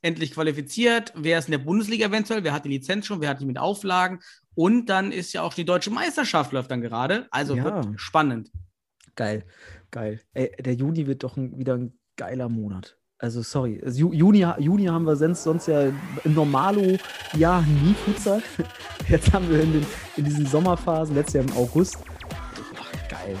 endlich 0.00 0.32
qualifiziert, 0.32 1.12
wer 1.16 1.38
ist 1.38 1.46
in 1.46 1.52
der 1.52 1.58
Bundesliga 1.58 2.06
eventuell, 2.06 2.44
wer 2.44 2.52
hat 2.52 2.66
die 2.66 2.70
Lizenz 2.70 3.06
schon, 3.06 3.20
wer 3.20 3.30
hat 3.30 3.40
die 3.40 3.46
mit 3.46 3.58
Auflagen. 3.58 4.20
Und 4.54 4.86
dann 4.86 5.10
ist 5.12 5.32
ja 5.32 5.42
auch 5.42 5.54
die 5.54 5.64
deutsche 5.64 5.90
Meisterschaft 5.90 6.52
läuft 6.52 6.70
dann 6.70 6.80
gerade. 6.80 7.26
Also 7.30 7.54
Ja. 7.56 7.64
wird 7.64 8.00
spannend. 8.00 8.50
Geil, 9.16 9.44
geil. 9.90 10.20
Ey, 10.32 10.50
der 10.60 10.74
Juni 10.74 11.06
wird 11.06 11.22
doch 11.24 11.36
ein, 11.36 11.56
wieder 11.58 11.74
ein 11.74 11.98
geiler 12.16 12.48
Monat. 12.48 12.96
Also 13.18 13.42
sorry, 13.42 13.80
also 13.84 14.06
Ju- 14.08 14.12
Juni, 14.14 14.44
Juni 14.58 14.84
haben 14.86 15.04
wir 15.06 15.16
sonst, 15.16 15.44
sonst 15.44 15.66
ja 15.68 15.84
im 16.24 16.34
Normalo-Jahr 16.34 17.62
nie 17.62 17.94
Futsal. 18.04 18.42
Jetzt 19.08 19.32
haben 19.32 19.48
wir 19.48 19.60
in, 19.62 19.72
den, 19.72 19.86
in 20.16 20.24
diesen 20.24 20.46
Sommerphasen, 20.46 21.14
letztes 21.14 21.34
Jahr 21.34 21.44
im 21.44 21.52
August. 21.56 21.98
Ach, 22.76 23.08
geil. 23.08 23.36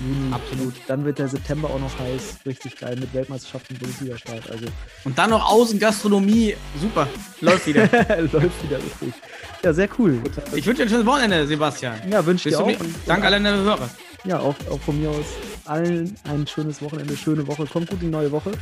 Juni, 0.00 0.32
Absolut. 0.32 0.74
Dann 0.86 1.04
wird 1.04 1.18
der 1.18 1.28
September 1.28 1.68
auch 1.68 1.80
noch 1.80 1.98
heiß, 1.98 2.38
richtig 2.46 2.76
geil 2.76 2.96
mit 2.96 3.12
Weltmeisterschaften 3.12 3.74
und 3.74 3.80
Bundesliga-Start. 3.80 4.50
Also 4.50 4.66
Und 5.04 5.18
dann 5.18 5.30
noch 5.30 5.50
Außengastronomie. 5.50 6.56
Super. 6.80 7.08
Läuft 7.40 7.66
wieder. 7.66 7.82
läuft 8.32 8.62
wieder 8.62 8.78
richtig. 8.78 9.14
Ja, 9.62 9.72
sehr 9.72 9.88
cool. 9.98 10.20
Ich 10.54 10.66
wünsche 10.66 10.82
dir 10.82 10.82
ein 10.84 10.88
schönes 10.88 11.06
Wochenende, 11.06 11.46
Sebastian. 11.46 11.98
Ja, 12.10 12.24
wünsche 12.24 12.48
dir 12.48 12.60
auch. 12.60 12.70
Danke 13.06 13.26
an 13.26 13.46
alle 13.46 13.62
Hörer. 13.62 13.90
Ja, 14.24 14.40
auch, 14.40 14.54
auch 14.70 14.80
von 14.80 15.00
mir 15.00 15.10
aus 15.10 15.26
allen 15.64 16.16
ein 16.24 16.46
schönes 16.46 16.82
Wochenende, 16.82 17.16
schöne 17.16 17.46
Woche. 17.46 17.66
Kommt 17.66 17.88
gut 17.88 18.00
in 18.00 18.08
die 18.08 18.12
neue 18.12 18.30
Woche. 18.30 18.52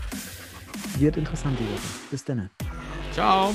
Wird 0.98 1.16
interessant 1.16 1.58
die 1.58 1.64
Woche. 1.64 1.82
Bis 2.10 2.24
dann. 2.24 2.50
Ciao. 3.12 3.54